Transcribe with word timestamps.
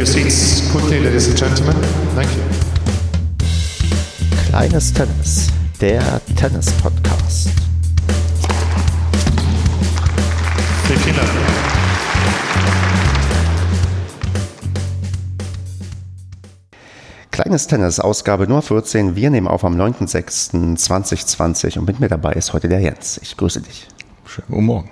your 0.00 0.06
seats 0.06 0.62
quickly, 0.72 0.98
ladies 0.98 1.28
and 1.28 1.36
gentlemen. 1.36 1.76
Thank 2.14 2.34
you. 2.34 2.42
Kleines 4.48 4.94
Tennis, 4.94 5.48
der 5.78 6.22
Tennis-Podcast. 6.36 7.50
Vielen 10.86 11.16
Dank. 11.16 11.28
Kleines 17.30 17.66
Tennis, 17.66 18.00
Ausgabe 18.00 18.48
Nummer 18.48 18.62
14. 18.62 19.16
Wir 19.16 19.28
nehmen 19.28 19.48
auf 19.48 19.64
am 19.64 19.78
9.06.2020 19.78 21.78
und 21.78 21.86
mit 21.86 22.00
mir 22.00 22.08
dabei 22.08 22.32
ist 22.32 22.54
heute 22.54 22.70
der 22.70 22.80
Jens. 22.80 23.20
Ich 23.22 23.36
grüße 23.36 23.60
dich. 23.60 23.86
Schönen 24.24 24.48
guten 24.48 24.64
Morgen. 24.64 24.90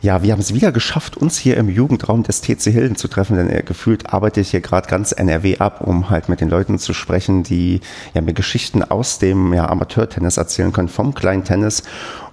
Ja, 0.00 0.22
wir 0.22 0.30
haben 0.30 0.38
es 0.38 0.54
wieder 0.54 0.70
geschafft, 0.70 1.16
uns 1.16 1.38
hier 1.38 1.56
im 1.56 1.68
Jugendraum 1.68 2.22
des 2.22 2.40
TC 2.40 2.70
Hilden 2.70 2.94
zu 2.94 3.08
treffen, 3.08 3.36
denn 3.36 3.50
äh, 3.50 3.64
gefühlt 3.64 4.12
arbeite 4.12 4.40
ich 4.40 4.50
hier 4.52 4.60
gerade 4.60 4.88
ganz 4.88 5.10
NRW 5.10 5.58
ab, 5.58 5.80
um 5.80 6.08
halt 6.08 6.28
mit 6.28 6.40
den 6.40 6.48
Leuten 6.48 6.78
zu 6.78 6.94
sprechen, 6.94 7.42
die 7.42 7.80
ja 8.14 8.20
mir 8.20 8.32
Geschichten 8.32 8.84
aus 8.84 9.18
dem 9.18 9.52
ja, 9.52 9.68
Amateurtennis 9.68 10.36
erzählen 10.36 10.72
können, 10.72 10.86
vom 10.86 11.14
kleinen 11.14 11.42
Tennis. 11.42 11.82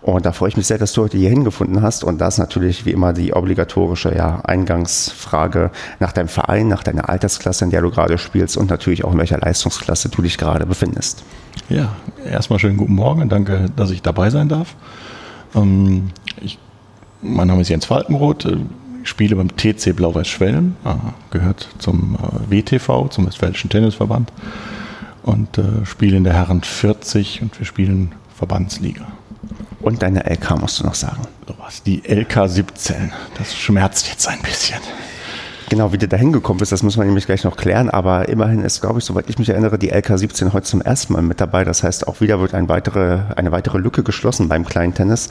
Und 0.04 0.28
da 0.28 0.32
freue 0.32 0.50
ich 0.50 0.58
mich 0.58 0.68
sehr, 0.68 0.78
dass 0.78 0.94
du 0.94 1.02
heute 1.02 1.18
hier 1.18 1.32
hingefunden 1.32 1.82
hast. 1.82 2.04
Und 2.04 2.20
da 2.20 2.28
ist 2.28 2.38
natürlich 2.38 2.86
wie 2.86 2.92
immer 2.92 3.14
die 3.14 3.34
obligatorische 3.34 4.16
ja, 4.16 4.42
Eingangsfrage 4.42 5.72
nach 6.00 6.12
deinem 6.12 6.28
Verein, 6.28 6.68
nach 6.68 6.84
deiner 6.84 7.10
Altersklasse, 7.10 7.66
in 7.66 7.72
der 7.72 7.82
du 7.82 7.90
gerade 7.90 8.20
spielst 8.20 8.58
und 8.58 8.70
natürlich 8.70 9.04
auch 9.04 9.14
in 9.14 9.18
welcher 9.18 9.40
Leistungsklasse 9.40 10.10
du 10.10 10.22
dich 10.22 10.38
gerade 10.38 10.68
befindest. 10.68 11.24
Ja, 11.70 11.96
erstmal 12.30 12.60
schönen 12.60 12.78
guten 12.78 12.94
Morgen 12.94 13.24
und 13.24 13.32
danke, 13.32 13.72
dass 13.76 13.90
ich 13.90 14.04
dabei 14.04 14.30
sein 14.30 14.50
darf. 14.50 14.76
Ähm, 15.56 16.12
ich 16.40 16.60
mein 17.22 17.48
Name 17.48 17.62
ist 17.62 17.70
Jens 17.70 17.86
Falkenroth, 17.86 18.46
äh, 18.46 18.58
ich 19.04 19.10
spiele 19.10 19.36
beim 19.36 19.56
TC 19.56 19.96
Blau-Weiß 19.96 20.28
Schwellen, 20.28 20.76
äh, 20.84 20.94
gehört 21.32 21.70
zum 21.78 22.16
äh, 22.16 22.52
WTV, 22.52 23.10
zum 23.10 23.28
Westfälischen 23.28 23.70
Tennisverband 23.70 24.32
und 25.24 25.60
spiele 25.86 26.18
in 26.18 26.24
der 26.24 26.34
Herren 26.34 26.62
40 26.62 27.42
und 27.42 27.58
wir 27.58 27.66
spielen 27.66 28.12
Verbandsliga. 28.36 29.08
Und 29.82 30.04
deine 30.04 30.24
LK 30.30 30.62
musst 30.62 30.80
du 30.80 30.84
noch 30.84 30.94
sagen. 30.94 31.24
So 31.48 31.56
was, 31.58 31.82
die 31.82 32.04
LK 32.06 32.48
17. 32.48 33.12
Das 33.36 33.56
schmerzt 33.56 34.08
jetzt 34.08 34.28
ein 34.28 34.40
bisschen. 34.44 34.78
Genau, 35.70 35.92
wie 35.92 35.98
du 35.98 36.08
da 36.08 36.16
hingekommen 36.16 36.60
bist, 36.60 36.72
das 36.72 36.84
muss 36.84 36.96
man 36.96 37.08
nämlich 37.08 37.26
gleich 37.26 37.44
noch 37.44 37.58
klären. 37.58 37.90
Aber 37.90 38.30
immerhin 38.30 38.62
ist, 38.62 38.82
glaube 38.82 39.00
ich, 39.00 39.06
soweit 39.06 39.28
ich 39.30 39.40
mich 39.40 39.50
erinnere, 39.50 39.80
die 39.80 39.90
LK 39.90 40.20
17 40.20 40.54
heute 40.54 40.66
zum 40.66 40.82
ersten 40.82 41.14
Mal 41.14 41.24
mit 41.24 41.42
dabei. 41.42 41.64
Das 41.64 41.82
heißt, 41.82 42.08
auch 42.08 42.22
wieder 42.22 42.40
wird 42.40 42.54
ein 42.54 42.70
weitere, 42.70 43.22
eine 43.36 43.52
weitere 43.52 43.80
Lücke 43.80 44.04
geschlossen 44.04 44.48
beim 44.48 44.64
kleinen 44.64 44.94
Tennis. 44.94 45.30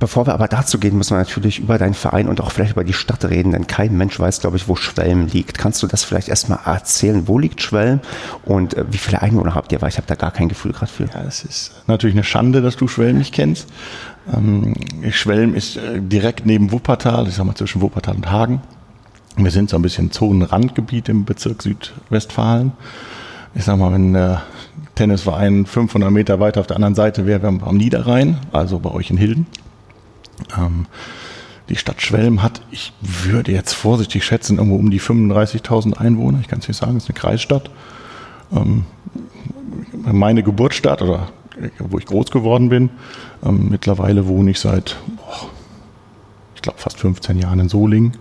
Bevor 0.00 0.26
wir 0.26 0.34
aber 0.34 0.46
dazu 0.46 0.78
gehen, 0.78 0.96
müssen 0.96 1.16
wir 1.16 1.18
natürlich 1.18 1.58
über 1.58 1.76
deinen 1.76 1.94
Verein 1.94 2.28
und 2.28 2.40
auch 2.40 2.52
vielleicht 2.52 2.72
über 2.72 2.84
die 2.84 2.92
Stadt 2.92 3.24
reden, 3.24 3.50
denn 3.50 3.66
kein 3.66 3.96
Mensch 3.96 4.18
weiß, 4.18 4.40
glaube 4.40 4.56
ich, 4.56 4.68
wo 4.68 4.76
Schwelm 4.76 5.26
liegt. 5.26 5.58
Kannst 5.58 5.82
du 5.82 5.88
das 5.88 6.04
vielleicht 6.04 6.28
erstmal 6.28 6.60
erzählen? 6.64 7.26
Wo 7.26 7.38
liegt 7.38 7.60
Schwelm 7.62 7.98
und 8.44 8.74
äh, 8.74 8.84
wie 8.90 8.98
viele 8.98 9.22
Einwohner 9.22 9.56
habt 9.56 9.72
ihr? 9.72 9.82
Weil 9.82 9.88
ich 9.88 9.96
habe 9.96 10.06
da 10.06 10.14
gar 10.14 10.30
kein 10.30 10.48
Gefühl 10.48 10.72
gerade 10.72 10.92
für. 10.92 11.06
Ja, 11.06 11.24
es 11.26 11.42
ist 11.42 11.82
natürlich 11.88 12.14
eine 12.14 12.22
Schande, 12.22 12.62
dass 12.62 12.76
du 12.76 12.86
Schwelm 12.86 13.18
nicht 13.18 13.34
kennst. 13.34 13.66
Ähm, 14.32 14.76
Schwelm 15.10 15.54
ist 15.54 15.76
äh, 15.76 16.00
direkt 16.00 16.46
neben 16.46 16.70
Wuppertal, 16.70 17.26
ich 17.26 17.34
sag 17.34 17.44
mal 17.44 17.56
zwischen 17.56 17.82
Wuppertal 17.82 18.14
und 18.14 18.30
Hagen. 18.30 18.62
Wir 19.36 19.50
sind 19.50 19.68
so 19.68 19.76
ein 19.76 19.82
bisschen 19.82 20.12
Zonenrandgebiet 20.12 21.08
im 21.08 21.24
Bezirk 21.24 21.62
Südwestfalen. 21.62 22.72
Ich 23.54 23.64
sag 23.64 23.78
mal, 23.78 23.92
wenn 23.92 24.12
der 24.12 24.42
Tennisverein 24.94 25.66
500 25.66 26.10
Meter 26.12 26.38
weiter 26.38 26.60
auf 26.60 26.66
der 26.68 26.76
anderen 26.76 26.94
Seite 26.94 27.26
wäre, 27.26 27.42
wären 27.42 27.60
wir 27.60 27.66
am 27.66 27.76
Niederrhein, 27.76 28.38
also 28.52 28.78
bei 28.78 28.90
euch 28.90 29.10
in 29.10 29.16
Hilden. 29.16 29.46
Ähm, 30.56 30.86
die 31.68 31.76
Stadt 31.76 32.00
Schwelm 32.00 32.42
hat, 32.42 32.62
ich 32.70 32.92
würde 33.00 33.52
jetzt 33.52 33.74
vorsichtig 33.74 34.24
schätzen, 34.24 34.56
irgendwo 34.56 34.76
um 34.76 34.90
die 34.90 35.00
35.000 35.00 35.98
Einwohner. 35.98 36.38
Ich 36.40 36.48
kann 36.48 36.60
es 36.60 36.68
nicht 36.68 36.78
sagen, 36.78 36.96
es 36.96 37.04
ist 37.04 37.10
eine 37.10 37.18
Kreisstadt. 37.18 37.70
Ähm, 38.52 38.86
meine 39.92 40.42
Geburtsstadt 40.42 41.02
oder 41.02 41.28
wo 41.78 41.98
ich 41.98 42.06
groß 42.06 42.30
geworden 42.30 42.68
bin. 42.68 42.90
Ähm, 43.44 43.68
mittlerweile 43.70 44.26
wohne 44.26 44.50
ich 44.50 44.60
seit, 44.60 44.96
boah, 45.16 45.50
ich 46.54 46.62
glaube, 46.62 46.78
fast 46.78 46.98
15 46.98 47.38
Jahren 47.38 47.60
in 47.60 47.68
Solingen. 47.68 48.16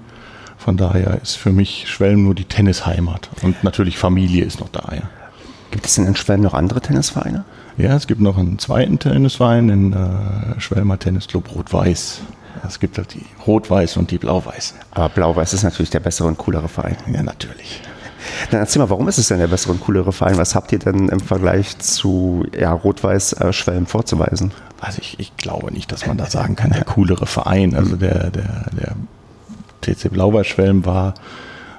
Von 0.57 0.77
daher 0.77 1.21
ist 1.21 1.35
für 1.35 1.51
mich 1.51 1.85
Schwelm 1.87 2.23
nur 2.23 2.35
die 2.35 2.45
Tennisheimat. 2.45 3.29
Und 3.41 3.63
natürlich 3.63 3.97
Familie 3.97 4.43
ist 4.43 4.59
noch 4.59 4.69
da, 4.69 4.93
ja. 4.93 5.03
Gibt 5.71 5.85
es 5.85 5.95
denn 5.95 6.05
in 6.05 6.15
Schwelm 6.15 6.41
noch 6.41 6.53
andere 6.53 6.81
Tennisvereine? 6.81 7.45
Ja, 7.77 7.95
es 7.95 8.07
gibt 8.07 8.21
noch 8.21 8.37
einen 8.37 8.57
zweiten 8.57 8.97
Tennisverein, 8.97 9.67
den 9.67 9.93
äh, 9.93 10.59
Schwelmer 10.59 10.97
Tennisclub 10.97 11.53
Rot-Weiß. 11.53 12.21
Es 12.67 12.79
gibt 12.79 12.97
halt 12.97 13.13
die 13.13 13.23
Rot-Weiß 13.45 13.97
und 13.97 14.09
die 14.09 14.17
Blau-Weiß. 14.17 14.73
Aber 14.91 15.09
Blau-Weiß 15.09 15.53
ist 15.53 15.61
natürlich 15.61 15.91
der 15.91 15.99
bessere 15.99 16.27
und 16.27 16.39
coolere 16.39 16.69
Verein. 16.69 16.97
Ja, 17.13 17.21
natürlich. 17.21 17.81
Dann 18.49 18.61
erzähl 18.61 18.81
mal, 18.81 18.89
warum 18.89 19.07
ist 19.07 19.19
es 19.19 19.27
denn 19.27 19.37
der 19.37 19.47
bessere 19.47 19.73
und 19.73 19.81
coolere 19.81 20.11
Verein? 20.11 20.37
Was 20.37 20.55
habt 20.55 20.71
ihr 20.71 20.79
denn 20.79 21.09
im 21.09 21.19
Vergleich 21.19 21.77
zu 21.77 22.47
ja, 22.59 22.73
Rot-Weiß 22.73 23.33
äh, 23.33 23.53
Schwelm 23.53 23.85
vorzuweisen? 23.85 24.51
Also 24.81 24.99
ich, 24.99 25.19
ich 25.19 25.37
glaube 25.37 25.71
nicht, 25.71 25.91
dass 25.91 26.07
man 26.07 26.17
da 26.17 26.25
sagen 26.25 26.55
kann, 26.55 26.71
der 26.71 26.83
coolere 26.83 27.27
Verein. 27.27 27.75
Also 27.75 27.95
der, 27.95 28.31
der, 28.31 28.65
der 28.71 28.95
TC 29.81 30.11
Blau-Weiß 30.11 30.47
Schwelm 30.47 30.83
war 30.83 31.13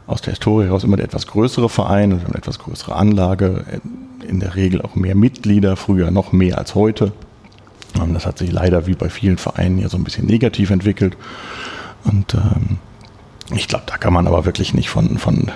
aus 0.06 0.22
der 0.22 0.34
Historie 0.34 0.66
heraus 0.66 0.84
immer 0.84 0.96
der 0.96 1.06
etwas 1.06 1.26
größere 1.26 1.68
Verein, 1.68 2.12
also 2.12 2.26
eine 2.26 2.36
etwas 2.36 2.60
größere 2.60 2.94
Anlage 2.94 3.64
in 4.26 4.40
der 4.40 4.54
Regel 4.54 4.82
auch 4.82 4.94
mehr 4.94 5.14
Mitglieder, 5.14 5.76
früher 5.76 6.10
noch 6.10 6.32
mehr 6.32 6.58
als 6.58 6.74
heute. 6.74 7.12
Ähm, 8.00 8.14
das 8.14 8.26
hat 8.26 8.38
sich 8.38 8.52
leider 8.52 8.86
wie 8.86 8.94
bei 8.94 9.08
vielen 9.08 9.38
Vereinen 9.38 9.78
ja 9.78 9.88
so 9.88 9.96
ein 9.96 10.04
bisschen 10.04 10.26
negativ 10.26 10.70
entwickelt. 10.70 11.16
Und 12.04 12.34
ähm, 12.34 12.78
ich 13.54 13.68
glaube, 13.68 13.84
da 13.86 13.96
kann 13.96 14.12
man 14.12 14.26
aber 14.26 14.44
wirklich 14.44 14.74
nicht 14.74 14.90
von, 14.90 15.18
von 15.18 15.50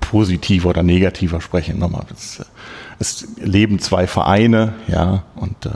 positiver 0.00 0.70
oder 0.70 0.82
negativer 0.82 1.40
sprechen. 1.40 1.78
Nochmal, 1.78 2.04
es, 2.12 2.44
es 2.98 3.26
leben 3.36 3.78
zwei 3.78 4.06
Vereine, 4.06 4.74
ja, 4.86 5.24
und 5.36 5.66
äh, 5.66 5.70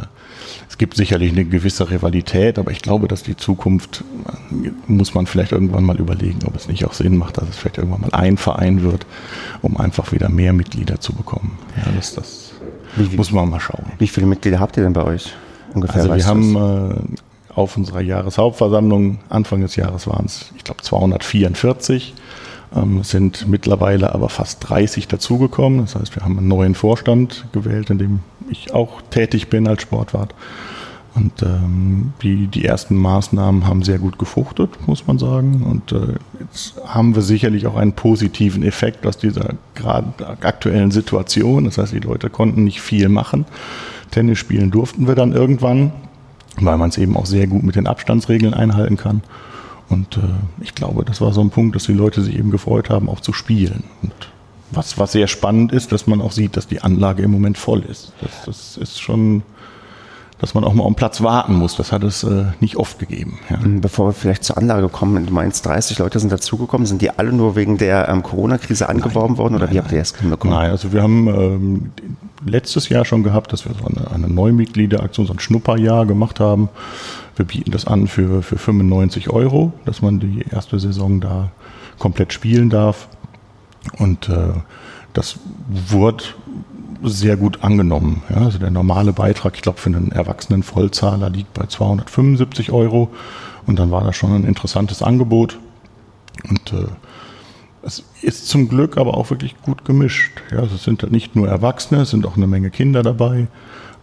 es 0.77 0.79
gibt 0.79 0.95
sicherlich 0.95 1.33
eine 1.33 1.47
gewisse 1.47 1.91
Rivalität, 1.91 2.59
aber 2.59 2.71
ich 2.71 2.83
glaube, 2.83 3.09
dass 3.09 3.23
die 3.23 3.35
Zukunft, 3.35 4.05
muss 4.87 5.15
man 5.15 5.27
vielleicht 5.27 5.53
irgendwann 5.53 5.85
mal 5.85 5.97
überlegen, 5.99 6.41
ob 6.45 6.55
es 6.55 6.69
nicht 6.69 6.85
auch 6.85 6.93
Sinn 6.93 7.17
macht, 7.17 7.39
dass 7.39 7.49
es 7.49 7.57
vielleicht 7.57 7.79
irgendwann 7.79 8.03
mal 8.03 8.11
ein 8.13 8.37
Verein 8.37 8.83
wird, 8.83 9.07
um 9.63 9.79
einfach 9.79 10.13
wieder 10.13 10.29
mehr 10.29 10.53
Mitglieder 10.53 11.01
zu 11.01 11.15
bekommen. 11.15 11.59
Ja, 11.79 11.91
das, 11.97 12.13
das 12.13 12.53
wie, 12.95 13.17
muss 13.17 13.33
man 13.33 13.49
mal 13.49 13.59
schauen. 13.59 13.87
Wie 13.99 14.07
viele 14.07 14.27
Mitglieder 14.27 14.61
habt 14.61 14.77
ihr 14.77 14.83
denn 14.83 14.93
bei 14.93 15.03
euch? 15.05 15.33
Ungefähr, 15.73 16.03
also 16.03 16.15
wir 16.15 16.27
haben 16.27 16.57
äh, 16.57 17.55
auf 17.55 17.79
unserer 17.79 18.03
Jahreshauptversammlung, 18.03 19.21
Anfang 19.31 19.63
des 19.63 19.77
Jahres 19.77 20.07
waren 20.07 20.27
es, 20.27 20.53
ich 20.59 20.65
glaube, 20.65 20.83
244 20.83 22.13
ähm, 22.75 23.03
sind 23.03 23.49
mittlerweile 23.49 24.15
aber 24.15 24.29
fast 24.29 24.69
30 24.69 25.09
dazugekommen. 25.09 25.81
Das 25.81 25.95
heißt, 25.95 26.17
wir 26.17 26.25
haben 26.25 26.39
einen 26.39 26.49
neuen 26.49 26.75
Vorstand 26.75 27.47
gewählt, 27.53 27.91
in 27.91 27.99
dem 27.99 28.21
ich 28.51 28.73
auch 28.73 29.03
tätig 29.11 29.49
bin 29.49 29.67
als 29.67 29.83
Sportwart. 29.83 30.35
Und 31.17 31.43
ähm, 31.43 32.13
die, 32.23 32.47
die 32.47 32.67
ersten 32.67 32.95
Maßnahmen 32.95 33.67
haben 33.67 33.83
sehr 33.83 33.99
gut 33.99 34.19
gefruchtet, 34.19 34.87
muss 34.87 35.07
man 35.07 35.19
sagen. 35.19 35.63
Und 35.63 35.93
äh, 35.93 36.15
jetzt 36.41 36.75
haben 36.87 37.15
wir 37.15 37.23
sicherlich 37.23 37.67
auch 37.67 37.77
einen 37.77 37.95
positiven 37.95 38.63
Effekt 38.63 39.07
aus 39.07 39.17
dieser 39.17 39.55
gerade 39.75 40.13
aktuellen 40.43 40.91
Situation. 40.91 41.65
Das 41.65 41.79
heißt, 41.79 41.95
die 41.95 42.01
Leute 42.01 42.29
konnten 42.29 42.65
nicht 42.65 42.83
viel 42.83 43.09
machen. 43.09 43.47
Tennis 44.11 44.39
spielen 44.39 44.71
durften 44.71 45.09
wir 45.09 45.15
dann 45.15 45.33
irgendwann, 45.33 45.93
weil 46.61 46.77
man 46.77 46.91
es 46.91 46.99
eben 46.99 47.17
auch 47.17 47.27
sehr 47.27 47.47
gut 47.47 47.63
mit 47.63 47.77
den 47.77 47.87
Abstandsregeln 47.87 48.53
einhalten 48.53 48.99
kann. 48.99 49.23
Und 49.89 50.17
äh, 50.17 50.21
ich 50.61 50.75
glaube, 50.75 51.05
das 51.05 51.21
war 51.21 51.33
so 51.33 51.41
ein 51.41 51.51
Punkt, 51.51 51.77
dass 51.77 51.85
die 51.85 51.93
Leute 51.93 52.23
sich 52.23 52.37
eben 52.37 52.51
gefreut 52.51 52.91
haben, 52.91 53.09
auch 53.09 53.21
zu 53.21 53.33
spielen. 53.33 53.85
Und 54.03 54.13
was, 54.71 54.99
was 54.99 55.13
sehr 55.13 55.29
spannend 55.29 55.73
ist, 55.73 55.93
dass 55.93 56.07
man 56.07 56.21
auch 56.21 56.33
sieht, 56.33 56.57
dass 56.57 56.67
die 56.67 56.83
Anlage 56.83 57.23
im 57.23 57.31
Moment 57.31 57.57
voll 57.57 57.83
ist. 57.83 58.13
Das, 58.21 58.31
das 58.47 58.77
ist 58.77 59.01
schon, 59.01 59.43
dass 60.39 60.55
man 60.55 60.65
auch 60.65 60.75
mal 60.75 60.83
um 60.83 60.97
Platz 60.97 61.23
warten 61.23 61.55
muss. 61.55 61.77
Das 61.77 61.93
hat 61.93 62.03
es 62.03 62.25
äh, 62.25 62.47
nicht 62.61 62.77
oft 62.77 62.99
gegeben. 62.99 63.39
Ja. 63.49 63.59
Ähm, 63.63 63.81
bevor 63.81 64.09
wir 64.09 64.13
vielleicht 64.13 64.45
zur 64.45 64.59
Anlage 64.59 64.89
kommen, 64.89 65.25
du 65.25 65.33
meinst, 65.33 65.65
30 65.67 65.99
Leute 65.99 66.19
sind 66.19 66.33
dazugekommen. 66.33 66.87
Sind 66.87 67.01
die 67.01 67.11
alle 67.11 67.33
nur 67.33 67.55
wegen 67.55 67.79
der 67.79 68.09
ähm, 68.09 68.23
Corona-Krise 68.23 68.89
angeworben 68.89 69.35
nein, 69.35 69.39
worden 69.39 69.55
oder 69.55 69.67
nein, 69.67 69.75
wie 69.75 69.79
habt 69.79 69.93
ihr 69.93 69.99
das 69.99 70.17
hinbekommen? 70.17 70.57
Nein, 70.57 70.71
also 70.71 70.93
wir 70.93 71.03
haben 71.03 71.29
ähm, 71.29 71.91
letztes 72.45 72.89
Jahr 72.89 73.05
schon 73.05 73.23
gehabt, 73.23 73.53
dass 73.53 73.67
wir 73.67 73.75
so 73.75 73.87
eine, 73.87 74.11
eine 74.11 74.29
Neumitgliederaktion, 74.29 75.27
so 75.27 75.33
ein 75.33 75.41
Schnupperjahr 75.41 76.07
gemacht 76.07 76.41
haben. 76.41 76.69
Wir 77.37 77.45
bieten 77.45 77.71
das 77.71 77.87
an 77.87 78.09
für, 78.09 78.43
für 78.43 78.59
95 78.59 79.31
Euro, 79.31 79.73
dass 79.85 80.03
man 80.03 80.21
die 80.21 80.45
erste 80.51 80.79
Saison 80.81 81.21
da 81.21 81.51
komplett 81.99 82.33
spielen 82.33 82.71
darf. 82.71 83.09
Und 83.99 84.29
äh, 84.29 84.55
das 85.13 85.39
wurde 85.69 86.25
sehr 87.03 87.37
gut 87.37 87.63
angenommen. 87.63 88.23
Ja, 88.31 88.37
also 88.39 88.59
der 88.59 88.71
normale 88.71 89.13
Beitrag, 89.13 89.55
ich 89.55 89.63
glaube, 89.63 89.79
für 89.79 89.91
einen 89.91 90.13
erwachsenen 90.13 90.63
Vollzahler 90.63 91.31
liegt 91.31 91.53
bei 91.55 91.67
275 91.67 92.73
Euro. 92.73 93.11
Und 93.67 93.79
dann 93.79 93.91
war 93.91 94.03
das 94.05 94.17
schon 94.17 94.33
ein 94.33 94.45
interessantes 94.45 95.03
Angebot. 95.03 95.59
Und 96.49 96.73
äh, 96.73 96.87
es 97.83 98.03
ist 98.23 98.49
zum 98.49 98.69
Glück 98.69 98.97
aber 98.97 99.17
auch 99.17 99.31
wirklich 99.31 99.61
gut 99.63 99.85
gemischt. 99.85 100.33
Ja, 100.51 100.63
es 100.63 100.83
sind 100.83 101.03
halt 101.03 101.13
nicht 101.13 101.37
nur 101.37 101.49
Erwachsene, 101.49 102.03
es 102.03 102.11
sind 102.11 102.27
auch 102.27 102.37
eine 102.37 102.47
Menge 102.47 102.71
Kinder 102.71 103.03
dabei. 103.03 103.47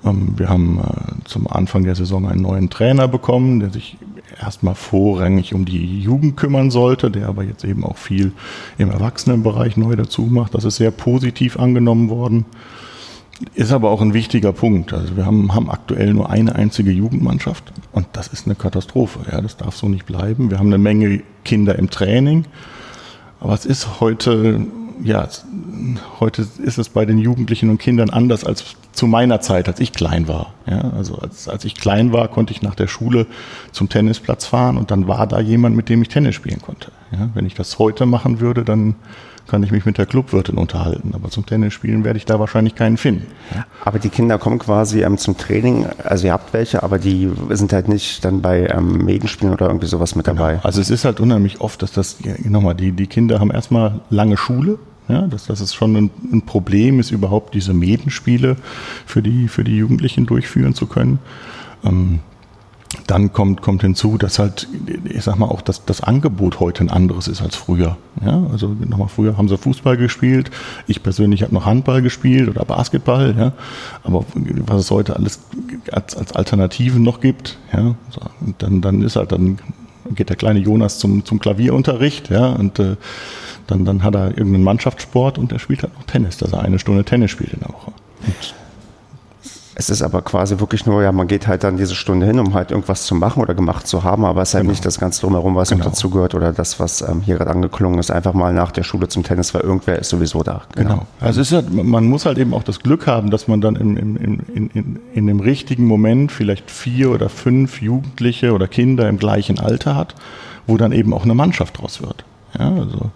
Ähm, 0.05 0.33
wir 0.38 0.50
haben 0.50 0.79
äh, 0.79 1.23
zum 1.25 1.47
Anfang 1.47 1.83
der 1.83 1.95
Saison 1.95 2.27
einen 2.27 2.41
neuen 2.41 2.69
Trainer 2.69 3.07
bekommen, 3.07 3.59
der 3.59 3.71
sich 3.71 3.97
erstmal 4.41 4.75
vorrangig 4.75 5.53
um 5.53 5.65
die 5.65 6.01
Jugend 6.01 6.38
kümmern 6.38 6.71
sollte, 6.71 7.11
der 7.11 7.27
aber 7.27 7.44
jetzt 7.44 7.63
eben 7.63 7.83
auch 7.83 7.97
viel 7.97 8.33
im 8.77 8.89
Erwachsenenbereich 8.89 9.77
neu 9.77 9.95
dazu 9.95 10.23
macht. 10.23 10.55
Das 10.55 10.63
ist 10.63 10.77
sehr 10.77 10.91
positiv 10.91 11.59
angenommen 11.59 12.09
worden. 12.09 12.45
Ist 13.55 13.71
aber 13.71 13.89
auch 13.89 14.01
ein 14.01 14.13
wichtiger 14.13 14.53
Punkt. 14.53 14.94
Also 14.94 15.17
wir 15.17 15.25
haben, 15.25 15.53
haben 15.53 15.69
aktuell 15.69 16.13
nur 16.13 16.29
eine 16.29 16.56
einzige 16.56 16.91
Jugendmannschaft 16.91 17.73
und 17.91 18.07
das 18.13 18.27
ist 18.27 18.45
eine 18.45 18.56
Katastrophe. 18.56 19.19
Ja, 19.31 19.41
das 19.41 19.57
darf 19.57 19.75
so 19.75 19.89
nicht 19.89 20.06
bleiben. 20.06 20.49
Wir 20.49 20.59
haben 20.59 20.67
eine 20.67 20.77
Menge 20.77 21.21
Kinder 21.44 21.77
im 21.77 21.89
Training, 21.89 22.45
aber 23.39 23.53
es 23.53 23.65
ist 23.65 23.99
heute 23.99 24.65
ja, 25.01 25.28
heute 26.19 26.48
ist 26.63 26.78
es 26.78 26.90
bei 26.90 27.06
den 27.06 27.18
Jugendlichen 27.18 27.69
und 27.69 27.78
Kindern 27.78 28.10
anders 28.10 28.44
als 28.44 28.75
zu 28.92 29.07
meiner 29.07 29.42
Zeit, 29.42 29.68
als 29.68 29.80
ich 29.80 29.92
klein 29.92 30.28
war. 30.28 30.54
Ja, 30.66 30.92
also 30.92 31.16
als, 31.16 31.48
als 31.48 31.66
ich 31.66 31.75
klein 31.75 32.13
war, 32.13 32.28
konnte 32.28 32.54
ich 32.54 32.62
nach 32.62 32.75
der 32.75 32.88
Schule 32.88 33.25
zum 33.72 33.90
Tennisplatz 33.90 34.45
fahren 34.45 34.78
und 34.78 34.92
dann 34.92 35.07
war 35.07 35.25
da 35.28 35.40
jemand, 35.40 35.75
mit 35.75 35.90
dem 35.90 36.01
ich 36.01 36.10
Tennis 36.10 36.36
spielen 36.36 36.62
konnte. 36.62 36.92
Ja, 37.12 37.30
wenn 37.34 37.45
ich 37.45 37.56
das 37.56 37.80
heute 37.80 38.06
machen 38.06 38.40
würde, 38.40 38.63
dann 38.63 38.95
kann 39.48 39.62
ich 39.63 39.72
mich 39.72 39.86
mit 39.86 39.98
der 39.98 40.06
Clubwirtin 40.06 40.57
unterhalten. 40.57 41.12
Aber 41.13 41.30
zum 41.30 41.45
Tennis 41.45 41.74
spielen 41.74 42.04
werde 42.04 42.18
ich 42.18 42.25
da 42.25 42.40
wahrscheinlich 42.40 42.75
keinen 42.75 42.98
finden. 42.98 43.28
Aber 43.84 44.00
die 44.00 44.10
Kinder 44.10 44.38
kommen 44.38 44.60
quasi 44.60 45.04
ähm, 45.04 45.18
zum 45.18 45.38
Training, 45.38 45.86
also 46.04 46.28
ihr 46.28 46.34
habt 46.34 46.54
welche, 46.54 46.84
aber 46.84 46.98
die 46.98 47.30
sind 47.50 47.74
halt 47.74 47.88
nicht 47.88 48.24
dann 48.24 48.42
bei 48.42 48.68
ähm, 48.68 49.06
Medenspielen 49.06 49.54
oder 49.54 49.68
irgendwie 49.68 49.88
sowas 49.88 50.16
mit 50.16 50.28
dabei. 50.28 50.54
Genau. 50.54 50.63
Also 50.63 50.81
es 50.81 50.90
ist 50.90 51.06
halt 51.06 51.19
unheimlich 51.19 51.62
oft, 51.62 51.81
dass 51.81 51.92
das, 51.92 52.18
ja, 52.24 52.34
nochmal, 52.50 52.75
die, 52.75 52.92
die 52.92 53.07
Kinder 53.07 53.40
haben 53.40 53.51
erstmal 53.51 54.01
lange 54.10 54.38
Schule, 54.38 54.80
ja, 55.10 55.28
dass 55.28 55.48
das 55.48 55.60
ist 55.60 55.74
schon 55.74 55.95
ein, 55.95 56.12
ein, 56.31 56.44
Problem 56.44 57.00
ist, 57.00 57.12
überhaupt 57.12 57.54
diese 57.54 57.74
Medenspiele 57.74 58.56
für 59.06 59.22
die, 59.22 59.50
für 59.50 59.66
die 59.66 59.75
Jugendlichen 59.75 60.25
durchführen 60.25 60.74
zu 60.74 60.88
können. 60.88 61.19
Ähm, 61.84 62.19
dann 63.07 63.34
kommt, 63.34 63.62
kommt 63.62 63.81
hinzu, 63.81 64.18
dass 64.18 64.40
halt, 64.40 64.68
ich 65.06 65.24
sag 65.24 65.38
mal, 65.38 65.48
auch 65.48 65.62
das, 65.62 65.86
das 65.86 66.01
Angebot 66.01 66.60
heute 66.60 66.84
ein 66.84 66.90
anderes 66.90 67.28
ist 67.28 67.42
als 67.42 67.56
früher. 67.56 67.98
Ja, 68.24 68.45
also 68.51 68.68
nochmal 68.68 69.07
früher 69.07 69.38
haben 69.38 69.48
sie 69.48 69.57
Fußball 69.57 69.98
gespielt. 69.98 70.51
Ich 70.88 71.04
persönlich 71.04 71.44
habe 71.44 71.54
noch 71.54 71.66
Handball 71.66 72.01
gespielt 72.01 72.50
oder 72.50 72.66
Basketball. 72.66 73.36
Ja, 73.38 73.54
aber 74.04 74.25
was 74.66 74.81
es 74.81 74.92
heute 74.92 75.16
alles 75.16 75.42
als, 75.92 76.16
als 76.16 76.34
Alternativen 76.34 77.04
noch 77.04 77.19
gibt, 77.19 77.57
ja, 77.72 77.95
dann, 78.60 78.81
dann 78.81 79.01
ist 79.01 79.16
halt, 79.16 79.31
dann 79.31 79.60
geht 80.13 80.30
der 80.30 80.36
kleine 80.36 80.60
Jonas 80.60 81.00
zum, 81.00 81.25
zum 81.25 81.40
Klavierunterricht, 81.40 82.30
ja, 82.30 82.50
und 82.50 82.80
äh, 82.80 82.95
dann, 83.68 83.86
dann 83.86 84.04
hat 84.04 84.16
er 84.16 84.30
irgendeinen 84.30 84.63
Mannschaftssport 84.63 85.38
und 85.38 85.51
er 85.51 85.60
spielt 85.60 85.84
halt 85.84 85.94
noch 85.95 86.04
Tennis, 86.04 86.38
dass 86.38 86.51
er 86.51 86.62
eine 86.62 86.80
Stunde 86.80 87.06
Tennis 87.06 87.31
spielt 87.31 87.54
in 87.54 87.60
der 87.60 87.69
Woche. 87.69 87.94
Und 88.25 88.54
es 89.75 89.89
ist 89.89 90.01
aber 90.01 90.21
quasi 90.21 90.59
wirklich 90.59 90.85
nur, 90.85 91.01
ja, 91.01 91.11
man 91.11 91.27
geht 91.27 91.47
halt 91.47 91.63
dann 91.63 91.77
diese 91.77 91.95
Stunde 91.95 92.25
hin, 92.25 92.39
um 92.39 92.53
halt 92.53 92.71
irgendwas 92.71 93.05
zu 93.05 93.15
machen 93.15 93.41
oder 93.41 93.55
gemacht 93.55 93.87
zu 93.87 94.03
haben, 94.03 94.23
aber 94.25 94.41
es 94.41 94.49
ist 94.49 94.55
halt 94.55 94.63
genau. 94.63 94.71
nicht 94.71 94.85
das 94.85 94.99
Ganze 94.99 95.21
drumherum, 95.21 95.55
was 95.55 95.69
genau. 95.69 95.85
dazugehört 95.85 96.35
oder 96.35 96.53
das, 96.53 96.79
was 96.79 97.01
ähm, 97.01 97.21
hier 97.21 97.37
gerade 97.37 97.51
angeklungen 97.51 97.99
ist, 97.99 98.11
einfach 98.11 98.33
mal 98.33 98.53
nach 98.53 98.71
der 98.71 98.83
Schule 98.83 99.07
zum 99.07 99.23
Tennis, 99.23 99.53
weil 99.53 99.61
irgendwer 99.61 99.97
ist 99.99 100.09
sowieso 100.09 100.43
da. 100.43 100.61
Genau. 100.75 100.89
genau. 100.89 101.05
Also 101.19 101.41
es 101.41 101.51
ist 101.51 101.53
halt, 101.53 101.73
man 101.73 102.05
muss 102.05 102.25
halt 102.25 102.37
eben 102.37 102.53
auch 102.53 102.63
das 102.63 102.79
Glück 102.79 103.07
haben, 103.07 103.31
dass 103.31 103.47
man 103.47 103.61
dann 103.61 103.75
im, 103.75 103.97
im, 103.97 104.15
in, 104.17 104.69
in, 104.73 104.99
in 105.13 105.27
dem 105.27 105.39
richtigen 105.39 105.85
Moment 105.85 106.31
vielleicht 106.31 106.69
vier 106.69 107.11
oder 107.11 107.29
fünf 107.29 107.81
Jugendliche 107.81 108.53
oder 108.53 108.67
Kinder 108.67 109.09
im 109.09 109.17
gleichen 109.17 109.59
Alter 109.59 109.95
hat, 109.95 110.13
wo 110.67 110.77
dann 110.77 110.91
eben 110.91 111.13
auch 111.13 111.23
eine 111.23 111.33
Mannschaft 111.33 111.81
draus 111.81 112.01
wird. 112.01 112.23
Ja, 112.57 112.71
also 112.71 113.09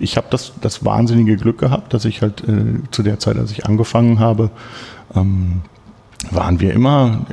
ich 0.00 0.16
habe 0.16 0.26
das, 0.30 0.52
das 0.60 0.84
wahnsinnige 0.84 1.36
Glück 1.36 1.58
gehabt, 1.58 1.94
dass 1.94 2.04
ich 2.04 2.22
halt 2.22 2.42
äh, 2.42 2.80
zu 2.90 3.02
der 3.02 3.18
Zeit, 3.18 3.36
als 3.36 3.52
ich 3.52 3.66
angefangen 3.66 4.18
habe, 4.18 4.50
ähm, 5.14 5.62
waren 6.30 6.60
wir 6.60 6.72
immer, 6.72 7.26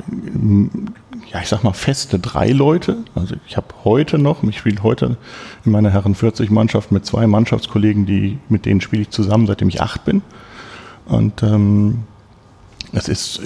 ja, 1.32 1.40
ich 1.40 1.48
sag 1.48 1.64
mal, 1.64 1.72
feste 1.72 2.18
drei 2.18 2.50
Leute. 2.50 2.98
Also 3.14 3.34
ich 3.46 3.56
habe 3.56 3.66
heute 3.84 4.18
noch, 4.18 4.42
ich 4.44 4.58
spiele 4.58 4.82
heute 4.82 5.16
in 5.64 5.72
meiner 5.72 5.90
Herren 5.90 6.14
40 6.14 6.50
Mannschaft 6.50 6.92
mit 6.92 7.04
zwei 7.04 7.26
Mannschaftskollegen, 7.26 8.06
die, 8.06 8.38
mit 8.48 8.66
denen 8.66 8.80
spiele 8.80 9.02
ich 9.02 9.10
zusammen, 9.10 9.46
seitdem 9.46 9.68
ich 9.68 9.80
acht 9.80 10.04
bin. 10.04 10.22
Und 11.06 11.42
ähm, 11.42 12.04
es 12.92 13.08
ist 13.08 13.40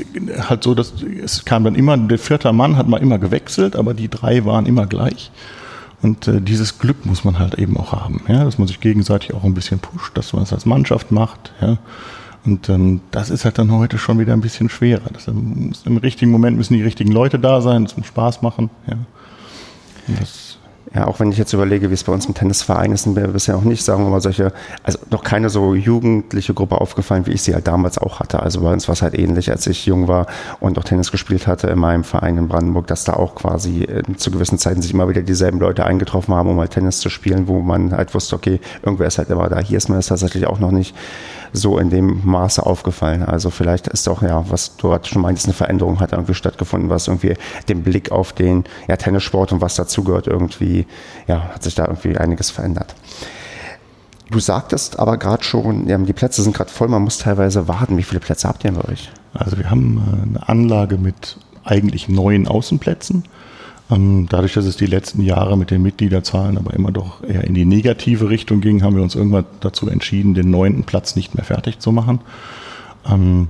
halt 0.48 0.62
so, 0.62 0.74
dass 0.74 0.92
es 1.02 1.44
kam 1.44 1.64
dann 1.64 1.74
immer, 1.74 1.96
der 1.96 2.18
vierte 2.18 2.52
Mann 2.52 2.76
hat 2.76 2.88
mal 2.88 3.00
immer 3.00 3.18
gewechselt, 3.18 3.76
aber 3.76 3.94
die 3.94 4.08
drei 4.08 4.44
waren 4.44 4.66
immer 4.66 4.86
gleich. 4.86 5.30
Und 6.00 6.28
äh, 6.28 6.40
dieses 6.40 6.78
Glück 6.78 7.04
muss 7.06 7.24
man 7.24 7.38
halt 7.38 7.54
eben 7.54 7.76
auch 7.76 7.92
haben, 7.92 8.22
ja, 8.28 8.44
dass 8.44 8.58
man 8.58 8.68
sich 8.68 8.80
gegenseitig 8.80 9.34
auch 9.34 9.44
ein 9.44 9.54
bisschen 9.54 9.80
pusht, 9.80 10.16
dass 10.16 10.32
man 10.32 10.44
es 10.44 10.52
als 10.52 10.64
Mannschaft 10.64 11.10
macht, 11.10 11.52
ja. 11.60 11.78
Und 12.44 12.68
ähm, 12.68 13.00
das 13.10 13.30
ist 13.30 13.44
halt 13.44 13.58
dann 13.58 13.72
heute 13.72 13.98
schon 13.98 14.18
wieder 14.20 14.32
ein 14.32 14.40
bisschen 14.40 14.68
schwerer. 14.68 15.10
Das, 15.12 15.26
ähm, 15.28 15.72
Im 15.84 15.96
richtigen 15.96 16.30
Moment 16.30 16.56
müssen 16.56 16.74
die 16.74 16.82
richtigen 16.82 17.10
Leute 17.10 17.38
da 17.38 17.60
sein, 17.60 17.84
es 17.84 17.96
muss 17.96 18.06
Spaß 18.06 18.42
machen. 18.42 18.70
Ja. 18.86 18.96
Das 20.18 20.47
ja, 20.94 21.06
auch 21.06 21.20
wenn 21.20 21.30
ich 21.30 21.38
jetzt 21.38 21.52
überlege, 21.52 21.90
wie 21.90 21.94
es 21.94 22.04
bei 22.04 22.12
uns 22.12 22.26
im 22.26 22.34
Tennisverein 22.34 22.92
ist, 22.92 23.02
sind 23.02 23.14
wir 23.14 23.28
bisher 23.28 23.56
auch 23.56 23.62
nicht, 23.62 23.84
sagen 23.84 24.04
wir 24.04 24.10
mal, 24.10 24.20
solche, 24.20 24.52
also 24.82 24.98
noch 25.10 25.22
keine 25.22 25.50
so 25.50 25.74
jugendliche 25.74 26.54
Gruppe 26.54 26.80
aufgefallen, 26.80 27.26
wie 27.26 27.32
ich 27.32 27.42
sie 27.42 27.54
halt 27.54 27.66
damals 27.66 27.98
auch 27.98 28.20
hatte. 28.20 28.40
Also 28.40 28.60
bei 28.62 28.72
uns 28.72 28.88
war 28.88 28.94
es 28.94 29.02
halt 29.02 29.18
ähnlich, 29.18 29.50
als 29.50 29.66
ich 29.66 29.84
jung 29.86 30.08
war 30.08 30.26
und 30.60 30.78
auch 30.78 30.84
Tennis 30.84 31.10
gespielt 31.10 31.46
hatte 31.46 31.66
in 31.68 31.78
meinem 31.78 32.04
Verein 32.04 32.38
in 32.38 32.48
Brandenburg, 32.48 32.86
dass 32.86 33.04
da 33.04 33.14
auch 33.14 33.34
quasi 33.34 33.82
äh, 33.84 34.02
zu 34.16 34.30
gewissen 34.30 34.58
Zeiten 34.58 34.80
sich 34.80 34.92
immer 34.92 35.08
wieder 35.08 35.22
dieselben 35.22 35.58
Leute 35.58 35.84
eingetroffen 35.84 36.34
haben, 36.34 36.48
um 36.48 36.58
halt 36.58 36.70
Tennis 36.70 37.00
zu 37.00 37.10
spielen, 37.10 37.48
wo 37.48 37.60
man 37.60 37.92
halt 37.92 38.14
wusste, 38.14 38.36
okay, 38.36 38.60
irgendwer 38.82 39.08
ist 39.08 39.18
halt 39.18 39.28
immer 39.30 39.48
da. 39.48 39.58
Hier 39.58 39.76
ist 39.76 39.88
mir 39.88 39.96
das 39.96 40.06
tatsächlich 40.06 40.46
auch 40.46 40.58
noch 40.58 40.70
nicht 40.70 40.94
so 41.52 41.78
in 41.78 41.90
dem 41.90 42.20
Maße 42.24 42.64
aufgefallen. 42.64 43.22
Also 43.22 43.50
vielleicht 43.50 43.88
ist 43.88 44.06
doch, 44.06 44.22
ja, 44.22 44.44
was 44.48 44.76
du 44.76 44.88
gerade 44.88 45.06
schon 45.06 45.22
meintest, 45.22 45.46
eine 45.46 45.54
Veränderung 45.54 46.00
hat 46.00 46.12
irgendwie 46.12 46.34
stattgefunden, 46.34 46.90
was 46.90 47.08
irgendwie 47.08 47.34
den 47.68 47.82
Blick 47.82 48.12
auf 48.12 48.32
den 48.32 48.64
ja, 48.86 48.96
Tennissport 48.96 49.52
und 49.52 49.60
was 49.60 49.74
dazugehört 49.74 50.26
irgendwie, 50.26 50.86
ja, 51.26 51.42
hat 51.54 51.62
sich 51.62 51.74
da 51.74 51.86
irgendwie 51.86 52.16
einiges 52.16 52.50
verändert. 52.50 52.94
Du 54.30 54.40
sagtest 54.40 54.98
aber 54.98 55.16
gerade 55.16 55.42
schon, 55.42 55.86
die 55.86 56.12
Plätze 56.12 56.42
sind 56.42 56.54
gerade 56.54 56.70
voll, 56.70 56.88
man 56.88 57.02
muss 57.02 57.18
teilweise 57.18 57.66
warten. 57.66 57.96
Wie 57.96 58.02
viele 58.02 58.20
Plätze 58.20 58.46
habt 58.46 58.62
ihr 58.64 58.72
bei 58.72 58.92
euch? 58.92 59.10
Also 59.32 59.56
wir 59.56 59.70
haben 59.70 59.96
äh, 59.98 60.28
eine 60.28 60.48
Anlage 60.48 60.98
mit 60.98 61.38
eigentlich 61.64 62.08
neun 62.08 62.46
Außenplätzen. 62.46 63.24
Ähm, 63.90 64.26
dadurch, 64.28 64.52
dass 64.54 64.66
es 64.66 64.76
die 64.76 64.86
letzten 64.86 65.22
Jahre 65.22 65.56
mit 65.56 65.70
den 65.70 65.82
Mitgliederzahlen 65.82 66.58
aber 66.58 66.74
immer 66.74 66.92
doch 66.92 67.22
eher 67.24 67.44
in 67.44 67.54
die 67.54 67.64
negative 67.64 68.28
Richtung 68.28 68.60
ging, 68.60 68.82
haben 68.82 68.96
wir 68.96 69.02
uns 69.02 69.14
irgendwann 69.14 69.46
dazu 69.60 69.88
entschieden, 69.88 70.34
den 70.34 70.50
neunten 70.50 70.84
Platz 70.84 71.16
nicht 71.16 71.34
mehr 71.34 71.44
fertig 71.44 71.78
zu 71.78 71.90
machen. 71.92 72.20
Ähm, 73.10 73.48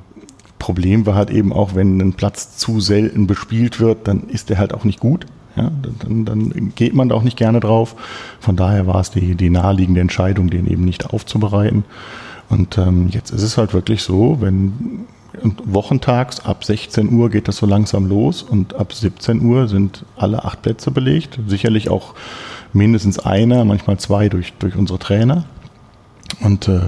Problem 0.60 1.06
war 1.06 1.14
halt 1.14 1.30
eben 1.30 1.52
auch, 1.52 1.74
wenn 1.74 2.00
ein 2.00 2.12
Platz 2.12 2.56
zu 2.56 2.80
selten 2.80 3.26
bespielt 3.26 3.80
wird, 3.80 4.06
dann 4.06 4.28
ist 4.28 4.50
der 4.50 4.58
halt 4.58 4.74
auch 4.74 4.84
nicht 4.84 5.00
gut. 5.00 5.26
Ja, 5.58 5.72
dann, 6.04 6.24
dann 6.24 6.72
geht 6.76 6.94
man 6.94 7.08
da 7.08 7.16
auch 7.16 7.24
nicht 7.24 7.36
gerne 7.36 7.58
drauf. 7.58 7.96
Von 8.38 8.54
daher 8.54 8.86
war 8.86 9.00
es 9.00 9.10
die, 9.10 9.34
die 9.34 9.50
naheliegende 9.50 10.00
Entscheidung, 10.00 10.50
den 10.50 10.68
eben 10.68 10.84
nicht 10.84 11.06
aufzubereiten. 11.06 11.84
Und 12.48 12.78
ähm, 12.78 13.08
jetzt 13.10 13.30
ist 13.30 13.42
es 13.42 13.58
halt 13.58 13.74
wirklich 13.74 14.02
so, 14.02 14.38
wenn 14.40 15.06
wochentags 15.64 16.40
ab 16.40 16.64
16 16.64 17.12
Uhr 17.12 17.28
geht 17.28 17.48
das 17.48 17.56
so 17.56 17.66
langsam 17.66 18.06
los 18.06 18.42
und 18.42 18.74
ab 18.74 18.92
17 18.92 19.42
Uhr 19.42 19.68
sind 19.68 20.04
alle 20.16 20.44
acht 20.44 20.62
Plätze 20.62 20.92
belegt. 20.92 21.38
Sicherlich 21.48 21.88
auch 21.88 22.14
mindestens 22.72 23.18
einer, 23.18 23.64
manchmal 23.64 23.98
zwei 23.98 24.28
durch, 24.28 24.52
durch 24.60 24.76
unsere 24.76 25.00
Trainer. 25.00 25.44
Und 26.40 26.68
äh, 26.68 26.80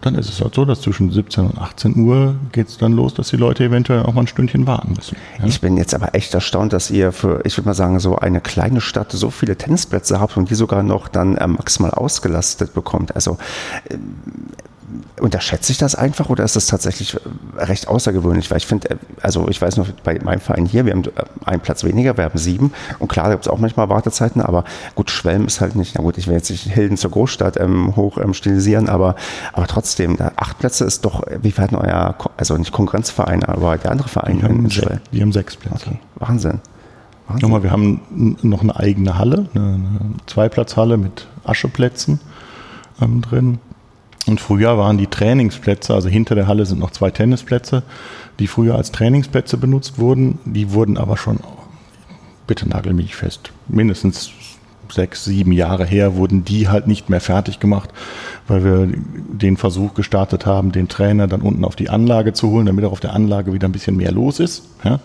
dann 0.00 0.14
ist 0.14 0.28
es 0.28 0.40
halt 0.40 0.54
so, 0.54 0.64
dass 0.64 0.82
zwischen 0.82 1.10
17 1.10 1.46
und 1.46 1.58
18 1.58 1.96
Uhr 1.96 2.36
geht 2.52 2.68
es 2.68 2.78
dann 2.78 2.92
los, 2.92 3.14
dass 3.14 3.30
die 3.30 3.36
Leute 3.36 3.64
eventuell 3.64 4.02
auch 4.02 4.12
mal 4.12 4.22
ein 4.22 4.26
Stündchen 4.26 4.66
warten 4.66 4.92
müssen. 4.94 5.16
Ja? 5.38 5.46
Ich 5.46 5.60
bin 5.60 5.76
jetzt 5.76 5.94
aber 5.94 6.14
echt 6.14 6.32
erstaunt, 6.34 6.72
dass 6.72 6.90
ihr 6.90 7.12
für, 7.12 7.40
ich 7.44 7.56
würde 7.56 7.68
mal 7.68 7.74
sagen, 7.74 7.98
so 8.00 8.16
eine 8.16 8.40
kleine 8.40 8.80
Stadt 8.80 9.10
so 9.12 9.30
viele 9.30 9.56
Tennisplätze 9.56 10.20
habt 10.20 10.36
und 10.36 10.50
die 10.50 10.54
sogar 10.54 10.82
noch 10.82 11.08
dann 11.08 11.36
äh, 11.36 11.46
maximal 11.46 11.90
ausgelastet 11.90 12.74
bekommt. 12.74 13.14
Also 13.14 13.38
äh, 13.88 13.96
unterschätze 15.20 15.72
ich 15.72 15.78
das 15.78 15.94
einfach 15.94 16.28
oder 16.28 16.44
ist 16.44 16.56
das 16.56 16.66
tatsächlich 16.66 17.16
recht 17.56 17.88
außergewöhnlich? 17.88 18.50
Weil 18.50 18.58
ich 18.58 18.66
finde, 18.66 18.90
äh, 18.90 18.96
also 19.20 19.48
ich 19.48 19.60
weiß 19.60 19.76
noch, 19.76 19.88
bei 20.04 20.18
meinem 20.22 20.40
Verein 20.40 20.66
hier, 20.66 20.84
wir 20.86 20.92
haben 20.92 21.04
äh, 21.04 21.10
einen 21.44 21.60
Platz 21.60 21.84
weniger, 21.84 22.16
wir 22.16 22.24
haben 22.24 22.38
sieben 22.38 22.72
und 22.98 23.08
klar, 23.08 23.26
da 23.26 23.32
gibt 23.32 23.46
es 23.46 23.52
auch 23.52 23.58
manchmal 23.58 23.88
Wartezeiten, 23.88 24.40
aber 24.42 24.64
gut, 24.94 25.10
Schwelm 25.10 25.46
ist 25.46 25.60
halt 25.60 25.76
nicht, 25.76 25.94
na 25.96 26.02
gut, 26.02 26.18
ich 26.18 26.26
will 26.26 26.34
jetzt 26.34 26.50
nicht 26.50 26.64
Hilden 26.64 26.96
zur 26.96 27.10
Großstadt 27.10 27.58
ähm, 27.58 27.96
hoch 27.96 28.18
ähm, 28.18 28.34
stilisieren, 28.34 28.88
aber, 28.88 29.16
aber 29.52 29.66
trotzdem, 29.66 30.16
da, 30.16 30.32
acht 30.36 30.58
Plätze 30.58 30.84
ist 30.84 31.04
doch, 31.04 31.22
wie 31.40 31.52
hat 31.52 31.70
denn 31.70 31.78
euer, 31.78 32.16
also 32.36 32.56
nicht 32.56 32.72
Konkurrenzverein, 32.72 33.44
aber 33.44 33.78
der 33.78 33.92
andere 33.92 34.08
Verein 34.08 34.38
die 34.38 34.44
haben, 34.44 34.64
in 34.64 34.70
Schwelm? 34.70 35.00
Die 35.12 35.22
haben 35.22 35.32
sechs 35.32 35.56
Plätze. 35.56 35.86
Okay. 35.86 35.98
Wahnsinn. 36.16 36.60
Wahnsinn. 37.28 37.48
Nochmal, 37.48 37.62
wir 37.62 37.70
haben 37.70 38.36
noch 38.42 38.62
eine 38.62 38.76
eigene 38.76 39.18
Halle, 39.18 39.46
eine, 39.54 39.64
eine 39.64 40.00
Zweiplatzhalle 40.26 40.96
mit 40.96 41.26
Ascheplätzen 41.44 42.20
ähm, 43.00 43.22
drin. 43.22 43.58
Und 44.26 44.40
früher 44.40 44.78
waren 44.78 44.98
die 44.98 45.08
Trainingsplätze, 45.08 45.94
also 45.94 46.08
hinter 46.08 46.34
der 46.34 46.46
Halle 46.46 46.64
sind 46.64 46.78
noch 46.78 46.92
zwei 46.92 47.10
Tennisplätze, 47.10 47.82
die 48.38 48.46
früher 48.46 48.76
als 48.76 48.92
Trainingsplätze 48.92 49.56
benutzt 49.56 49.98
wurden. 49.98 50.38
Die 50.44 50.72
wurden 50.72 50.96
aber 50.96 51.16
schon, 51.16 51.40
bitte 52.46 52.68
nagel 52.68 52.92
mich 52.92 53.16
fest, 53.16 53.52
mindestens 53.68 54.30
sechs, 54.92 55.24
sieben 55.24 55.52
Jahre 55.52 55.86
her 55.86 56.16
wurden 56.16 56.44
die 56.44 56.68
halt 56.68 56.86
nicht 56.86 57.08
mehr 57.08 57.20
fertig 57.20 57.60
gemacht, 57.60 57.90
weil 58.46 58.64
wir 58.64 58.98
den 59.32 59.56
Versuch 59.56 59.94
gestartet 59.94 60.46
haben, 60.46 60.70
den 60.70 60.88
Trainer 60.88 61.26
dann 61.26 61.40
unten 61.40 61.64
auf 61.64 61.76
die 61.76 61.88
Anlage 61.88 62.32
zu 62.32 62.50
holen, 62.50 62.66
damit 62.66 62.84
auch 62.84 62.92
auf 62.92 63.00
der 63.00 63.14
Anlage 63.14 63.52
wieder 63.52 63.68
ein 63.68 63.72
bisschen 63.72 63.96
mehr 63.96 64.12
los 64.12 64.38
ist. 64.38 64.68
Ja? 64.84 65.00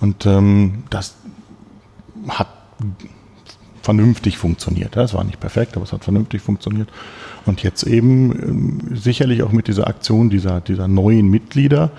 Und 0.00 0.26
ähm, 0.26 0.84
das 0.90 1.16
hat 2.28 2.48
vernünftig 3.86 4.36
funktioniert. 4.36 4.96
Es 4.96 5.14
war 5.14 5.22
nicht 5.22 5.38
perfekt, 5.38 5.76
aber 5.76 5.84
es 5.84 5.92
hat 5.92 6.02
vernünftig 6.02 6.42
funktioniert. 6.42 6.88
Und 7.46 7.62
jetzt 7.62 7.84
eben 7.84 8.32
ähm, 8.32 8.96
sicherlich 8.96 9.44
auch 9.44 9.52
mit 9.52 9.68
dieser 9.68 9.86
Aktion 9.86 10.28
dieser, 10.28 10.60
dieser 10.60 10.88
neuen 10.88 11.28
Mitglieder. 11.30 11.90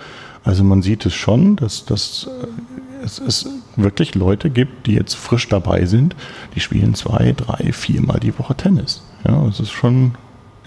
Also 0.43 0.65
man 0.65 0.81
sieht 0.81 1.05
es 1.05 1.13
schon, 1.13 1.55
dass, 1.55 1.85
dass 1.85 2.27
äh, 2.27 3.05
es, 3.05 3.19
es 3.19 3.49
wirklich 3.77 4.15
Leute 4.15 4.49
gibt, 4.49 4.87
die 4.87 4.95
jetzt 4.95 5.15
frisch 5.15 5.47
dabei 5.47 5.85
sind, 5.85 6.13
die 6.55 6.59
spielen 6.59 6.93
zwei, 6.93 7.33
drei, 7.37 7.71
viermal 7.71 8.19
die 8.19 8.37
Woche 8.37 8.55
Tennis. 8.55 9.01
Ja, 9.25 9.47
es 9.47 9.61
ist 9.61 9.71
schon 9.71 10.15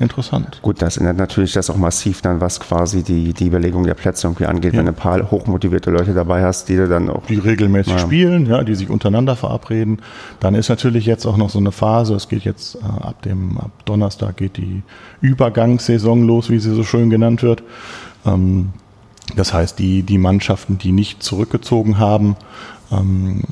interessant. 0.00 0.58
Gut, 0.62 0.80
das 0.82 0.96
ändert 0.96 1.18
natürlich 1.18 1.52
das 1.52 1.70
auch 1.70 1.76
massiv 1.76 2.22
dann, 2.22 2.40
was 2.40 2.58
quasi 2.58 3.02
die, 3.02 3.32
die 3.34 3.46
Überlegung 3.46 3.84
der 3.84 3.94
Plätze 3.94 4.26
irgendwie 4.26 4.46
angeht, 4.46 4.72
Ja. 4.72 4.78
wenn 4.78 4.86
du 4.86 4.92
ein 4.92 4.96
paar 4.96 5.30
hochmotivierte 5.30 5.90
Leute 5.90 6.14
dabei 6.14 6.42
hast, 6.42 6.68
die 6.68 6.76
du 6.76 6.88
dann 6.88 7.10
auch 7.10 7.26
die 7.26 7.38
regelmäßig 7.38 7.92
Ja. 7.92 7.98
spielen, 7.98 8.46
ja, 8.46 8.64
die 8.64 8.74
sich 8.74 8.88
untereinander 8.90 9.36
verabreden. 9.36 9.98
Dann 10.40 10.54
ist 10.54 10.68
natürlich 10.70 11.06
jetzt 11.06 11.26
auch 11.26 11.36
noch 11.36 11.50
so 11.50 11.58
eine 11.58 11.70
Phase, 11.72 12.14
es 12.14 12.28
geht 12.28 12.42
jetzt 12.44 12.76
äh, 12.76 12.78
ab 13.02 13.22
dem 13.22 13.58
ab 13.58 13.70
Donnerstag 13.84 14.36
geht 14.38 14.56
die 14.56 14.82
Übergangssaison 15.20 16.26
los, 16.26 16.50
wie 16.50 16.58
sie 16.58 16.74
so 16.74 16.82
schön 16.84 17.10
genannt 17.10 17.42
wird. 17.42 17.62
Ähm, 18.26 18.70
das 19.36 19.52
heißt, 19.52 19.78
die, 19.78 20.02
die 20.02 20.18
Mannschaften, 20.18 20.78
die 20.78 20.92
nicht 20.92 21.22
zurückgezogen 21.22 21.98
haben, 21.98 22.36
ähm, 22.90 23.42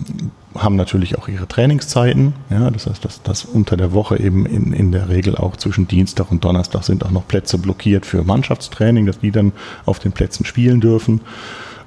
haben 0.54 0.76
natürlich 0.76 1.18
auch 1.18 1.28
ihre 1.28 1.46
Trainingszeiten. 1.46 2.34
Ja, 2.50 2.70
das 2.70 2.86
heißt, 2.86 3.04
dass, 3.04 3.22
dass 3.22 3.44
unter 3.44 3.76
der 3.76 3.92
Woche 3.92 4.18
eben 4.18 4.46
in, 4.46 4.72
in 4.72 4.92
der 4.92 5.08
Regel 5.08 5.36
auch 5.36 5.56
zwischen 5.56 5.86
Dienstag 5.86 6.30
und 6.30 6.44
Donnerstag 6.44 6.84
sind 6.84 7.04
auch 7.04 7.10
noch 7.10 7.26
Plätze 7.26 7.58
blockiert 7.58 8.06
für 8.06 8.24
Mannschaftstraining, 8.24 9.06
dass 9.06 9.20
die 9.20 9.30
dann 9.30 9.52
auf 9.84 9.98
den 9.98 10.12
Plätzen 10.12 10.44
spielen 10.44 10.80
dürfen. 10.80 11.20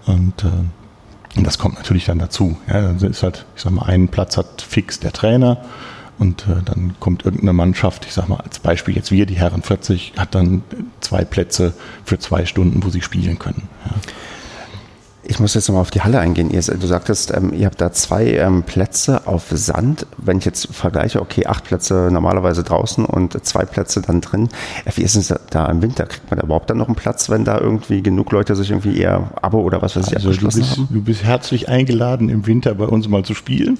Und, 0.06 0.44
äh, 0.44 1.38
und 1.38 1.48
das 1.48 1.58
kommt 1.58 1.76
natürlich 1.76 2.06
dann 2.06 2.20
dazu. 2.20 2.58
Ja, 2.68 2.82
dann 2.82 2.98
ist 2.98 3.24
halt, 3.24 3.46
ich 3.56 3.64
sag 3.64 3.72
mal, 3.72 3.86
einen 3.86 4.10
Platz 4.10 4.38
hat 4.38 4.62
fix 4.62 5.00
der 5.00 5.12
Trainer 5.12 5.58
und 6.22 6.46
äh, 6.48 6.62
dann 6.64 6.94
kommt 7.00 7.26
irgendeine 7.26 7.54
Mannschaft, 7.54 8.06
ich 8.06 8.14
sag 8.14 8.30
mal 8.30 8.38
als 8.42 8.60
Beispiel 8.60 8.96
jetzt 8.96 9.12
wir, 9.12 9.26
die 9.26 9.38
Herren 9.38 9.64
40, 9.64 10.14
hat 10.18 10.36
dann 10.36 10.62
zwei 11.00 11.26
Plätze 11.26 11.74
für 12.06 12.20
zwei 12.20 12.46
Stunden, 12.46 12.84
wo 12.84 12.90
sie 12.90 13.02
spielen 13.02 13.40
können. 13.40 13.68
Ja. 13.86 13.96
Ich 15.24 15.40
muss 15.40 15.54
jetzt 15.54 15.68
nochmal 15.68 15.84
auf 15.84 15.92
die 15.92 16.02
Halle 16.02 16.20
eingehen. 16.20 16.50
Ihr, 16.50 16.62
du 16.62 16.88
sagtest, 16.88 17.32
ähm, 17.32 17.54
ihr 17.54 17.68
habt 17.68 17.80
da 17.80 17.92
zwei 17.92 18.26
ähm, 18.34 18.64
Plätze 18.64 19.28
auf 19.28 19.46
Sand. 19.52 20.08
Wenn 20.18 20.40
ich 20.40 20.46
jetzt 20.46 20.74
vergleiche, 20.74 21.22
okay, 21.22 21.46
acht 21.46 21.64
Plätze 21.66 22.10
normalerweise 22.12 22.64
draußen 22.64 23.06
und 23.06 23.46
zwei 23.46 23.66
Plätze 23.66 24.02
dann 24.02 24.22
drin. 24.22 24.50
Äh, 24.84 24.92
Wie 24.96 25.04
ist 25.04 25.16
es 25.16 25.34
da 25.52 25.68
im 25.68 25.84
Winter? 25.84 26.08
Kriegt 26.08 26.32
man 26.32 26.40
da 26.40 26.46
überhaupt 26.46 26.72
dann 26.72 26.80
noch 26.80 26.88
einen 26.88 26.96
Platz, 26.96 27.30
wenn 27.30 27.46
da 27.46 27.60
irgendwie 27.60 28.02
genug 28.02 28.32
Leute 28.32 28.56
sich 28.56 28.72
irgendwie 28.72 28.98
eher 28.98 29.30
Abo 29.42 29.60
oder 29.62 29.82
was 29.84 29.96
weiß 29.96 30.08
ich 30.08 30.16
Also 30.16 30.30
du 30.30 30.34
abgeschlossen 30.34 30.60
bist, 30.62 30.72
haben? 30.78 30.88
du 30.90 31.02
bist 31.04 31.24
herzlich 31.24 31.70
eingeladen, 31.70 32.30
im 32.30 32.48
Winter 32.48 32.74
bei 32.74 32.86
uns 32.86 33.08
mal 33.08 33.24
zu 33.24 33.36
spielen. 33.36 33.78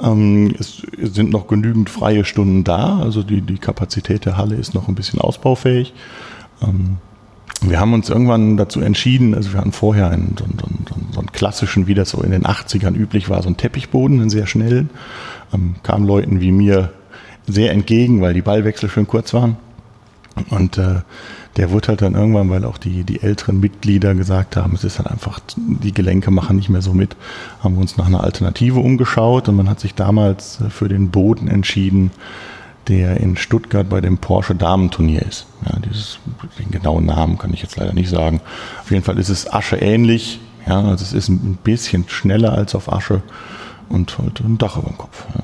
Ähm, 0.00 0.54
es 0.58 0.82
sind 1.14 1.30
noch 1.30 1.46
genügend 1.46 1.88
freie 1.88 2.26
Stunden 2.26 2.64
da. 2.64 2.98
Also 2.98 3.22
die, 3.22 3.40
die 3.40 3.56
Kapazität 3.58 4.26
der 4.26 4.36
Halle 4.36 4.56
ist 4.56 4.74
noch 4.74 4.88
ein 4.88 4.94
bisschen 4.94 5.20
ausbaufähig. 5.22 5.94
Wir 7.62 7.78
haben 7.80 7.94
uns 7.94 8.08
irgendwann 8.08 8.56
dazu 8.56 8.80
entschieden, 8.80 9.34
also 9.34 9.52
wir 9.52 9.60
hatten 9.60 9.72
vorher 9.72 10.10
einen, 10.10 10.34
so, 10.38 10.44
einen- 10.44 10.58
so, 10.58 10.66
einen- 10.66 11.12
so 11.12 11.18
einen 11.20 11.32
klassischen, 11.32 11.86
wie 11.86 11.94
das 11.94 12.10
so 12.10 12.20
in 12.22 12.30
den 12.32 12.44
80ern 12.46 12.94
üblich 12.94 13.28
war, 13.28 13.42
so 13.42 13.48
einen 13.48 13.56
Teppichboden, 13.56 14.20
einen 14.20 14.30
sehr 14.30 14.46
schnellen. 14.46 14.90
Ähm, 15.54 15.76
kam 15.82 16.04
Leuten 16.04 16.40
wie 16.40 16.50
mir 16.52 16.90
sehr 17.46 17.72
entgegen, 17.72 18.20
weil 18.20 18.34
die 18.34 18.42
Ballwechsel 18.42 18.88
schön 18.88 19.06
kurz 19.06 19.32
waren. 19.34 19.56
Und 20.48 20.78
äh, 20.78 21.00
der 21.58 21.70
wurde 21.70 21.88
halt 21.88 22.00
dann 22.02 22.14
irgendwann, 22.14 22.48
weil 22.48 22.64
auch 22.64 22.78
die, 22.78 23.04
die 23.04 23.20
älteren 23.22 23.60
Mitglieder 23.60 24.14
gesagt 24.14 24.56
haben, 24.56 24.72
es 24.74 24.82
ist 24.84 24.98
halt 24.98 25.10
einfach, 25.10 25.40
die 25.56 25.92
Gelenke 25.92 26.30
machen 26.30 26.56
nicht 26.56 26.70
mehr 26.70 26.80
so 26.80 26.94
mit, 26.94 27.16
haben 27.62 27.74
wir 27.74 27.82
uns 27.82 27.98
nach 27.98 28.06
einer 28.06 28.24
Alternative 28.24 28.80
umgeschaut 28.80 29.48
und 29.50 29.56
man 29.56 29.68
hat 29.68 29.78
sich 29.80 29.94
damals 29.94 30.60
äh, 30.62 30.70
für 30.70 30.88
den 30.88 31.10
Boden 31.10 31.48
entschieden, 31.48 32.10
der 32.88 33.18
in 33.18 33.36
Stuttgart 33.36 33.88
bei 33.88 34.00
dem 34.00 34.18
Porsche 34.18 34.54
Damenturnier 34.54 35.22
ist. 35.22 35.46
Ja, 35.64 35.78
dieses, 35.78 36.18
den 36.58 36.70
genauen 36.70 37.06
Namen 37.06 37.38
kann 37.38 37.54
ich 37.54 37.62
jetzt 37.62 37.76
leider 37.76 37.92
nicht 37.92 38.10
sagen. 38.10 38.40
Auf 38.80 38.90
jeden 38.90 39.04
Fall 39.04 39.18
ist 39.18 39.28
es 39.28 39.52
Asche 39.52 39.76
ähnlich. 39.76 40.40
Ja, 40.66 40.80
also 40.80 41.04
es 41.04 41.12
ist 41.12 41.28
ein 41.28 41.58
bisschen 41.62 42.04
schneller 42.08 42.52
als 42.52 42.74
auf 42.74 42.92
Asche 42.92 43.22
und 43.88 44.18
halt 44.18 44.40
ein 44.40 44.58
Dach 44.58 44.76
über 44.76 44.88
dem 44.88 44.98
Kopf. 44.98 45.24
Ja. 45.34 45.42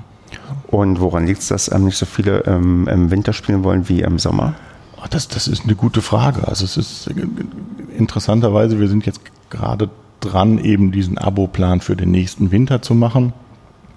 Und 0.68 1.00
woran 1.00 1.26
liegt 1.26 1.40
es, 1.40 1.48
dass 1.48 1.70
ähm, 1.72 1.86
nicht 1.86 1.96
so 1.96 2.06
viele 2.06 2.44
ähm, 2.46 2.86
im 2.88 3.10
Winter 3.10 3.32
spielen 3.32 3.64
wollen 3.64 3.88
wie 3.88 4.02
im 4.02 4.18
Sommer? 4.18 4.54
Ah, 5.00 5.06
Das, 5.08 5.28
das 5.28 5.48
ist 5.48 5.64
eine 5.64 5.74
gute 5.74 6.02
Frage. 6.02 6.46
Also 6.46 6.64
es 6.64 6.76
ist 6.76 7.08
äh, 7.08 7.26
interessanterweise, 7.96 8.78
wir 8.78 8.88
sind 8.88 9.06
jetzt 9.06 9.20
gerade 9.50 9.88
dran, 10.20 10.58
eben 10.58 10.92
diesen 10.92 11.16
Abo-Plan 11.18 11.80
für 11.80 11.96
den 11.96 12.10
nächsten 12.10 12.50
Winter 12.50 12.82
zu 12.82 12.94
machen. 12.94 13.32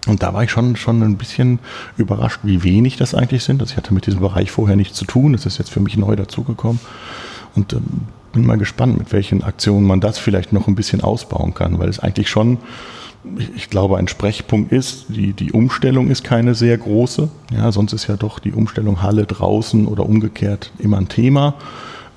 Und 0.07 0.23
da 0.23 0.33
war 0.33 0.43
ich 0.43 0.51
schon, 0.51 0.75
schon 0.75 1.03
ein 1.03 1.17
bisschen 1.17 1.59
überrascht, 1.95 2.39
wie 2.43 2.63
wenig 2.63 2.97
das 2.97 3.13
eigentlich 3.13 3.43
sind. 3.43 3.61
Also 3.61 3.71
ich 3.71 3.77
hatte 3.77 3.93
mit 3.93 4.07
diesem 4.07 4.21
Bereich 4.21 4.49
vorher 4.49 4.75
nichts 4.75 4.97
zu 4.97 5.05
tun. 5.05 5.33
Das 5.33 5.45
ist 5.45 5.59
jetzt 5.59 5.69
für 5.69 5.79
mich 5.79 5.95
neu 5.95 6.15
dazugekommen. 6.15 6.79
Und 7.55 7.73
ähm, 7.73 7.83
bin 8.31 8.45
mal 8.45 8.57
gespannt, 8.57 8.97
mit 8.97 9.11
welchen 9.11 9.43
Aktionen 9.43 9.85
man 9.85 9.99
das 9.99 10.17
vielleicht 10.17 10.53
noch 10.53 10.67
ein 10.67 10.75
bisschen 10.75 11.01
ausbauen 11.01 11.53
kann, 11.53 11.79
weil 11.79 11.89
es 11.89 11.99
eigentlich 11.99 12.29
schon, 12.29 12.57
ich, 13.55 13.69
glaube, 13.69 13.97
ein 13.97 14.07
Sprechpunkt 14.07 14.71
ist. 14.71 15.05
Die, 15.09 15.33
die 15.33 15.51
Umstellung 15.51 16.09
ist 16.09 16.23
keine 16.23 16.55
sehr 16.55 16.77
große. 16.77 17.29
Ja, 17.55 17.71
sonst 17.71 17.93
ist 17.93 18.07
ja 18.07 18.15
doch 18.15 18.39
die 18.39 18.53
Umstellung 18.53 19.03
Halle 19.03 19.25
draußen 19.25 19.85
oder 19.85 20.05
umgekehrt 20.07 20.71
immer 20.79 20.97
ein 20.97 21.09
Thema. 21.09 21.53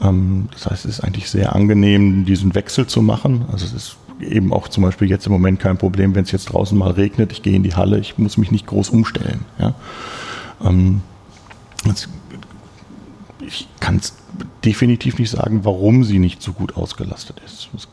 Ähm, 0.01 0.49
das 0.53 0.67
heißt, 0.67 0.85
es 0.87 0.99
ist 0.99 1.05
eigentlich 1.05 1.29
sehr 1.29 1.55
angenehm, 1.55 2.25
diesen 2.25 2.55
Wechsel 2.55 2.87
zu 2.87 3.03
machen. 3.03 3.45
Also 3.53 3.67
es 3.67 3.75
ist 3.75 3.97
eben 4.21 4.53
auch 4.53 4.69
zum 4.69 4.85
Beispiel 4.85 5.09
jetzt 5.09 5.27
im 5.27 5.33
Moment 5.33 5.61
kein 5.61 5.77
Problem, 5.77 6.15
wenn 6.15 6.25
es 6.25 6.33
jetzt 6.33 6.47
draußen 6.47 6.77
mal 6.77 6.93
regnet, 6.93 7.33
ich 7.33 7.43
gehe 7.43 7.55
in 7.55 7.63
die 7.63 7.75
Halle, 7.75 7.99
ich 7.99 8.19
muss 8.19 8.37
mich 8.37 8.51
nicht 8.51 8.67
groß 8.67 8.91
umstellen. 8.91 9.45
Ja. 9.59 9.75
Ähm, 10.65 11.03
das, 11.85 12.09
ich 13.41 13.69
kann 13.81 13.97
es 13.97 14.15
definitiv 14.65 15.19
nicht 15.19 15.31
sagen, 15.31 15.65
warum 15.65 16.05
sie 16.05 16.19
nicht 16.19 16.43
so 16.43 16.53
gut 16.53 16.77
ausgelastet 16.77 17.41
ist. 17.45 17.69
Das 17.73 17.89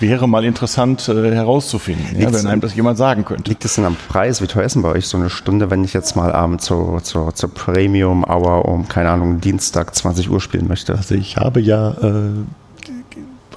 wäre 0.00 0.28
mal 0.28 0.44
interessant 0.44 1.08
äh, 1.08 1.32
herauszufinden, 1.32 2.20
ja, 2.20 2.32
wenn 2.32 2.46
einem 2.46 2.60
das 2.60 2.74
jemand 2.74 2.98
sagen 2.98 3.24
könnte. 3.24 3.50
Liegt 3.50 3.64
es 3.64 3.76
denn 3.76 3.84
am 3.84 3.96
Preis? 4.08 4.42
Wie 4.42 4.46
teuer 4.46 4.64
ist 4.64 4.74
denn 4.74 4.82
bei 4.82 4.90
euch 4.90 5.06
so 5.06 5.16
eine 5.16 5.30
Stunde, 5.30 5.70
wenn 5.70 5.84
ich 5.84 5.92
jetzt 5.92 6.16
mal 6.16 6.32
abends 6.32 6.64
zur, 6.64 7.02
zur, 7.02 7.34
zur 7.34 7.54
Premium 7.54 8.24
Hour 8.24 8.66
um, 8.66 8.88
keine 8.88 9.10
Ahnung, 9.10 9.40
Dienstag 9.40 9.94
20 9.94 10.30
Uhr 10.30 10.40
spielen 10.40 10.68
möchte? 10.68 10.94
Also 10.94 11.14
ich 11.14 11.36
habe 11.36 11.60
ja, 11.60 11.90
äh, 11.92 12.30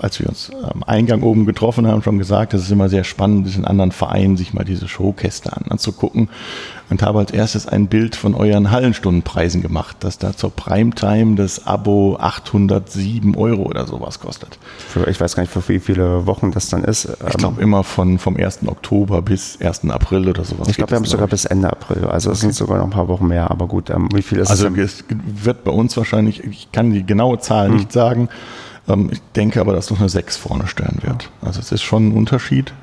als 0.02 0.20
wir 0.20 0.28
uns 0.30 0.52
am 0.64 0.84
Eingang 0.84 1.22
oben 1.24 1.46
getroffen 1.46 1.86
haben, 1.88 2.02
schon 2.04 2.18
gesagt, 2.18 2.54
es 2.54 2.64
ist 2.64 2.72
immer 2.72 2.90
sehr 2.90 3.04
spannend, 3.04 3.54
in 3.56 3.66
anderen 3.66 3.92
Vereinen 3.92 4.38
sich 4.38 4.54
mal 4.54 4.64
diese 4.66 4.88
Showkäste 4.88 5.52
an, 5.56 5.64
anzugucken. 5.70 6.30
Und 6.90 7.04
habe 7.04 7.20
als 7.20 7.30
erstes 7.30 7.68
ein 7.68 7.86
Bild 7.86 8.16
von 8.16 8.34
euren 8.34 8.72
Hallenstundenpreisen 8.72 9.62
gemacht, 9.62 9.98
dass 10.00 10.18
da 10.18 10.36
zur 10.36 10.50
Primetime 10.50 11.36
das 11.36 11.68
Abo 11.68 12.18
807 12.20 13.36
Euro 13.36 13.64
oder 13.64 13.86
sowas 13.86 14.20
kostet. 14.20 14.58
Für, 14.88 15.08
ich 15.08 15.22
weiß 15.22 15.36
gar 15.36 15.44
nicht, 15.44 15.52
für 15.52 15.68
wie 15.70 15.80
viele 15.80 16.26
Wochen 16.26 16.52
das 16.52 16.70
dann 16.70 16.84
ist. 16.84 17.06
Ich 17.06 17.12
Ähm, 17.22 17.30
glaube 17.38 17.62
immer 17.62 17.84
von, 17.84 18.18
vom 18.18 18.38
1. 18.38 18.62
Oktober 18.66 19.22
bis 19.22 19.60
1. 19.62 19.88
April 19.92 20.28
oder 20.30 20.44
sowas. 20.44 20.68
ich 20.70 20.78
glaube, 20.78 20.92
wir 20.92 20.96
haben 20.96 21.04
es 21.04 21.12
sogar 21.12 21.28
bis 21.28 21.46
Ende 21.46 21.70
April. 21.70 22.06
Also 22.06 22.32
es 22.32 22.40
sind 22.40 22.56
sogar 22.56 22.78
noch 22.80 22.86
ein 22.86 22.90
paar 22.90 23.08
Wochen 23.08 23.28
mehr. 23.28 23.52
Aber 23.52 23.68
gut, 23.68 23.92
ähm, 23.92 24.10
wie 24.14 24.24
viel 24.24 24.40
ist 24.40 24.50
Also 24.50 24.68
es? 24.68 24.74
denn? 24.74 24.84
es 24.84 25.04
wird 25.44 25.64
bei 25.64 25.72
uns 25.72 25.96
wahrscheinlich, 25.96 26.44
ich 26.44 26.72
kann 26.72 26.92
die 26.92 27.06
genaue 27.06 27.38
Zahl 27.40 27.68
Hm. 27.68 27.76
nicht 27.76 27.92
sagen, 27.92 28.30
ähm, 28.90 29.10
ich 29.12 29.22
denke 29.36 29.62
aber, 29.62 29.74
dass 29.74 29.90
noch 29.90 30.00
eine 30.00 30.10
6 30.10 30.38
vorne 30.38 30.68
stellen 30.68 31.00
wird. 31.02 31.30
Also 31.42 31.60
es 31.60 31.72
ist 31.72 31.84
schon 31.84 32.10
ein 32.10 32.12
Unterschied. 32.14 32.74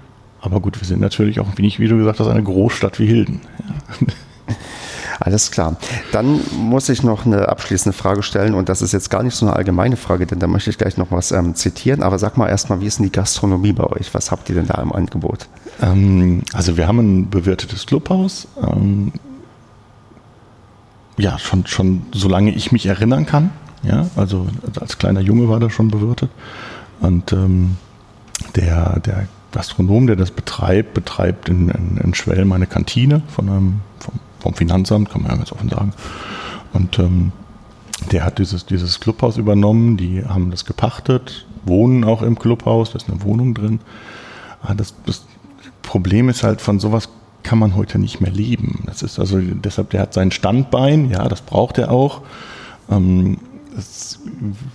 Aber 0.40 0.60
gut, 0.60 0.80
wir 0.80 0.86
sind 0.86 1.00
natürlich 1.00 1.40
auch, 1.40 1.48
wie, 1.56 1.66
ich, 1.66 1.80
wie 1.80 1.88
du 1.88 1.96
gesagt 1.96 2.20
hast, 2.20 2.28
eine 2.28 2.42
Großstadt 2.42 2.98
wie 2.98 3.06
Hilden. 3.06 3.40
Ja. 4.00 4.06
Alles 5.18 5.50
klar. 5.50 5.76
Dann 6.12 6.40
muss 6.56 6.88
ich 6.88 7.02
noch 7.02 7.24
eine 7.24 7.48
abschließende 7.48 7.96
Frage 7.96 8.22
stellen 8.22 8.54
und 8.54 8.68
das 8.68 8.82
ist 8.82 8.92
jetzt 8.92 9.08
gar 9.08 9.22
nicht 9.22 9.34
so 9.34 9.46
eine 9.46 9.56
allgemeine 9.56 9.96
Frage, 9.96 10.26
denn 10.26 10.38
da 10.38 10.46
möchte 10.46 10.68
ich 10.68 10.78
gleich 10.78 10.98
noch 10.98 11.10
was 11.10 11.32
ähm, 11.32 11.54
zitieren. 11.54 12.02
Aber 12.02 12.18
sag 12.18 12.36
mal 12.36 12.48
erstmal, 12.48 12.80
wie 12.80 12.86
ist 12.86 12.98
denn 12.98 13.06
die 13.06 13.12
Gastronomie 13.12 13.72
bei 13.72 13.84
euch? 13.84 14.12
Was 14.12 14.30
habt 14.30 14.48
ihr 14.50 14.54
denn 14.54 14.66
da 14.66 14.80
im 14.80 14.92
Angebot? 14.92 15.48
Ähm, 15.80 16.42
also 16.52 16.76
wir 16.76 16.86
haben 16.86 16.98
ein 16.98 17.30
bewirtetes 17.30 17.86
Clubhaus. 17.86 18.46
Ähm, 18.62 19.12
ja, 21.16 21.38
schon, 21.38 21.66
schon 21.66 22.02
solange 22.12 22.50
ich 22.52 22.72
mich 22.72 22.86
erinnern 22.86 23.24
kann. 23.24 23.50
Ja, 23.86 24.08
also 24.16 24.46
als 24.80 24.98
kleiner 24.98 25.20
Junge 25.20 25.48
war 25.48 25.60
das 25.60 25.72
schon 25.72 25.88
bewirtet. 25.88 26.30
Und 27.00 27.32
ähm, 27.32 27.76
der, 28.54 29.00
der 29.00 29.28
Gastronom, 29.52 30.06
der 30.06 30.16
das 30.16 30.30
betreibt, 30.30 30.94
betreibt 30.94 31.48
in, 31.48 31.68
in, 31.68 31.96
in 31.98 32.14
Schwelm 32.14 32.52
eine 32.52 32.66
Kantine 32.66 33.22
von 33.28 33.48
einem, 33.48 33.80
vom, 33.98 34.14
vom 34.40 34.54
Finanzamt, 34.54 35.10
kann 35.10 35.22
man 35.22 35.30
ja 35.30 35.36
ganz 35.36 35.52
offen 35.52 35.68
sagen. 35.68 35.92
Und 36.72 36.98
ähm, 36.98 37.32
der 38.12 38.24
hat 38.24 38.38
dieses, 38.38 38.66
dieses 38.66 39.00
Clubhaus 39.00 39.36
übernommen, 39.36 39.96
die 39.96 40.24
haben 40.24 40.50
das 40.50 40.64
gepachtet, 40.64 41.46
wohnen 41.64 42.04
auch 42.04 42.22
im 42.22 42.38
Clubhaus, 42.38 42.90
da 42.90 42.96
ist 42.96 43.08
eine 43.08 43.22
Wohnung 43.22 43.54
drin. 43.54 43.80
Ah, 44.62 44.74
Das, 44.74 44.94
das 45.06 45.24
Problem 45.82 46.28
ist 46.28 46.42
halt, 46.42 46.60
von 46.60 46.80
sowas 46.80 47.08
kann 47.42 47.58
man 47.58 47.76
heute 47.76 47.98
nicht 47.98 48.20
mehr 48.20 48.32
leben. 48.32 48.82
Das 48.86 49.02
ist 49.02 49.18
also, 49.18 49.38
deshalb, 49.40 49.90
der 49.90 50.02
hat 50.02 50.14
sein 50.14 50.32
Standbein, 50.32 51.10
ja, 51.10 51.28
das 51.28 51.40
braucht 51.40 51.78
er 51.78 51.90
auch. 51.90 52.22
Ähm, 52.90 53.38
das, 53.76 54.18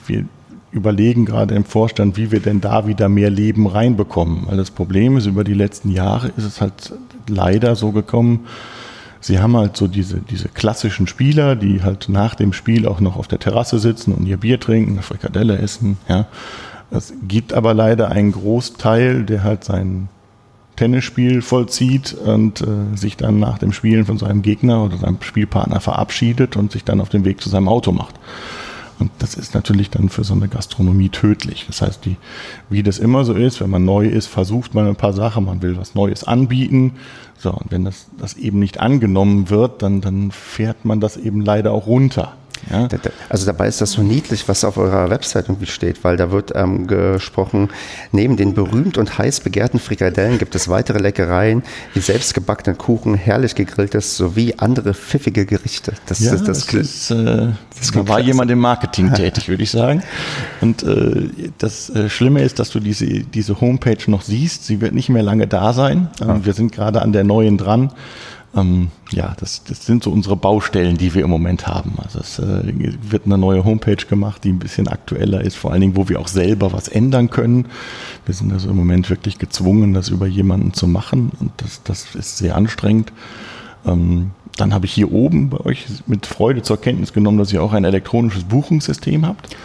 wir 0.07 0.25
überlegen 0.71 1.25
gerade 1.25 1.55
im 1.55 1.65
Vorstand, 1.65 2.17
wie 2.17 2.31
wir 2.31 2.39
denn 2.39 2.61
da 2.61 2.87
wieder 2.87 3.09
mehr 3.09 3.29
Leben 3.29 3.67
reinbekommen. 3.67 4.47
Weil 4.47 4.57
das 4.57 4.71
Problem 4.71 5.17
ist, 5.17 5.25
über 5.25 5.43
die 5.43 5.53
letzten 5.53 5.89
Jahre 5.89 6.31
ist 6.37 6.45
es 6.45 6.61
halt 6.61 6.93
leider 7.27 7.75
so 7.75 7.91
gekommen, 7.91 8.45
sie 9.19 9.39
haben 9.39 9.55
halt 9.57 9.75
so 9.75 9.87
diese, 9.87 10.19
diese 10.21 10.47
klassischen 10.47 11.07
Spieler, 11.07 11.55
die 11.55 11.83
halt 11.83 12.07
nach 12.09 12.35
dem 12.35 12.53
Spiel 12.53 12.87
auch 12.87 12.99
noch 13.01 13.17
auf 13.17 13.27
der 13.27 13.39
Terrasse 13.39 13.79
sitzen 13.79 14.13
und 14.13 14.25
ihr 14.25 14.37
Bier 14.37 14.59
trinken, 14.59 14.93
eine 14.93 15.01
Frikadelle 15.01 15.57
essen, 15.57 15.97
ja. 16.07 16.27
Es 16.93 17.13
gibt 17.25 17.53
aber 17.53 17.73
leider 17.73 18.09
einen 18.09 18.33
Großteil, 18.33 19.23
der 19.23 19.43
halt 19.43 19.63
sein 19.63 20.09
Tennisspiel 20.75 21.41
vollzieht 21.41 22.13
und 22.13 22.61
äh, 22.61 22.97
sich 22.97 23.15
dann 23.15 23.39
nach 23.39 23.59
dem 23.59 23.71
Spielen 23.71 24.03
von 24.03 24.17
seinem 24.17 24.41
Gegner 24.41 24.83
oder 24.83 24.97
seinem 24.97 25.21
Spielpartner 25.21 25.79
verabschiedet 25.79 26.57
und 26.57 26.73
sich 26.73 26.83
dann 26.83 26.99
auf 26.99 27.07
den 27.07 27.23
Weg 27.23 27.39
zu 27.39 27.47
seinem 27.47 27.69
Auto 27.69 27.93
macht. 27.93 28.15
Und 29.01 29.11
das 29.19 29.33
ist 29.33 29.53
natürlich 29.55 29.89
dann 29.89 30.09
für 30.09 30.23
so 30.23 30.33
eine 30.33 30.47
Gastronomie 30.47 31.09
tödlich. 31.09 31.65
Das 31.67 31.81
heißt, 31.81 32.05
die, 32.05 32.17
wie 32.69 32.83
das 32.83 32.99
immer 32.99 33.25
so 33.25 33.33
ist, 33.33 33.59
wenn 33.59 33.69
man 33.69 33.83
neu 33.83 34.07
ist, 34.07 34.27
versucht 34.27 34.73
man 34.73 34.87
ein 34.87 34.95
paar 34.95 35.13
Sachen, 35.13 35.45
man 35.45 35.61
will 35.61 35.75
was 35.77 35.95
Neues 35.95 36.23
anbieten. 36.23 36.93
So, 37.37 37.51
und 37.51 37.71
wenn 37.71 37.83
das, 37.83 38.07
das 38.17 38.35
eben 38.35 38.59
nicht 38.59 38.79
angenommen 38.79 39.49
wird, 39.49 39.81
dann, 39.81 40.01
dann 40.01 40.31
fährt 40.31 40.85
man 40.85 40.99
das 40.99 41.17
eben 41.17 41.41
leider 41.41 41.71
auch 41.71 41.87
runter. 41.87 42.33
Ja? 42.69 42.87
Also 43.29 43.45
dabei 43.45 43.67
ist 43.67 43.81
das 43.81 43.91
so 43.91 44.03
niedlich, 44.03 44.47
was 44.47 44.63
auf 44.63 44.77
eurer 44.77 45.09
Website 45.09 45.49
irgendwie 45.49 45.65
steht, 45.65 46.03
weil 46.03 46.17
da 46.17 46.31
wird 46.31 46.51
ähm, 46.55 46.87
gesprochen, 46.87 47.69
neben 48.11 48.37
den 48.37 48.53
berühmt 48.53 48.97
und 48.97 49.17
heiß 49.17 49.41
begehrten 49.41 49.79
Frikadellen 49.79 50.37
gibt 50.37 50.55
es 50.55 50.67
weitere 50.69 50.99
Leckereien, 50.99 51.63
wie 51.93 51.99
selbstgebackenen 51.99 52.77
Kuchen, 52.77 53.15
herrlich 53.15 53.55
gegrilltes 53.55 54.17
sowie 54.17 54.55
andere 54.57 54.93
pfiffige 54.93 55.45
Gerichte. 55.45 55.93
Das, 56.05 56.19
ja, 56.19 56.31
das, 56.31 56.43
das, 56.43 56.65
das 56.65 56.73
ist, 56.73 57.11
äh, 57.11 57.49
das 57.77 57.91
da 57.91 58.07
war 58.07 58.19
jemand 58.19 58.51
im 58.51 58.59
Marketing 58.59 59.13
tätig, 59.13 59.47
würde 59.47 59.63
ich 59.63 59.71
sagen. 59.71 60.03
Und 60.61 60.83
äh, 60.83 61.29
das 61.57 61.89
äh, 61.89 62.09
Schlimme 62.09 62.43
ist, 62.43 62.59
dass 62.59 62.69
du 62.69 62.79
diese, 62.79 63.05
diese 63.05 63.59
Homepage 63.59 63.97
noch 64.07 64.21
siehst. 64.21 64.65
Sie 64.65 64.81
wird 64.81 64.93
nicht 64.93 65.09
mehr 65.09 65.23
lange 65.23 65.47
da 65.47 65.73
sein. 65.73 66.09
Ähm, 66.21 66.45
wir 66.45 66.53
sind 66.53 66.71
gerade 66.71 67.01
an 67.01 67.13
der 67.13 67.23
neuen 67.23 67.57
dran. 67.57 67.91
Ähm, 68.55 68.89
ja, 69.11 69.33
das, 69.39 69.63
das 69.63 69.85
sind 69.85 70.03
so 70.03 70.11
unsere 70.11 70.35
Baustellen, 70.35 70.97
die 70.97 71.13
wir 71.13 71.23
im 71.23 71.29
Moment 71.29 71.67
haben. 71.67 71.93
Also 71.97 72.19
es 72.19 72.37
äh, 72.39 72.93
wird 73.01 73.25
eine 73.25 73.37
neue 73.37 73.63
Homepage 73.63 74.05
gemacht, 74.05 74.43
die 74.43 74.51
ein 74.51 74.59
bisschen 74.59 74.87
aktueller 74.87 75.41
ist, 75.41 75.55
vor 75.55 75.71
allen 75.71 75.81
Dingen, 75.81 75.95
wo 75.95 76.09
wir 76.09 76.19
auch 76.19 76.27
selber 76.27 76.73
was 76.73 76.89
ändern 76.89 77.29
können. 77.29 77.67
Wir 78.25 78.35
sind 78.35 78.51
also 78.51 78.69
im 78.69 78.75
Moment 78.75 79.09
wirklich 79.09 79.37
gezwungen, 79.37 79.93
das 79.93 80.09
über 80.09 80.27
jemanden 80.27 80.73
zu 80.73 80.87
machen 80.87 81.31
und 81.39 81.51
das, 81.57 81.81
das 81.83 82.13
ist 82.15 82.37
sehr 82.37 82.55
anstrengend. 82.55 83.13
Ähm, 83.85 84.31
dann 84.57 84.73
habe 84.73 84.85
ich 84.85 84.91
hier 84.91 85.13
oben 85.13 85.49
bei 85.49 85.59
euch 85.61 85.85
mit 86.07 86.25
Freude 86.25 86.61
zur 86.61 86.79
Kenntnis 86.79 87.13
genommen, 87.13 87.37
dass 87.37 87.53
ihr 87.53 87.63
auch 87.63 87.71
ein 87.71 87.85
elektronisches 87.85 88.43
Buchungssystem 88.43 89.25
habt. 89.25 89.55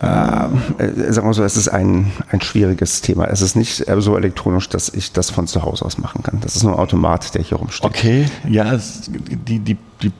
Ähm, 0.00 0.62
äh, 0.78 1.12
sagen 1.12 1.28
wir 1.28 1.34
so, 1.34 1.44
es 1.44 1.56
ist 1.56 1.68
ein, 1.68 2.12
ein 2.30 2.40
schwieriges 2.40 3.02
Thema. 3.02 3.26
Es 3.26 3.40
ist 3.40 3.54
nicht 3.54 3.88
äh, 3.88 4.00
so 4.00 4.16
elektronisch, 4.16 4.68
dass 4.68 4.88
ich 4.88 5.12
das 5.12 5.30
von 5.30 5.46
zu 5.46 5.62
Hause 5.62 5.84
aus 5.84 5.98
machen 5.98 6.22
kann. 6.22 6.40
Das 6.40 6.56
ist 6.56 6.64
nur 6.64 6.72
ein 6.72 6.78
Automat, 6.78 7.34
der 7.34 7.42
hier 7.42 7.58
rumsteht. 7.58 7.86
Okay, 7.86 8.26
ja, 8.48 8.72
es, 8.72 9.10
die, 9.10 9.58
die, 9.58 9.76
die, 10.02 10.12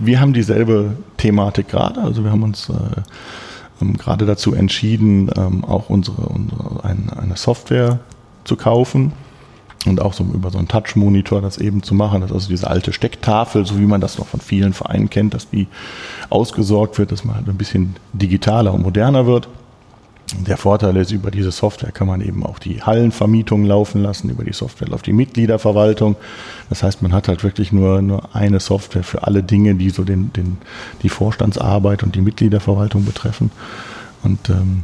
wir 0.00 0.20
haben 0.20 0.32
dieselbe 0.32 0.96
Thematik 1.16 1.68
gerade. 1.68 2.00
Also 2.00 2.24
wir 2.24 2.30
haben 2.30 2.42
uns 2.42 2.68
äh, 2.68 3.92
gerade 3.96 4.26
dazu 4.26 4.54
entschieden, 4.54 5.30
ähm, 5.36 5.64
auch 5.64 5.88
unsere, 5.88 6.22
unsere 6.26 6.84
ein, 6.84 7.10
eine 7.10 7.36
Software 7.36 8.00
zu 8.44 8.56
kaufen 8.56 9.12
und 9.86 10.02
auch 10.02 10.12
so 10.12 10.24
über 10.24 10.50
so 10.50 10.58
einen 10.58 10.68
Touch-Monitor 10.68 11.40
das 11.40 11.58
eben 11.58 11.82
zu 11.82 11.94
machen, 11.94 12.20
dass 12.20 12.32
also 12.32 12.48
diese 12.48 12.68
alte 12.68 12.92
Stecktafel, 12.92 13.64
so 13.64 13.78
wie 13.78 13.86
man 13.86 14.00
das 14.00 14.18
noch 14.18 14.26
von 14.26 14.40
vielen 14.40 14.72
Vereinen 14.72 15.10
kennt, 15.10 15.34
dass 15.34 15.48
die 15.48 15.68
ausgesorgt 16.28 16.98
wird, 16.98 17.12
dass 17.12 17.24
man 17.24 17.36
halt 17.36 17.48
ein 17.48 17.56
bisschen 17.56 17.96
digitaler 18.12 18.74
und 18.74 18.82
moderner 18.82 19.26
wird. 19.26 19.48
Der 20.44 20.56
Vorteil 20.56 20.96
ist, 20.96 21.12
über 21.12 21.30
diese 21.30 21.52
Software 21.52 21.92
kann 21.92 22.08
man 22.08 22.20
eben 22.20 22.44
auch 22.44 22.58
die 22.58 22.82
Hallenvermietung 22.82 23.64
laufen 23.64 24.02
lassen, 24.02 24.28
über 24.28 24.42
die 24.42 24.52
Software 24.52 24.88
läuft 24.88 25.06
die 25.06 25.12
Mitgliederverwaltung. 25.12 26.16
Das 26.68 26.82
heißt, 26.82 27.00
man 27.00 27.12
hat 27.12 27.28
halt 27.28 27.44
wirklich 27.44 27.70
nur, 27.70 28.02
nur 28.02 28.34
eine 28.34 28.58
Software 28.58 29.04
für 29.04 29.22
alle 29.22 29.44
Dinge, 29.44 29.76
die 29.76 29.90
so 29.90 30.02
den, 30.02 30.32
den, 30.32 30.58
die 31.02 31.10
Vorstandsarbeit 31.10 32.02
und 32.02 32.16
die 32.16 32.22
Mitgliederverwaltung 32.22 33.04
betreffen. 33.04 33.52
Und 34.24 34.50
ähm, 34.50 34.82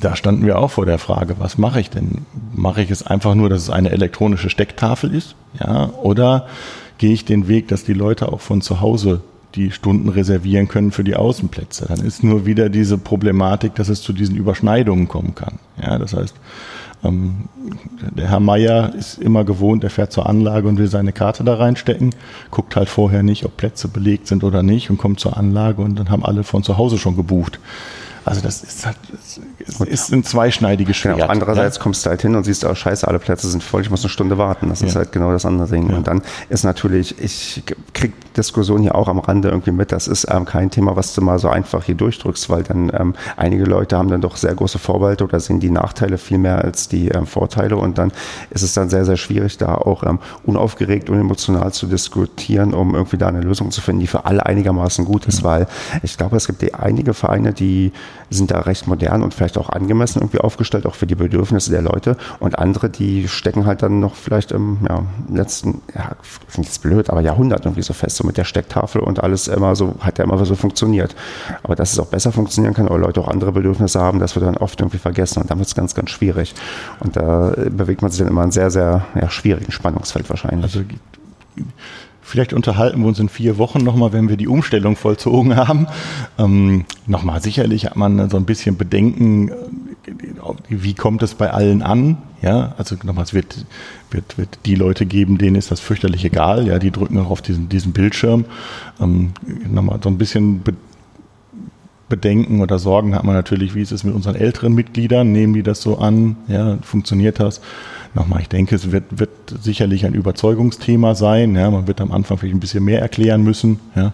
da 0.00 0.16
standen 0.16 0.46
wir 0.46 0.58
auch 0.58 0.70
vor 0.70 0.86
der 0.86 0.98
Frage, 0.98 1.36
was 1.38 1.58
mache 1.58 1.80
ich 1.80 1.90
denn? 1.90 2.26
Mache 2.54 2.82
ich 2.82 2.90
es 2.90 3.06
einfach 3.06 3.34
nur, 3.34 3.48
dass 3.48 3.62
es 3.62 3.70
eine 3.70 3.90
elektronische 3.90 4.50
Stecktafel 4.50 5.14
ist? 5.14 5.34
Ja, 5.60 5.90
oder 6.02 6.46
gehe 6.98 7.12
ich 7.12 7.24
den 7.24 7.48
Weg, 7.48 7.68
dass 7.68 7.84
die 7.84 7.92
Leute 7.92 8.32
auch 8.32 8.40
von 8.40 8.60
zu 8.60 8.80
Hause 8.80 9.20
die 9.54 9.70
Stunden 9.70 10.08
reservieren 10.08 10.68
können 10.68 10.92
für 10.92 11.04
die 11.04 11.16
Außenplätze? 11.16 11.86
Dann 11.88 12.00
ist 12.00 12.24
nur 12.24 12.46
wieder 12.46 12.68
diese 12.68 12.96
Problematik, 12.96 13.74
dass 13.74 13.88
es 13.88 14.02
zu 14.02 14.12
diesen 14.12 14.36
Überschneidungen 14.36 15.08
kommen 15.08 15.34
kann. 15.34 15.58
Ja, 15.80 15.98
das 15.98 16.14
heißt, 16.14 16.34
ähm, 17.04 17.48
der 18.16 18.30
Herr 18.30 18.40
Meier 18.40 18.94
ist 18.94 19.18
immer 19.18 19.44
gewohnt, 19.44 19.82
er 19.84 19.90
fährt 19.90 20.12
zur 20.12 20.28
Anlage 20.28 20.68
und 20.68 20.78
will 20.78 20.86
seine 20.86 21.12
Karte 21.12 21.42
da 21.44 21.54
reinstecken, 21.54 22.14
guckt 22.50 22.76
halt 22.76 22.88
vorher 22.88 23.22
nicht, 23.22 23.44
ob 23.44 23.56
Plätze 23.56 23.88
belegt 23.88 24.28
sind 24.28 24.44
oder 24.44 24.62
nicht 24.62 24.88
und 24.90 24.98
kommt 24.98 25.18
zur 25.18 25.36
Anlage 25.36 25.82
und 25.82 25.98
dann 25.98 26.10
haben 26.10 26.24
alle 26.24 26.44
von 26.44 26.62
zu 26.62 26.78
Hause 26.78 26.98
schon 26.98 27.16
gebucht. 27.16 27.58
Also 28.24 28.40
das 28.40 28.62
ist 28.62 28.86
halt, 28.86 28.96
es 29.60 29.80
ist 29.86 30.12
ein 30.12 30.22
zweischneidiges 30.22 30.96
Schwert. 30.96 31.16
Genau, 31.16 31.28
andererseits 31.28 31.76
ja. 31.76 31.82
kommst 31.82 32.06
du 32.06 32.10
halt 32.10 32.22
hin 32.22 32.34
und 32.36 32.44
siehst, 32.44 32.64
oh 32.64 32.74
scheiße, 32.74 33.06
alle 33.08 33.18
Plätze 33.18 33.48
sind 33.48 33.62
voll, 33.62 33.82
ich 33.82 33.90
muss 33.90 34.02
eine 34.02 34.10
Stunde 34.10 34.38
warten. 34.38 34.68
Das 34.68 34.80
ja. 34.80 34.86
ist 34.86 34.96
halt 34.96 35.12
genau 35.12 35.32
das 35.32 35.44
andere 35.44 35.68
Ding. 35.68 35.90
Ja. 35.90 35.96
Und 35.96 36.06
dann 36.06 36.22
ist 36.48 36.64
natürlich, 36.64 37.18
ich 37.20 37.62
krieg 37.94 38.12
Diskussion 38.34 38.80
hier 38.80 38.94
auch 38.94 39.08
am 39.08 39.18
Rande 39.18 39.48
irgendwie 39.48 39.72
mit, 39.72 39.92
das 39.92 40.08
ist 40.08 40.26
ähm, 40.30 40.44
kein 40.44 40.70
Thema, 40.70 40.96
was 40.96 41.14
du 41.14 41.20
mal 41.20 41.38
so 41.38 41.48
einfach 41.48 41.84
hier 41.84 41.94
durchdrückst, 41.94 42.48
weil 42.48 42.62
dann 42.62 42.90
ähm, 42.94 43.14
einige 43.36 43.64
Leute 43.64 43.96
haben 43.98 44.08
dann 44.08 44.20
doch 44.20 44.36
sehr 44.36 44.54
große 44.54 44.78
Vorbehalte 44.78 45.24
oder 45.24 45.40
sehen 45.40 45.60
die 45.60 45.70
Nachteile 45.70 46.18
viel 46.18 46.38
mehr 46.38 46.64
als 46.64 46.88
die 46.88 47.08
ähm, 47.08 47.26
Vorteile 47.26 47.76
und 47.76 47.98
dann 47.98 48.12
ist 48.50 48.62
es 48.62 48.72
dann 48.74 48.88
sehr, 48.88 49.04
sehr 49.04 49.16
schwierig, 49.16 49.58
da 49.58 49.74
auch 49.74 50.02
ähm, 50.04 50.18
unaufgeregt 50.44 51.10
und 51.10 51.18
emotional 51.18 51.72
zu 51.72 51.86
diskutieren, 51.86 52.74
um 52.74 52.94
irgendwie 52.94 53.18
da 53.18 53.28
eine 53.28 53.40
Lösung 53.40 53.70
zu 53.70 53.80
finden, 53.80 54.00
die 54.00 54.06
für 54.06 54.24
alle 54.24 54.46
einigermaßen 54.46 55.04
gut 55.04 55.26
ist, 55.26 55.44
weil 55.44 55.66
ich 56.02 56.16
glaube, 56.16 56.36
es 56.36 56.46
gibt 56.46 56.62
einige 56.74 57.14
Vereine, 57.14 57.52
die 57.52 57.92
sind 58.30 58.50
da 58.50 58.60
recht 58.60 58.86
modern 58.86 59.22
und 59.22 59.34
vielleicht 59.34 59.58
auch 59.58 59.68
angemessen 59.68 60.20
irgendwie 60.20 60.38
aufgestellt, 60.38 60.86
auch 60.86 60.94
für 60.94 61.06
die 61.06 61.14
Bedürfnisse 61.14 61.70
der 61.70 61.82
Leute. 61.82 62.16
Und 62.40 62.58
andere, 62.58 62.88
die 62.88 63.28
stecken 63.28 63.66
halt 63.66 63.82
dann 63.82 64.00
noch 64.00 64.14
vielleicht 64.14 64.52
im 64.52 64.78
ja, 64.88 65.04
letzten, 65.30 65.82
ja, 65.94 66.12
finde 66.48 66.68
ich 66.70 66.80
blöd, 66.80 67.10
aber 67.10 67.20
Jahrhundert 67.20 67.64
irgendwie 67.64 67.82
so 67.82 67.92
fest, 67.92 68.16
so 68.16 68.24
mit 68.24 68.36
der 68.36 68.44
Stecktafel 68.44 69.00
und 69.00 69.22
alles 69.22 69.48
immer 69.48 69.76
so, 69.76 69.94
hat 70.00 70.18
ja 70.18 70.24
immer 70.24 70.42
so 70.44 70.54
funktioniert. 70.54 71.14
Aber 71.62 71.76
dass 71.76 71.92
es 71.92 71.98
auch 71.98 72.06
besser 72.06 72.32
funktionieren 72.32 72.74
kann 72.74 72.88
oder 72.88 72.98
Leute 72.98 73.20
auch 73.20 73.28
andere 73.28 73.52
Bedürfnisse 73.52 74.00
haben, 74.00 74.18
das 74.18 74.34
wird 74.34 74.46
dann 74.46 74.56
oft 74.56 74.80
irgendwie 74.80 74.98
vergessen 74.98 75.40
und 75.40 75.50
dann 75.50 75.58
wird 75.58 75.68
es 75.68 75.74
ganz, 75.74 75.94
ganz 75.94 76.10
schwierig. 76.10 76.54
Und 77.00 77.16
da 77.16 77.52
bewegt 77.70 78.02
man 78.02 78.10
sich 78.10 78.18
dann 78.18 78.28
immer 78.28 78.44
in 78.44 78.50
sehr, 78.50 78.70
sehr 78.70 79.04
ja, 79.14 79.30
schwierigen 79.30 79.72
Spannungsfeld 79.72 80.28
wahrscheinlich. 80.28 80.64
Also 80.64 80.80
Vielleicht 82.32 82.54
unterhalten 82.54 83.02
wir 83.02 83.08
uns 83.08 83.18
in 83.18 83.28
vier 83.28 83.58
Wochen 83.58 83.80
nochmal, 83.80 84.14
wenn 84.14 84.30
wir 84.30 84.38
die 84.38 84.48
Umstellung 84.48 84.96
vollzogen 84.96 85.54
haben. 85.68 85.86
Ähm, 86.38 86.86
nochmal, 87.06 87.42
sicherlich 87.42 87.84
hat 87.84 87.94
man 87.94 88.30
so 88.30 88.38
ein 88.38 88.46
bisschen 88.46 88.78
Bedenken, 88.78 89.50
äh, 89.50 89.52
wie 90.70 90.94
kommt 90.94 91.22
es 91.22 91.34
bei 91.34 91.50
allen 91.50 91.82
an? 91.82 92.16
Ja, 92.40 92.74
also 92.78 92.96
nochmal, 93.04 93.24
es 93.24 93.34
wird, 93.34 93.66
wird, 94.10 94.38
wird 94.38 94.60
die 94.64 94.76
Leute 94.76 95.04
geben, 95.04 95.36
denen 95.36 95.56
ist 95.56 95.70
das 95.70 95.80
fürchterlich 95.80 96.24
egal. 96.24 96.66
Ja, 96.66 96.78
die 96.78 96.90
drücken 96.90 97.18
auch 97.18 97.28
auf 97.28 97.42
diesen, 97.42 97.68
diesen 97.68 97.92
Bildschirm. 97.92 98.46
Ähm, 98.98 99.34
nochmal 99.70 100.00
so 100.02 100.08
ein 100.08 100.16
bisschen 100.16 100.62
Be 100.62 100.72
Bedenken 102.12 102.60
oder 102.60 102.78
Sorgen 102.78 103.14
hat 103.14 103.24
man 103.24 103.34
natürlich, 103.34 103.74
wie 103.74 103.80
ist 103.80 103.90
es 103.90 104.04
mit 104.04 104.14
unseren 104.14 104.34
älteren 104.34 104.74
Mitgliedern? 104.74 105.32
Nehmen 105.32 105.54
die 105.54 105.62
das 105.62 105.80
so 105.80 105.96
an? 105.96 106.36
Ja, 106.46 106.76
funktioniert 106.82 107.40
das? 107.40 107.62
Nochmal, 108.12 108.42
ich 108.42 108.50
denke, 108.50 108.74
es 108.74 108.92
wird, 108.92 109.04
wird 109.18 109.30
sicherlich 109.62 110.04
ein 110.04 110.12
Überzeugungsthema 110.12 111.14
sein. 111.14 111.56
Ja, 111.56 111.70
man 111.70 111.86
wird 111.86 112.02
am 112.02 112.12
Anfang 112.12 112.36
vielleicht 112.36 112.54
ein 112.54 112.60
bisschen 112.60 112.84
mehr 112.84 113.00
erklären 113.00 113.42
müssen. 113.42 113.80
Ja. 113.96 114.12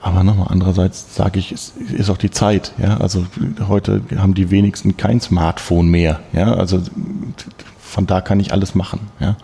Aber 0.00 0.24
nochmal, 0.24 0.48
andererseits 0.50 1.14
sage 1.14 1.38
ich, 1.38 1.52
es 1.52 1.72
ist 1.96 2.10
auch 2.10 2.16
die 2.16 2.32
Zeit. 2.32 2.72
Ja. 2.82 2.96
Also 2.96 3.24
heute 3.68 4.02
haben 4.16 4.34
die 4.34 4.50
wenigsten 4.50 4.96
kein 4.96 5.20
Smartphone 5.20 5.88
mehr. 5.88 6.18
Ja. 6.32 6.54
Also 6.54 6.80
von 7.90 8.06
da 8.06 8.20
kann 8.20 8.40
ich 8.40 8.52
alles 8.52 8.74
machen. 8.74 9.00
Ja. 9.18 9.36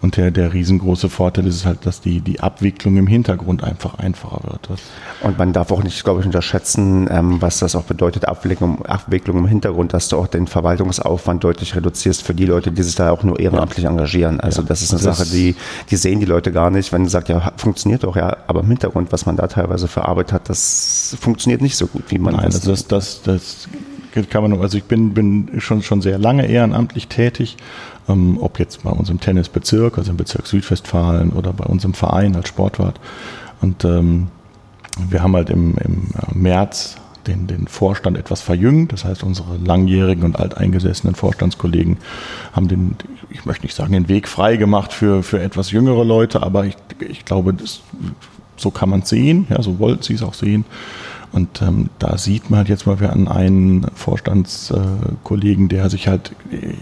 Und 0.00 0.16
der, 0.16 0.30
der 0.30 0.52
riesengroße 0.52 1.08
Vorteil 1.08 1.46
ist 1.46 1.64
halt, 1.64 1.86
dass 1.86 2.00
die, 2.00 2.20
die 2.20 2.40
Abwicklung 2.40 2.96
im 2.96 3.06
Hintergrund 3.06 3.62
einfach 3.62 3.98
einfacher 3.98 4.40
wird. 4.44 4.68
Das 4.68 4.80
und 5.22 5.38
man 5.38 5.52
darf 5.52 5.70
auch 5.70 5.82
nicht, 5.82 6.04
glaube 6.04 6.20
ich, 6.20 6.26
unterschätzen, 6.26 7.08
ähm, 7.10 7.40
was 7.40 7.58
das 7.58 7.74
auch 7.74 7.84
bedeutet, 7.84 8.26
Abwicklung, 8.26 8.84
Abwicklung 8.84 9.38
im 9.38 9.46
Hintergrund, 9.46 9.94
dass 9.94 10.08
du 10.08 10.18
auch 10.18 10.26
den 10.26 10.46
Verwaltungsaufwand 10.46 11.42
deutlich 11.42 11.74
reduzierst 11.74 12.22
für 12.22 12.34
die 12.34 12.44
Leute, 12.44 12.72
die 12.72 12.82
sich 12.82 12.94
da 12.94 13.10
auch 13.10 13.22
nur 13.22 13.40
ehrenamtlich 13.40 13.84
ja. 13.84 13.90
engagieren. 13.90 14.40
Also 14.40 14.62
ja. 14.62 14.68
das 14.68 14.82
ist 14.82 14.92
eine 14.92 15.02
das 15.02 15.18
Sache, 15.18 15.30
die, 15.30 15.56
die 15.90 15.96
sehen 15.96 16.20
die 16.20 16.26
Leute 16.26 16.52
gar 16.52 16.70
nicht, 16.70 16.92
wenn 16.92 17.04
du 17.04 17.08
sagst, 17.08 17.28
ja, 17.28 17.52
funktioniert 17.56 18.04
doch, 18.04 18.16
ja, 18.16 18.36
aber 18.46 18.60
im 18.60 18.68
Hintergrund, 18.68 19.12
was 19.12 19.24
man 19.24 19.36
da 19.36 19.46
teilweise 19.46 19.88
für 19.88 20.06
Arbeit 20.06 20.32
hat, 20.32 20.48
das 20.48 21.16
funktioniert 21.20 21.62
nicht 21.62 21.76
so 21.76 21.86
gut, 21.86 22.04
wie 22.08 22.18
man 22.18 22.34
Nein, 22.34 22.44
also 22.44 22.70
das, 22.70 22.86
das, 22.86 23.22
das 23.22 23.68
kann 24.22 24.42
man, 24.42 24.60
also 24.60 24.78
ich 24.78 24.84
bin, 24.84 25.14
bin 25.14 25.60
schon, 25.60 25.82
schon 25.82 26.00
sehr 26.00 26.18
lange 26.18 26.46
ehrenamtlich 26.46 27.08
tätig 27.08 27.56
ähm, 28.08 28.38
ob 28.40 28.58
jetzt 28.58 28.82
bei 28.82 28.90
uns 28.90 29.10
im 29.10 29.20
Tennisbezirk, 29.20 29.98
also 29.98 30.10
im 30.10 30.16
Bezirk 30.16 30.46
Südwestfalen 30.46 31.30
oder 31.32 31.52
bei 31.52 31.64
uns 31.64 31.84
im 31.84 31.94
Verein 31.94 32.36
als 32.36 32.48
Sportwart. 32.48 33.00
Und 33.60 33.84
ähm, 33.84 34.28
wir 35.08 35.22
haben 35.22 35.34
halt 35.34 35.50
im, 35.50 35.74
im 35.78 36.08
März 36.34 36.96
den, 37.26 37.46
den 37.46 37.66
Vorstand 37.66 38.18
etwas 38.18 38.42
verjüngt. 38.42 38.92
Das 38.92 39.04
heißt, 39.04 39.22
unsere 39.22 39.56
langjährigen 39.56 40.24
und 40.24 40.38
alteingesessenen 40.38 41.14
Vorstandskollegen 41.14 41.96
haben 42.52 42.68
den, 42.68 42.96
ich 43.30 43.46
möchte 43.46 43.64
nicht 43.64 43.74
sagen, 43.74 43.92
den 43.94 44.08
Weg 44.08 44.28
frei 44.28 44.56
gemacht 44.56 44.92
für, 44.92 45.22
für 45.22 45.40
etwas 45.40 45.70
jüngere 45.70 46.04
Leute, 46.04 46.42
aber 46.42 46.66
ich, 46.66 46.76
ich 47.00 47.24
glaube, 47.24 47.54
das, 47.54 47.80
so 48.56 48.70
kann 48.70 48.90
man 48.90 49.00
es 49.00 49.08
sehen, 49.08 49.46
ja, 49.48 49.62
so 49.62 49.78
wollten 49.78 50.02
sie 50.02 50.14
es 50.14 50.22
auch 50.22 50.34
sehen. 50.34 50.66
Und 51.34 51.60
ähm, 51.62 51.90
da 51.98 52.16
sieht 52.16 52.48
man 52.48 52.58
halt 52.58 52.68
jetzt 52.68 52.86
mal, 52.86 52.96
hatten 53.00 53.26
einen 53.26 53.88
Vorstandskollegen, 53.96 55.68
der 55.68 55.90
sich 55.90 56.06
halt, 56.06 56.30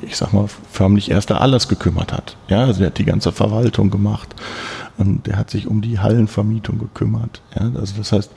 ich 0.02 0.14
sag 0.18 0.34
mal, 0.34 0.44
förmlich 0.70 1.10
erst 1.10 1.32
alles 1.32 1.68
gekümmert 1.68 2.12
hat. 2.12 2.36
Ja, 2.48 2.66
also 2.66 2.80
der 2.80 2.88
hat 2.88 2.98
die 2.98 3.06
ganze 3.06 3.32
Verwaltung 3.32 3.90
gemacht 3.90 4.34
und 4.98 5.26
der 5.26 5.38
hat 5.38 5.48
sich 5.48 5.66
um 5.66 5.80
die 5.80 6.00
Hallenvermietung 6.00 6.78
gekümmert. 6.78 7.40
Ja, 7.58 7.70
also 7.74 7.94
das 7.96 8.12
heißt, 8.12 8.30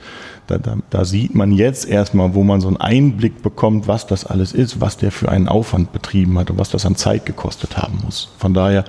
da, 0.46 0.56
da, 0.56 0.78
da 0.88 1.04
sieht 1.04 1.34
man 1.34 1.52
jetzt 1.52 1.86
erstmal, 1.86 2.32
wo 2.32 2.42
man 2.44 2.62
so 2.62 2.68
einen 2.68 2.78
Einblick 2.78 3.42
bekommt, 3.42 3.86
was 3.86 4.06
das 4.06 4.24
alles 4.24 4.52
ist, 4.52 4.80
was 4.80 4.96
der 4.96 5.12
für 5.12 5.28
einen 5.28 5.48
Aufwand 5.48 5.92
betrieben 5.92 6.38
hat 6.38 6.50
und 6.50 6.58
was 6.58 6.70
das 6.70 6.86
an 6.86 6.96
Zeit 6.96 7.26
gekostet 7.26 7.76
haben 7.76 7.98
muss. 8.02 8.30
Von 8.38 8.54
daher 8.54 8.86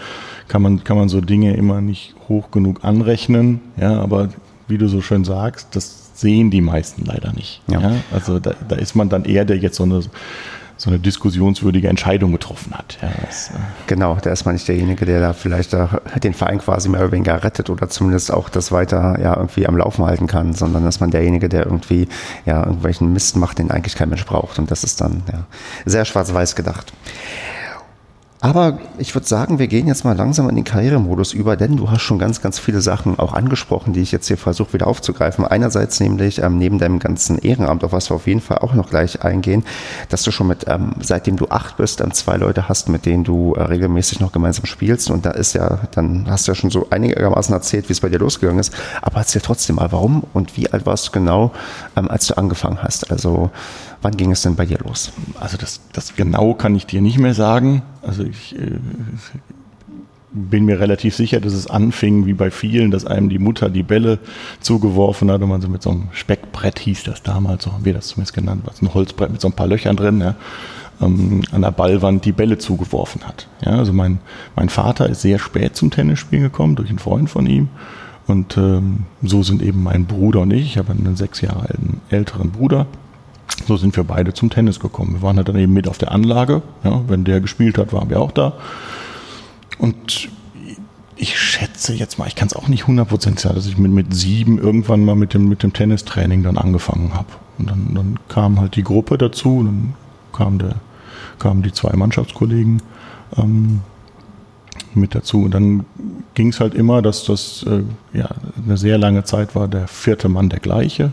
kann 0.48 0.62
man, 0.62 0.86
kann 0.86 0.96
man 0.96 1.10
so 1.10 1.20
Dinge 1.20 1.58
immer 1.58 1.82
nicht 1.82 2.16
hoch 2.30 2.52
genug 2.52 2.86
anrechnen. 2.86 3.60
Ja, 3.76 4.00
aber 4.00 4.30
wie 4.70 4.78
du 4.78 4.88
so 4.88 5.02
schön 5.02 5.26
sagst, 5.26 5.76
das 5.76 6.07
sehen 6.18 6.50
die 6.50 6.62
meisten 6.62 7.06
leider 7.06 7.32
nicht. 7.34 7.62
Ja. 7.68 7.80
ja? 7.80 7.92
Also 8.12 8.40
da, 8.40 8.54
da, 8.68 8.76
ist 8.76 8.96
man 8.96 9.10
dann 9.10 9.24
eher 9.24 9.46
der 9.46 9.58
jetzt 9.58 9.76
so 9.76 9.84
eine, 9.84 10.02
so 10.76 10.90
eine 10.90 10.98
diskussionswürdige 10.98 11.88
Entscheidung 11.88 12.32
getroffen 12.32 12.74
hat. 12.74 12.98
Ja, 13.02 13.10
das, 13.26 13.50
äh 13.50 13.54
genau, 13.86 14.18
da 14.22 14.32
ist 14.32 14.46
man 14.46 14.56
nicht 14.56 14.68
derjenige, 14.68 15.06
der 15.06 15.20
da 15.20 15.34
vielleicht 15.34 15.74
da 15.74 16.02
den 16.24 16.34
Verein 16.34 16.58
quasi 16.58 16.90
mehr 16.90 17.02
oder 17.02 17.12
weniger 17.12 17.44
rettet 17.44 17.70
oder 17.70 17.88
zumindest 17.90 18.34
auch 18.34 18.50
das 18.50 18.72
weiter 18.72 19.20
ja 19.22 19.36
irgendwie 19.36 19.68
am 19.68 19.78
Laufen 19.78 20.06
halten 20.06 20.26
kann, 20.28 20.54
sondern 20.54 20.84
dass 20.84 21.00
man 21.00 21.12
derjenige, 21.12 21.50
der 21.50 21.66
irgendwie 21.66 22.08
ja 22.46 22.64
irgendwelchen 22.64 23.14
Mist 23.14 23.36
macht, 23.36 23.60
den 23.60 23.70
eigentlich 23.70 23.96
kein 23.96 24.10
Mensch 24.10 24.26
braucht. 24.26 24.58
Und 24.58 24.72
das 24.72 24.84
ist 24.84 25.00
dann 25.02 25.22
ja, 25.32 25.46
sehr 25.86 26.06
schwarz-weiß 26.06 26.56
gedacht. 26.56 26.94
Aber 28.40 28.78
ich 29.00 29.16
würde 29.16 29.28
sagen, 29.28 29.58
wir 29.58 29.68
gehen 29.68 29.88
jetzt 29.88 30.06
mal 30.06 30.16
langsam 30.16 30.48
in 30.48 30.56
den 30.56 30.64
Karrieremodus 30.64 31.34
über, 31.34 31.58
denn 31.58 31.76
du 31.76 31.90
hast 31.90 32.04
schon 32.04 32.20
ganz, 32.20 32.40
ganz 32.40 32.60
viele 32.60 32.82
Sachen 32.82 33.18
auch 33.18 33.34
angesprochen, 33.34 33.94
die 33.94 34.02
ich 34.02 34.12
jetzt 34.12 34.28
hier 34.28 34.38
versuche 34.38 34.74
wieder 34.74 34.86
aufzugreifen. 34.86 35.44
Einerseits 35.44 36.00
nämlich 36.00 36.44
ähm, 36.44 36.60
neben 36.60 36.78
deinem 36.78 37.00
ganzen 37.00 37.40
Ehrenamt, 37.40 37.84
auf 37.84 37.94
was 37.94 38.12
wir 38.12 38.16
auf 38.16 38.28
jeden 38.28 38.42
Fall 38.42 38.60
auch 38.60 38.76
noch 38.76 38.90
gleich 38.90 39.24
eingehen, 39.24 39.64
dass 40.10 40.22
du 40.22 40.30
schon 40.30 40.48
mit, 40.48 40.66
ähm, 40.68 40.94
seitdem 41.00 41.38
du 41.38 41.48
acht 41.50 41.78
bist, 41.78 42.00
ähm, 42.00 42.12
zwei 42.14 42.38
Leute 42.38 42.70
hast, 42.70 42.90
mit 42.90 43.08
denen 43.08 43.24
du 43.24 43.54
äh, 43.56 43.64
regelmäßig 43.64 44.20
noch 44.20 44.32
gemeinsam 44.32 44.66
spielst. 44.66 45.10
Und 45.10 45.26
da 45.26 45.32
ist 45.32 45.54
ja, 45.54 45.80
dann 45.92 46.28
hast 46.30 46.48
du 46.48 46.52
ja 46.52 46.56
schon 46.56 46.70
so 46.70 46.88
einigermaßen 46.92 47.54
erzählt, 47.54 47.90
wie 47.90 47.94
es 47.94 48.02
bei 48.02 48.10
dir 48.10 48.20
losgegangen 48.20 48.60
ist. 48.60 48.72
Aber 49.02 49.18
erzähl 49.18 49.42
trotzdem 49.42 49.78
mal, 49.78 49.92
warum 49.92 50.24
und 50.34 50.56
wie 50.58 50.72
alt 50.72 50.86
warst 50.86 51.08
du 51.08 51.12
genau, 51.12 51.54
ähm, 51.96 52.10
als 52.10 52.28
du 52.28 52.38
angefangen 52.38 52.84
hast? 52.84 53.10
Also 53.10 53.50
Wann 54.02 54.16
ging 54.16 54.32
es 54.32 54.42
denn 54.42 54.56
bei 54.56 54.66
dir 54.66 54.78
los? 54.80 55.12
Also 55.40 55.58
das, 55.58 55.82
das 55.94 56.16
genau 56.16 56.54
kann 56.54 56.76
ich 56.76 56.86
dir 56.86 57.02
nicht 57.02 57.18
mehr 57.18 57.34
sagen. 57.34 57.82
Also 58.02 58.24
ich 58.24 58.56
äh, 58.56 58.80
bin 60.32 60.66
mir 60.66 60.80
relativ 60.80 61.16
sicher, 61.16 61.40
dass 61.40 61.54
es 61.54 61.68
anfing, 61.68 62.26
wie 62.26 62.34
bei 62.34 62.52
vielen, 62.52 62.92
dass 62.92 63.06
einem 63.06 63.30
die 63.30 63.40
Mutter 63.40 63.70
die 63.70 63.84
Bälle 63.84 64.20
zugeworfen 64.60 65.32
hat 65.32 65.42
und 65.42 65.50
man 65.50 65.62
so 65.62 65.70
mit 65.70 65.82
so 65.82 65.90
einem 65.90 66.10
Speckbrett 66.12 66.80
hieß 66.80 67.04
das 67.04 67.24
damals, 67.24 67.64
so 67.64 67.74
haben 67.74 67.86
wir 67.86 67.94
das 67.94 68.08
zumindest 68.08 68.36
genannt, 68.36 68.64
was 68.66 68.82
ein 68.82 68.94
Holzbrett 68.94 69.32
mit 69.32 69.42
so 69.42 69.48
ein 69.48 69.54
paar 69.54 69.68
Löchern 69.68 69.96
drin, 69.96 70.20
ja, 70.20 70.36
ähm, 71.02 71.42
an 71.52 71.62
der 71.62 71.72
Ballwand 71.72 72.26
die 72.26 72.32
Bälle 72.32 72.58
zugeworfen 72.58 73.24
hat. 73.26 73.48
Ja, 73.66 73.72
also 73.72 73.94
mein, 73.94 74.20
mein 74.56 74.70
Vater 74.70 75.10
ist 75.10 75.22
sehr 75.22 75.40
spät 75.40 75.76
zum 75.76 75.92
Tennisspielen 75.92 76.44
gekommen, 76.44 76.76
durch 76.76 76.90
einen 76.90 77.00
Freund 77.00 77.30
von 77.30 77.46
ihm. 77.46 77.70
Und 78.28 78.58
ähm, 78.58 79.06
so 79.24 79.42
sind 79.42 79.62
eben 79.62 79.84
mein 79.84 80.06
Bruder 80.06 80.42
und 80.42 80.52
ich, 80.52 80.66
ich 80.66 80.78
habe 80.78 80.92
einen 80.92 81.16
sechs 81.16 81.40
Jahre 81.40 81.62
alten 81.62 82.02
älteren 82.10 82.52
Bruder, 82.52 82.86
so 83.66 83.78
sind 83.78 83.96
wir 83.96 84.04
beide 84.04 84.34
zum 84.34 84.50
Tennis 84.50 84.80
gekommen. 84.80 85.14
Wir 85.16 85.22
waren 85.22 85.38
halt 85.38 85.50
dann 85.50 85.58
eben 85.58 85.74
mit 85.74 85.88
auf 85.88 85.98
der 85.98 86.12
Anlage. 86.12 86.62
Ja, 86.84 87.02
wenn 87.08 87.24
der 87.24 87.42
gespielt 87.42 87.78
hat, 87.78 87.94
waren 87.94 88.10
wir 88.10 88.20
auch 88.20 88.32
da. 88.32 88.54
Und 89.78 90.30
ich 91.16 91.40
schätze 91.40 91.94
jetzt 91.94 92.20
mal, 92.20 92.28
ich 92.28 92.36
kann 92.36 92.48
es 92.48 92.56
auch 92.56 92.68
nicht 92.68 92.84
100% 92.84 93.40
sagen, 93.40 93.56
dass 93.56 93.66
ich 93.66 93.78
mit, 93.78 93.92
mit 93.92 94.14
sieben 94.14 94.60
irgendwann 94.60 95.04
mal 95.04 95.16
mit 95.16 95.34
dem, 95.34 95.50
mit 95.50 95.64
dem 95.64 95.74
Tennistraining 95.74 96.44
dann 96.44 96.58
angefangen 96.58 97.14
habe. 97.14 97.28
Und 97.58 97.70
dann, 97.70 97.96
dann 97.96 98.20
kam 98.28 98.60
halt 98.60 98.76
die 98.76 98.84
Gruppe 98.84 99.18
dazu, 99.18 99.64
dann 99.64 99.94
kam 100.32 100.60
der, 100.60 100.76
kamen 101.40 101.64
die 101.64 101.72
zwei 101.72 101.96
Mannschaftskollegen 101.96 102.84
ähm, 103.38 103.82
mit 104.94 105.16
dazu. 105.16 105.44
Und 105.44 105.54
dann 105.54 105.86
ging 106.36 106.50
es 106.50 106.60
halt 106.60 106.76
immer, 106.76 107.02
dass 107.02 107.24
das 107.24 107.66
äh, 107.68 107.84
ja, 108.14 108.30
eine 108.64 108.78
sehr 108.78 109.00
lange 109.00 109.24
Zeit 109.24 109.56
war, 109.56 109.68
der 109.68 109.88
vierte 109.88 110.30
Mann 110.30 110.50
der 110.50 110.60
gleiche. 110.60 111.12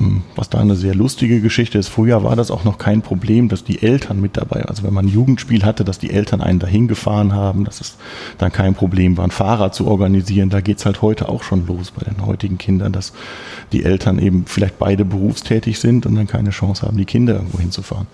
Ähm, 0.00 0.22
was 0.34 0.50
da 0.50 0.58
eine 0.58 0.74
sehr 0.74 0.94
lustige 0.94 1.40
Geschichte 1.40 1.78
ist. 1.78 1.88
Früher 1.88 2.24
war 2.24 2.34
das 2.34 2.50
auch 2.50 2.64
noch 2.64 2.78
kein 2.78 3.02
Problem, 3.02 3.48
dass 3.48 3.62
die 3.62 3.82
Eltern 3.82 4.20
mit 4.20 4.36
dabei 4.36 4.56
waren. 4.56 4.68
Also 4.68 4.82
wenn 4.82 4.92
man 4.92 5.06
ein 5.06 5.12
Jugendspiel 5.12 5.64
hatte, 5.64 5.84
dass 5.84 5.98
die 5.98 6.10
Eltern 6.10 6.40
einen 6.40 6.58
dahin 6.58 6.88
gefahren 6.88 7.32
haben, 7.32 7.64
dass 7.64 7.80
es 7.80 7.96
dann 8.38 8.50
kein 8.50 8.74
Problem 8.74 9.16
war, 9.16 9.24
ein 9.24 9.30
Fahrer 9.30 9.70
zu 9.70 9.86
organisieren. 9.86 10.50
Da 10.50 10.60
geht's 10.60 10.84
halt 10.84 11.00
heute 11.00 11.28
auch 11.28 11.44
schon 11.44 11.66
los 11.66 11.92
bei 11.92 12.04
den 12.04 12.26
heutigen 12.26 12.58
Kindern, 12.58 12.92
dass 12.92 13.12
die 13.72 13.84
Eltern 13.84 14.18
eben 14.18 14.46
vielleicht 14.46 14.78
beide 14.78 15.04
berufstätig 15.04 15.78
sind 15.78 16.06
und 16.06 16.16
dann 16.16 16.26
keine 16.26 16.50
Chance 16.50 16.82
haben, 16.82 16.96
die 16.96 17.04
Kinder 17.04 17.34
irgendwo 17.34 17.60
hinzufahren. 17.60 18.08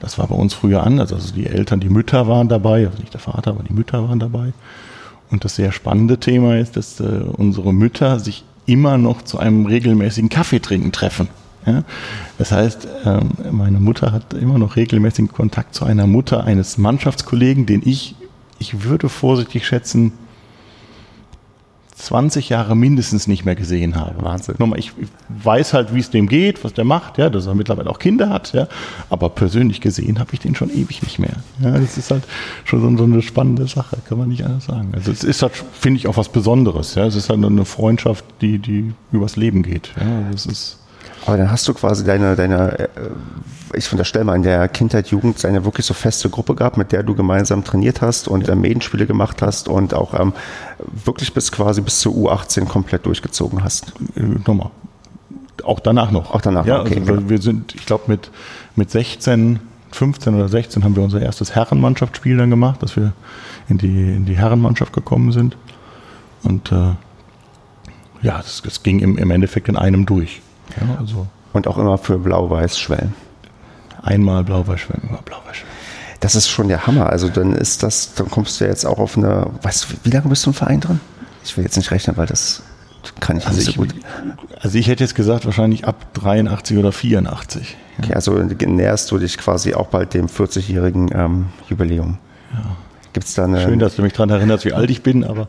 Das 0.00 0.18
war 0.18 0.26
bei 0.26 0.34
uns 0.34 0.52
früher 0.52 0.82
anders. 0.82 1.12
Also 1.12 1.32
die 1.32 1.46
Eltern, 1.46 1.80
die 1.80 1.88
Mütter 1.88 2.28
waren 2.28 2.48
dabei, 2.48 2.86
also 2.86 2.98
nicht 2.98 3.14
der 3.14 3.20
Vater, 3.20 3.52
aber 3.52 3.62
die 3.62 3.72
Mütter 3.72 4.06
waren 4.06 4.18
dabei. 4.18 4.52
Und 5.30 5.46
das 5.46 5.56
sehr 5.56 5.72
spannende 5.72 6.18
Thema 6.18 6.58
ist, 6.58 6.76
dass 6.76 7.00
äh, 7.00 7.04
unsere 7.04 7.72
Mütter 7.72 8.20
sich 8.20 8.44
immer 8.66 8.98
noch 8.98 9.22
zu 9.22 9.38
einem 9.38 9.66
regelmäßigen 9.66 10.28
Kaffeetrinken 10.28 10.92
treffen. 10.92 11.28
Ja? 11.66 11.84
Das 12.38 12.52
heißt, 12.52 12.88
ähm, 13.04 13.30
meine 13.50 13.80
Mutter 13.80 14.12
hat 14.12 14.34
immer 14.34 14.58
noch 14.58 14.76
regelmäßigen 14.76 15.32
Kontakt 15.32 15.74
zu 15.74 15.84
einer 15.84 16.06
Mutter 16.06 16.44
eines 16.44 16.78
Mannschaftskollegen, 16.78 17.66
den 17.66 17.82
ich, 17.84 18.16
ich 18.58 18.84
würde 18.84 19.08
vorsichtig 19.08 19.66
schätzen, 19.66 20.12
20 22.02 22.48
Jahre 22.48 22.74
mindestens 22.74 23.28
nicht 23.28 23.44
mehr 23.44 23.54
gesehen 23.54 23.94
habe. 23.94 24.24
Wahnsinn. 24.24 24.56
Nochmal, 24.58 24.80
ich 24.80 24.92
weiß 25.28 25.72
halt, 25.72 25.94
wie 25.94 26.00
es 26.00 26.10
dem 26.10 26.28
geht, 26.28 26.64
was 26.64 26.72
der 26.74 26.84
macht, 26.84 27.16
ja, 27.16 27.30
dass 27.30 27.46
er 27.46 27.54
mittlerweile 27.54 27.88
auch 27.88 28.00
Kinder 28.00 28.28
hat, 28.28 28.52
ja, 28.52 28.66
aber 29.08 29.28
persönlich 29.28 29.80
gesehen 29.80 30.18
habe 30.18 30.30
ich 30.32 30.40
den 30.40 30.56
schon 30.56 30.68
ewig 30.70 31.02
nicht 31.02 31.20
mehr. 31.20 31.36
Ja, 31.60 31.78
das 31.78 31.96
ist 31.96 32.10
halt 32.10 32.24
schon 32.64 32.96
so, 32.96 33.04
eine 33.04 33.22
spannende 33.22 33.68
Sache, 33.68 33.98
kann 34.08 34.18
man 34.18 34.28
nicht 34.28 34.44
anders 34.44 34.64
sagen. 34.64 34.90
Also 34.92 35.12
es 35.12 35.22
ist 35.22 35.42
halt, 35.42 35.52
finde 35.54 35.98
ich, 35.98 36.08
auch 36.08 36.16
was 36.16 36.28
Besonderes. 36.28 36.96
Ja, 36.96 37.06
es 37.06 37.14
ist 37.14 37.28
halt 37.30 37.44
eine 37.44 37.64
Freundschaft, 37.64 38.24
die, 38.40 38.58
die 38.58 38.92
übers 39.12 39.36
Leben 39.36 39.62
geht. 39.62 39.92
Ja, 39.96 40.30
das 40.32 40.46
ist 40.46 40.81
aber 41.26 41.36
dann 41.36 41.50
hast 41.50 41.66
du 41.68 41.74
quasi 41.74 42.04
deine, 42.04 42.36
deine 42.36 42.78
äh, 42.78 42.88
ich 43.74 43.90
unterstelle 43.90 44.24
mal, 44.24 44.36
in 44.36 44.42
der 44.42 44.68
Kindheit, 44.68 45.08
Jugend 45.08 45.44
eine 45.44 45.64
wirklich 45.64 45.86
so 45.86 45.94
feste 45.94 46.28
Gruppe 46.28 46.54
gehabt, 46.54 46.76
mit 46.76 46.92
der 46.92 47.02
du 47.02 47.14
gemeinsam 47.14 47.64
trainiert 47.64 48.00
hast 48.00 48.28
und 48.28 48.46
ja. 48.46 48.52
äh, 48.52 48.56
Medienspiele 48.56 49.06
gemacht 49.06 49.42
hast 49.42 49.68
und 49.68 49.94
auch 49.94 50.18
ähm, 50.18 50.32
wirklich 51.04 51.32
bis 51.32 51.52
quasi 51.52 51.80
bis 51.80 52.00
zur 52.00 52.12
U18 52.14 52.66
komplett 52.66 53.06
durchgezogen 53.06 53.64
hast. 53.64 53.92
Äh, 54.16 54.22
nochmal. 54.46 54.70
Auch 55.64 55.80
danach 55.80 56.10
noch. 56.10 56.34
Auch 56.34 56.40
danach 56.40 56.66
ja, 56.66 56.80
okay. 56.80 57.00
Also, 57.00 57.14
genau. 57.14 57.28
Wir 57.28 57.40
sind, 57.40 57.74
ich 57.74 57.86
glaube, 57.86 58.04
mit, 58.08 58.30
mit 58.74 58.90
16, 58.90 59.60
15 59.92 60.34
oder 60.34 60.48
16 60.48 60.84
haben 60.84 60.96
wir 60.96 61.02
unser 61.02 61.20
erstes 61.20 61.54
Herrenmannschaftsspiel 61.54 62.36
dann 62.36 62.50
gemacht, 62.50 62.82
dass 62.82 62.96
wir 62.96 63.12
in 63.68 63.78
die, 63.78 64.14
in 64.14 64.24
die 64.24 64.36
Herrenmannschaft 64.36 64.92
gekommen 64.92 65.32
sind. 65.32 65.56
Und 66.42 66.72
äh, 66.72 66.94
ja, 68.22 68.38
das, 68.38 68.62
das 68.62 68.82
ging 68.82 69.00
im, 69.00 69.18
im 69.18 69.30
Endeffekt 69.30 69.68
in 69.68 69.76
einem 69.76 70.06
durch. 70.06 70.40
Ja, 70.80 70.96
also. 70.98 71.26
Und 71.52 71.66
auch 71.66 71.78
immer 71.78 71.98
für 71.98 72.18
Blau-Weiß-Schwellen. 72.18 73.14
Einmal 74.02 74.42
Blau-Weiß-Schwellen, 74.44 75.08
immer 75.08 75.22
Blau-Weiß-Schwellen. 75.22 75.72
Das 76.20 76.34
ist 76.34 76.48
schon 76.48 76.68
der 76.68 76.86
Hammer. 76.86 77.10
Also 77.10 77.28
dann 77.28 77.52
ist 77.52 77.82
das, 77.82 78.14
dann 78.14 78.30
kommst 78.30 78.60
du 78.60 78.64
jetzt 78.64 78.86
auch 78.86 78.98
auf 78.98 79.16
eine, 79.16 79.46
weißt 79.62 79.84
du, 79.84 79.94
wie 80.04 80.10
lange 80.10 80.28
bist 80.28 80.46
du 80.46 80.50
im 80.50 80.54
Verein 80.54 80.80
drin? 80.80 81.00
Ich 81.44 81.56
will 81.56 81.64
jetzt 81.64 81.76
nicht 81.76 81.90
rechnen, 81.90 82.16
weil 82.16 82.26
das 82.26 82.62
kann 83.20 83.36
ich 83.36 83.46
also 83.46 83.58
nicht 83.58 83.74
so 83.74 83.80
gut. 83.80 83.94
Also 84.60 84.78
ich 84.78 84.86
hätte 84.86 85.02
jetzt 85.02 85.16
gesagt, 85.16 85.44
wahrscheinlich 85.44 85.84
ab 85.84 86.14
83 86.14 86.78
oder 86.78 86.92
84. 86.92 87.76
Ja. 87.98 88.04
Okay, 88.04 88.14
also 88.14 88.34
näherst 88.34 89.10
du 89.10 89.18
dich 89.18 89.36
quasi 89.36 89.74
auch 89.74 89.88
bald 89.88 90.14
dem 90.14 90.26
40-jährigen 90.26 91.10
ähm, 91.12 91.46
Jubiläum. 91.68 92.18
Ja. 92.52 92.76
Gibt's 93.12 93.34
da 93.34 93.44
eine, 93.44 93.60
Schön, 93.60 93.78
dass 93.78 93.96
du 93.96 94.02
mich 94.02 94.14
daran 94.14 94.30
erinnerst, 94.30 94.64
wie 94.64 94.72
alt 94.72 94.90
ich 94.90 95.02
bin, 95.02 95.24
aber. 95.24 95.48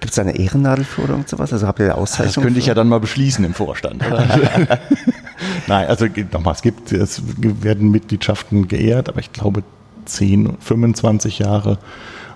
Gibt 0.00 0.10
es 0.10 0.16
da 0.16 0.22
eine 0.22 0.36
Ehrennadel 0.36 0.84
für 0.84 1.02
oder 1.02 1.20
sowas? 1.26 1.52
Also 1.52 1.66
habt 1.66 1.78
ihr 1.78 1.86
eine 1.86 1.94
Auszeichnung? 1.94 2.34
Das 2.34 2.42
könnte 2.42 2.58
ich 2.58 2.66
ja 2.66 2.74
dann 2.74 2.88
mal 2.88 3.00
beschließen 3.00 3.44
im 3.44 3.54
Vorstand. 3.54 4.02
Nein, 5.66 5.86
also 5.86 6.06
nochmal, 6.32 6.54
es 6.54 6.62
gibt, 6.62 6.92
es 6.92 7.22
werden 7.38 7.90
Mitgliedschaften 7.90 8.66
geehrt, 8.66 9.08
aber 9.08 9.20
ich 9.20 9.32
glaube 9.32 9.62
10, 10.06 10.56
25 10.58 11.38
Jahre. 11.38 11.78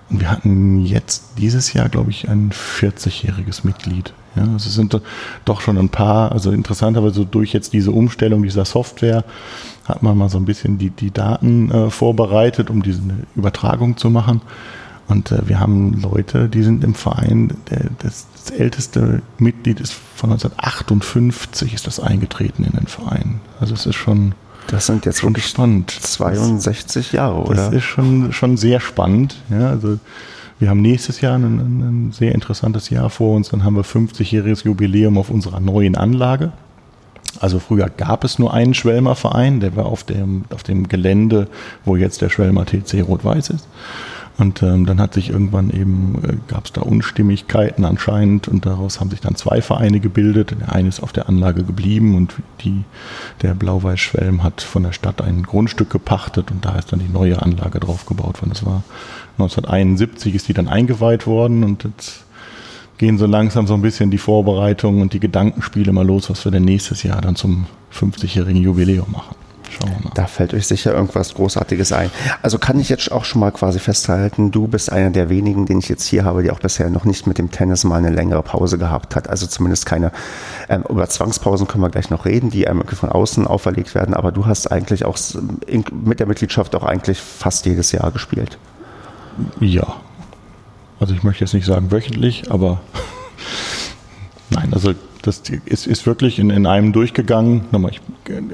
Und 0.09 0.21
wir 0.21 0.31
hatten 0.31 0.85
jetzt 0.85 1.23
dieses 1.37 1.73
Jahr, 1.73 1.89
glaube 1.89 2.11
ich, 2.11 2.29
ein 2.29 2.51
40-jähriges 2.51 3.61
Mitglied. 3.63 4.13
Ja, 4.35 4.43
also 4.43 4.69
es 4.69 4.73
sind 4.73 4.99
doch 5.45 5.61
schon 5.61 5.77
ein 5.77 5.89
paar, 5.89 6.31
also 6.31 6.51
interessanterweise 6.51 7.25
durch 7.25 7.53
jetzt 7.53 7.73
diese 7.73 7.91
Umstellung 7.91 8.43
dieser 8.43 8.65
Software 8.65 9.23
hat 9.85 10.01
man 10.03 10.17
mal 10.17 10.29
so 10.29 10.37
ein 10.37 10.45
bisschen 10.45 10.77
die, 10.77 10.89
die 10.89 11.11
Daten 11.11 11.69
äh, 11.71 11.89
vorbereitet, 11.89 12.69
um 12.69 12.81
diese 12.83 13.01
Übertragung 13.35 13.97
zu 13.97 14.09
machen. 14.09 14.41
Und 15.07 15.31
äh, 15.31 15.47
wir 15.47 15.59
haben 15.59 16.01
Leute, 16.01 16.47
die 16.47 16.63
sind 16.63 16.83
im 16.83 16.93
Verein, 16.93 17.53
der, 17.69 17.87
das, 17.99 18.27
das 18.33 18.51
älteste 18.51 19.21
Mitglied 19.37 19.79
ist 19.79 19.93
von 20.15 20.31
1958 20.31 21.73
ist 21.73 21.87
das 21.87 21.99
eingetreten 21.99 22.63
in 22.63 22.71
den 22.71 22.87
Verein. 22.87 23.41
Also 23.59 23.73
es 23.73 23.85
ist 23.85 23.95
schon, 23.95 24.33
Das 24.67 24.85
sind 24.85 25.05
jetzt 25.05 25.19
schon 25.19 25.35
spannend. 25.35 25.91
62 25.91 27.11
Jahre, 27.11 27.41
Das 27.53 27.67
oder? 27.67 27.77
ist 27.77 27.83
schon, 27.83 28.31
schon 28.31 28.55
sehr 28.55 28.79
spannend. 28.79 29.35
Ja, 29.49 29.69
also 29.69 29.99
wir 30.59 30.69
haben 30.69 30.81
nächstes 30.81 31.19
Jahr 31.19 31.35
ein, 31.35 31.43
ein, 31.43 32.07
ein 32.07 32.11
sehr 32.13 32.33
interessantes 32.33 32.89
Jahr 32.89 33.09
vor 33.09 33.35
uns. 33.35 33.49
Dann 33.49 33.65
haben 33.65 33.75
wir 33.75 33.83
50-jähriges 33.83 34.63
Jubiläum 34.63 35.17
auf 35.17 35.29
unserer 35.29 35.59
neuen 35.59 35.97
Anlage. 35.97 36.53
Also 37.39 37.59
früher 37.59 37.89
gab 37.89 38.23
es 38.23 38.39
nur 38.39 38.53
einen 38.53 38.73
Schwelmer 38.73 39.15
Verein, 39.15 39.59
der 39.59 39.75
war 39.75 39.85
auf 39.85 40.03
dem, 40.03 40.45
auf 40.53 40.63
dem 40.63 40.87
Gelände, 40.87 41.47
wo 41.85 41.95
jetzt 41.95 42.21
der 42.21 42.29
Schwelmer 42.29 42.65
TC 42.65 43.03
Rot-Weiß 43.07 43.49
ist. 43.49 43.67
Und 44.37 44.63
ähm, 44.63 44.87
dann 44.87 44.99
hat 44.99 45.13
sich 45.13 45.29
irgendwann 45.29 45.69
eben, 45.69 46.19
äh, 46.23 46.51
gab 46.51 46.65
es 46.65 46.71
da 46.71 46.81
Unstimmigkeiten 46.81 47.85
anscheinend 47.85 48.47
und 48.47 48.65
daraus 48.65 48.99
haben 48.99 49.11
sich 49.11 49.21
dann 49.21 49.35
zwei 49.35 49.61
Vereine 49.61 49.99
gebildet. 49.99 50.55
Der 50.59 50.73
eine 50.73 50.89
ist 50.89 51.03
auf 51.03 51.13
der 51.13 51.29
Anlage 51.29 51.63
geblieben 51.63 52.15
und 52.15 52.33
die, 52.61 52.83
der 53.43 53.53
Blau-Weiß-Schwelm 53.53 54.41
hat 54.41 54.61
von 54.61 54.83
der 54.83 54.91
Stadt 54.91 55.21
ein 55.21 55.43
Grundstück 55.43 55.91
gepachtet 55.91 56.49
und 56.49 56.65
da 56.65 56.75
ist 56.77 56.91
dann 56.91 56.99
die 56.99 57.09
neue 57.09 57.43
Anlage 57.43 57.79
drauf 57.79 58.07
gebaut 58.07 58.41
worden. 58.41 58.49
Das 58.49 58.65
war 58.65 58.83
1971 59.37 60.33
ist 60.33 60.47
die 60.47 60.53
dann 60.53 60.67
eingeweiht 60.67 61.27
worden 61.27 61.63
und 61.63 61.83
jetzt 61.83 62.22
gehen 63.03 63.17
so 63.17 63.25
langsam 63.25 63.67
so 63.67 63.73
ein 63.73 63.81
bisschen 63.81 64.11
die 64.11 64.17
Vorbereitungen 64.17 65.01
und 65.01 65.11
die 65.11 65.19
Gedankenspiele 65.19 65.91
mal 65.91 66.05
los, 66.05 66.29
was 66.29 66.45
wir 66.45 66.53
denn 66.53 66.63
nächstes 66.63 67.03
Jahr 67.03 67.19
dann 67.19 67.35
zum 67.35 67.65
50-jährigen 67.93 68.61
Jubiläum 68.61 69.11
machen. 69.11 69.35
Schauen 69.69 69.91
wir 69.91 70.05
mal. 70.05 70.11
Da 70.15 70.25
fällt 70.25 70.53
euch 70.53 70.67
sicher 70.67 70.93
irgendwas 70.93 71.33
Großartiges 71.33 71.91
ein. 71.91 72.09
Also 72.41 72.59
kann 72.59 72.79
ich 72.79 72.87
jetzt 72.87 73.11
auch 73.11 73.25
schon 73.25 73.41
mal 73.41 73.51
quasi 73.51 73.79
festhalten, 73.79 74.51
du 74.51 74.69
bist 74.69 74.89
einer 74.89 75.09
der 75.09 75.29
wenigen, 75.29 75.65
den 75.65 75.79
ich 75.79 75.89
jetzt 75.89 76.05
hier 76.05 76.23
habe, 76.23 76.43
die 76.43 76.51
auch 76.51 76.61
bisher 76.61 76.89
noch 76.89 77.03
nicht 77.03 77.27
mit 77.27 77.39
dem 77.39 77.51
Tennis 77.51 77.83
mal 77.83 77.97
eine 77.97 78.09
längere 78.09 78.41
Pause 78.41 78.77
gehabt 78.77 79.17
hat. 79.17 79.29
Also 79.29 79.47
zumindest 79.47 79.85
keine, 79.85 80.13
ähm, 80.69 80.85
über 80.87 81.09
Zwangspausen 81.09 81.67
können 81.67 81.83
wir 81.83 81.89
gleich 81.89 82.09
noch 82.09 82.23
reden, 82.23 82.51
die 82.51 82.69
einem 82.69 82.87
von 82.87 83.09
außen 83.09 83.45
auferlegt 83.45 83.95
werden, 83.95 84.13
aber 84.13 84.31
du 84.31 84.45
hast 84.45 84.71
eigentlich 84.71 85.03
auch 85.03 85.17
in, 85.67 85.83
mit 86.05 86.21
der 86.21 86.27
Mitgliedschaft 86.27 86.73
auch 86.73 86.83
eigentlich 86.83 87.19
fast 87.19 87.65
jedes 87.65 87.91
Jahr 87.91 88.11
gespielt. 88.11 88.57
Ja. 89.59 89.95
Also 91.03 91.15
ich 91.15 91.23
möchte 91.23 91.43
jetzt 91.43 91.53
nicht 91.53 91.65
sagen 91.65 91.91
wöchentlich, 91.91 92.49
aber 92.49 92.79
nein, 94.49 94.69
also 94.71 94.93
das 95.21 95.41
ist, 95.65 95.85
ist 95.85 96.05
wirklich 96.05 96.39
in, 96.39 96.49
in 96.49 96.65
einem 96.65 96.93
durchgegangen. 96.93 97.65
Nochmal, 97.73 97.91
ich 97.91 97.99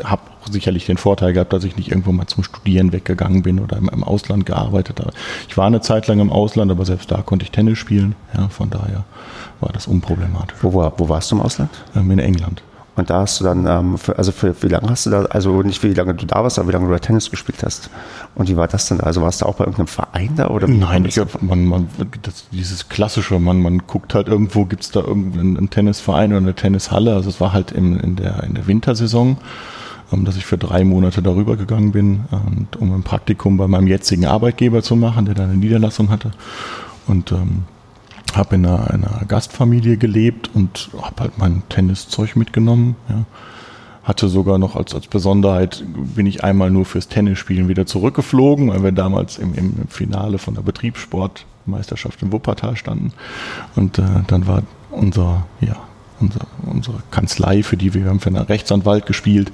habe 0.03 0.23
sicherlich 0.49 0.87
den 0.87 0.97
Vorteil 0.97 1.33
gehabt, 1.33 1.53
dass 1.53 1.63
ich 1.63 1.77
nicht 1.77 1.91
irgendwo 1.91 2.11
mal 2.11 2.25
zum 2.25 2.43
Studieren 2.43 2.91
weggegangen 2.91 3.43
bin 3.43 3.59
oder 3.59 3.77
im, 3.77 3.87
im 3.89 4.03
Ausland 4.03 4.47
gearbeitet 4.47 4.99
habe. 4.99 5.11
Ich 5.47 5.57
war 5.57 5.67
eine 5.67 5.81
Zeit 5.81 6.07
lang 6.07 6.19
im 6.21 6.31
Ausland, 6.31 6.71
aber 6.71 6.85
selbst 6.85 7.11
da 7.11 7.21
konnte 7.21 7.43
ich 7.43 7.51
Tennis 7.51 7.77
spielen. 7.77 8.15
Ja, 8.35 8.49
von 8.49 8.71
daher 8.71 9.03
war 9.59 9.71
das 9.71 9.85
unproblematisch. 9.85 10.57
Wo, 10.63 10.73
war, 10.73 10.93
wo 10.97 11.07
warst 11.07 11.29
du 11.29 11.35
im 11.35 11.43
Ausland? 11.43 11.69
Ähm, 11.95 12.09
in 12.09 12.17
England. 12.17 12.63
Und 12.99 13.09
da 13.09 13.21
hast 13.21 13.39
du 13.39 13.45
dann, 13.45 13.65
ähm, 13.65 13.97
für, 13.97 14.17
also 14.17 14.33
für 14.33 14.61
wie 14.61 14.67
lange 14.67 14.89
hast 14.89 15.05
du 15.05 15.09
da, 15.09 15.21
also 15.23 15.61
nicht 15.61 15.81
wie 15.83 15.93
lange 15.93 16.13
du 16.15 16.25
da 16.25 16.43
warst, 16.43 16.59
aber 16.59 16.67
wie 16.67 16.73
lange 16.73 16.87
du 16.87 16.91
da 16.91 16.99
Tennis 16.99 17.31
gespielt 17.31 17.63
hast? 17.63 17.89
Und 18.35 18.49
wie 18.49 18.57
war 18.57 18.67
das 18.67 18.89
denn? 18.89 18.99
Also 18.99 19.21
warst 19.21 19.41
du 19.41 19.45
auch 19.45 19.55
bei 19.55 19.63
irgendeinem 19.63 19.87
Verein 19.87 20.31
da? 20.35 20.49
Oder 20.49 20.67
Nein, 20.67 21.05
ich 21.05 21.15
das? 21.15 21.29
glaub, 21.29 21.41
man, 21.41 21.65
man, 21.65 21.89
dieses 22.51 22.89
klassische, 22.89 23.39
man, 23.39 23.61
man 23.61 23.79
guckt 23.87 24.13
halt 24.13 24.27
irgendwo, 24.27 24.65
gibt 24.65 24.83
es 24.83 24.91
da 24.91 24.99
irgendeinen 24.99 25.55
einen 25.55 25.69
Tennisverein 25.69 26.31
oder 26.31 26.41
eine 26.41 26.55
Tennishalle. 26.55 27.15
Also 27.15 27.29
es 27.29 27.39
war 27.39 27.53
halt 27.53 27.71
im, 27.71 27.97
in, 27.97 28.17
der, 28.17 28.43
in 28.43 28.53
der 28.53 28.67
Wintersaison, 28.67 29.37
ähm, 30.11 30.25
dass 30.25 30.35
ich 30.35 30.45
für 30.45 30.57
drei 30.57 30.83
Monate 30.83 31.21
darüber 31.21 31.55
gegangen 31.55 31.93
bin, 31.93 32.25
um 32.81 32.93
ein 32.93 33.03
Praktikum 33.03 33.55
bei 33.55 33.67
meinem 33.69 33.87
jetzigen 33.87 34.25
Arbeitgeber 34.25 34.83
zu 34.83 34.97
machen, 34.97 35.23
der 35.23 35.35
da 35.35 35.45
eine 35.45 35.55
Niederlassung 35.55 36.09
hatte. 36.09 36.31
Und 37.07 37.31
ähm, 37.31 37.63
habe 38.37 38.55
in 38.55 38.65
einer, 38.65 38.89
einer 38.91 39.21
Gastfamilie 39.27 39.97
gelebt 39.97 40.49
und 40.53 40.89
habe 41.01 41.21
halt 41.23 41.37
mein 41.37 41.63
Tenniszeug 41.69 42.35
mitgenommen. 42.35 42.95
Ja. 43.09 43.25
Hatte 44.03 44.27
sogar 44.27 44.57
noch 44.57 44.75
als, 44.75 44.95
als 44.95 45.07
Besonderheit, 45.07 45.83
bin 46.15 46.25
ich 46.25 46.43
einmal 46.43 46.71
nur 46.71 46.85
fürs 46.85 47.09
Tennisspielen 47.09 47.67
wieder 47.67 47.85
zurückgeflogen, 47.85 48.69
weil 48.69 48.83
wir 48.83 48.91
damals 48.91 49.37
im, 49.37 49.53
im 49.53 49.87
Finale 49.87 50.39
von 50.39 50.55
der 50.55 50.61
Betriebssportmeisterschaft 50.63 52.21
in 52.23 52.31
Wuppertal 52.31 52.75
standen. 52.75 53.13
Und 53.75 53.99
äh, 53.99 54.03
dann 54.27 54.47
war 54.47 54.63
unser, 54.89 55.45
ja, 55.61 55.75
unser, 56.19 56.41
unsere 56.65 56.97
Kanzlei, 57.11 57.61
für 57.61 57.77
die 57.77 57.93
wir, 57.93 58.03
wir 58.03 58.09
haben 58.09 58.19
für 58.19 58.29
einen 58.29 58.37
Rechtsanwalt 58.37 59.05
gespielt, 59.05 59.51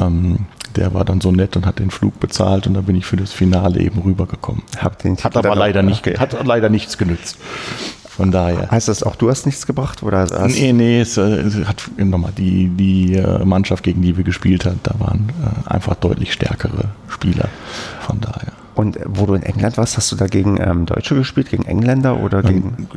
ähm, 0.00 0.46
der 0.76 0.94
war 0.94 1.04
dann 1.04 1.20
so 1.20 1.32
nett 1.32 1.56
und 1.56 1.66
hat 1.66 1.78
den 1.78 1.90
Flug 1.90 2.20
bezahlt 2.20 2.66
und 2.66 2.74
da 2.74 2.80
bin 2.80 2.94
ich 2.96 3.04
für 3.04 3.16
das 3.16 3.32
Finale 3.32 3.80
eben 3.80 4.00
rübergekommen. 4.00 4.62
Hab 4.78 4.98
den 4.98 5.16
Hat 5.16 5.36
aber 5.36 5.48
dann- 5.50 5.58
leider 5.58 5.82
nicht, 5.82 6.06
hat 6.18 6.46
leider 6.46 6.68
nichts 6.68 6.96
genützt. 6.96 7.38
Von 8.20 8.30
daher. 8.30 8.70
Heißt 8.70 8.86
das 8.88 9.02
auch, 9.02 9.16
du 9.16 9.30
hast 9.30 9.46
nichts 9.46 9.66
gebracht? 9.66 10.02
Oder 10.02 10.18
hast, 10.18 10.34
Nee, 10.48 10.74
nee, 10.74 11.00
es, 11.00 11.16
äh, 11.16 11.22
es 11.22 11.56
hat 11.66 11.90
nochmal 11.96 12.32
die, 12.36 12.68
die 12.68 13.14
äh, 13.14 13.42
Mannschaft, 13.46 13.82
gegen 13.82 14.02
die 14.02 14.14
wir 14.14 14.24
gespielt 14.24 14.66
haben, 14.66 14.78
da 14.82 14.94
waren 14.98 15.32
äh, 15.42 15.70
einfach 15.70 15.94
deutlich 15.94 16.34
stärkere 16.34 16.90
Spieler. 17.08 17.48
Von 18.00 18.20
daher. 18.20 18.59
Und 18.80 18.98
wo 19.04 19.26
du 19.26 19.34
in 19.34 19.42
England 19.42 19.76
warst, 19.76 19.98
hast 19.98 20.10
du 20.10 20.16
da 20.16 20.26
gegen 20.26 20.58
ähm, 20.58 20.86
Deutsche 20.86 21.14
gespielt, 21.14 21.50
gegen 21.50 21.66
Engländer 21.66 22.18
oder 22.20 22.42
gegen. 22.42 22.88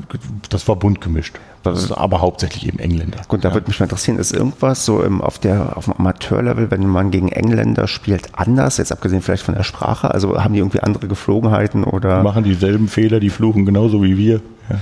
Das 0.48 0.65
war 0.69 0.78
bunt 0.78 1.02
gemischt. 1.02 1.36
Das 1.62 1.84
ist 1.84 1.91
aber 1.91 2.22
hauptsächlich 2.22 2.65
eben 2.65 2.80
Engländer. 2.80 3.19
Gut, 3.28 3.43
da 3.43 3.50
ja. 3.50 3.54
würde 3.54 3.67
mich 3.67 3.82
mal 3.82 3.88
interessieren, 3.88 4.17
ist 4.17 4.32
irgendwas 4.32 4.86
so 4.86 5.04
im, 5.04 5.19
auf, 5.19 5.39
der, 5.39 5.76
auf 5.76 5.84
dem 5.84 5.96
Amateurlevel, 5.96 6.72
wenn 6.72 6.88
man 6.88 7.12
gegen 7.12 7.28
Engländer 7.28 7.89
spielt, 7.89 8.30
anders, 8.32 8.78
jetzt 8.78 8.93
abgesehen 8.93 9.22
vielleicht 9.22 9.43
von 9.43 9.56
der 9.56 9.63
Sprache? 9.63 10.10
Also 10.10 10.41
haben 10.41 10.54
die 10.54 10.60
irgendwie 10.60 10.80
andere 10.80 11.10
Geflogenheiten 11.10 11.84
oder? 11.84 12.24
machen 12.24 12.46
dieselben 12.46 12.88
Fehler, 12.88 13.19
die 13.19 13.30
fluchen 13.30 13.65
genauso 13.65 14.02
wie 14.02 14.17
wir. 14.17 14.36
Ja. 14.69 14.78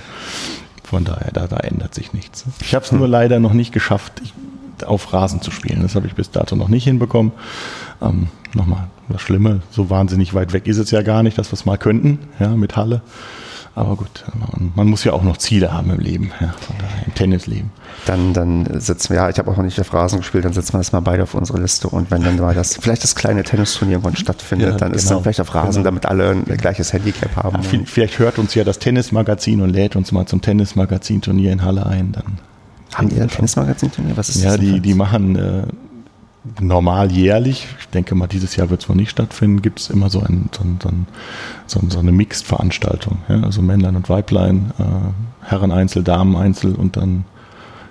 Von 0.83 1.03
daher, 1.03 1.31
da, 1.31 1.47
da 1.47 1.57
ändert 1.57 1.95
sich 1.95 2.13
nichts. 2.13 2.45
Ich 2.61 2.75
habe 2.75 2.85
es 2.85 2.91
nur 2.91 3.07
leider 3.07 3.39
noch 3.39 3.53
nicht 3.53 3.71
geschafft, 3.71 4.21
auf 4.85 5.13
Rasen 5.13 5.41
zu 5.41 5.49
spielen. 5.49 5.81
Das 5.81 5.95
habe 5.95 6.05
ich 6.05 6.13
bis 6.13 6.29
dato 6.29 6.55
noch 6.55 6.67
nicht 6.67 6.83
hinbekommen. 6.83 7.31
Ähm, 8.01 8.27
Nochmal, 8.53 8.87
das 9.07 9.21
Schlimme, 9.21 9.61
so 9.71 9.89
wahnsinnig 9.89 10.33
weit 10.33 10.51
weg 10.51 10.67
ist 10.67 10.77
es 10.77 10.91
ja 10.91 11.03
gar 11.03 11.23
nicht, 11.23 11.37
dass 11.37 11.47
wir 11.49 11.53
es 11.53 11.65
mal 11.65 11.77
könnten, 11.77 12.19
ja, 12.39 12.49
mit 12.49 12.75
Halle. 12.75 13.01
Aber 13.75 13.95
gut, 13.95 14.25
man, 14.37 14.73
man 14.75 14.87
muss 14.89 15.05
ja 15.05 15.13
auch 15.13 15.23
noch 15.23 15.37
Ziele 15.37 15.71
haben 15.71 15.89
im 15.91 15.99
Leben, 16.01 16.31
ja, 16.41 16.53
im 17.05 17.15
Tennisleben. 17.15 17.69
Dann, 18.05 18.33
dann 18.33 18.67
setzen 18.81 19.11
wir, 19.11 19.15
ja, 19.21 19.29
ich 19.29 19.37
habe 19.39 19.49
auch 19.49 19.55
noch 19.55 19.63
nicht 19.63 19.79
auf 19.79 19.93
Rasen 19.93 20.19
gespielt, 20.19 20.43
dann 20.43 20.51
setzen 20.51 20.73
wir 20.73 20.79
das 20.79 20.91
mal 20.91 20.99
beide 20.99 21.23
auf 21.23 21.33
unsere 21.33 21.61
Liste. 21.61 21.87
Und 21.87 22.11
wenn 22.11 22.21
dann 22.23 22.35
mal 22.35 22.53
das, 22.53 22.75
vielleicht 22.75 23.05
das 23.05 23.15
kleine 23.15 23.45
Tennisturnier 23.45 23.93
irgendwann 23.99 24.17
stattfindet, 24.17 24.71
Ja, 24.71 24.75
dann 24.77 24.93
ist 24.93 25.03
genau. 25.03 25.15
dann 25.15 25.23
vielleicht 25.23 25.39
auf 25.39 25.55
Rasen, 25.55 25.75
Genau. 25.83 25.83
damit 25.85 26.05
alle 26.07 26.31
ein 26.31 26.43
gleiches 26.57 26.91
Handicap 26.91 27.33
haben. 27.37 27.55
Ja, 27.55 27.61
viel- 27.61 27.85
vielleicht 27.85 28.19
hört 28.19 28.37
uns 28.37 28.53
ja 28.53 28.65
das 28.65 28.79
Tennismagazin 28.79 29.61
und 29.61 29.69
lädt 29.69 29.95
uns 29.95 30.11
mal 30.11 30.25
zum 30.25 30.41
Tennismagazin-Turnier 30.41 31.53
in 31.53 31.63
Halle 31.63 31.85
ein. 31.85 32.11
Dann 32.11 32.23
haben 32.93 33.07
die 33.07 33.21
ein 33.21 33.29
Tennismagazin-Turnier? 33.29 34.17
Was 34.17 34.27
ist 34.27 34.43
Ja, 34.43 34.49
das? 34.51 34.59
denn 34.59 34.73
die, 34.73 34.79
die 34.81 34.93
machen 34.93 35.37
äh, 35.37 35.63
normal 36.59 37.11
jährlich, 37.11 37.67
ich 37.79 37.87
denke 37.89 38.15
mal, 38.15 38.27
dieses 38.27 38.55
Jahr 38.55 38.69
wird 38.69 38.81
es 38.81 38.89
wohl 38.89 38.95
nicht 38.95 39.11
stattfinden, 39.11 39.61
gibt 39.61 39.79
es 39.79 39.89
immer 39.89 40.09
so, 40.09 40.21
ein, 40.21 40.49
so, 40.51 40.63
ein, 40.63 40.79
so, 40.81 40.89
ein, 40.89 41.07
so, 41.67 41.79
ein, 41.79 41.89
so 41.89 41.99
eine 41.99 42.11
Mixed-Veranstaltung. 42.11 43.19
Ja? 43.27 43.43
Also 43.43 43.61
Männlein 43.61 43.95
und 43.95 44.09
Weiblein, 44.09 44.71
äh, 44.79 45.47
Herren-Einzel, 45.47 46.03
Damen-Einzel 46.03 46.75
und 46.75 46.97
dann 46.97 47.25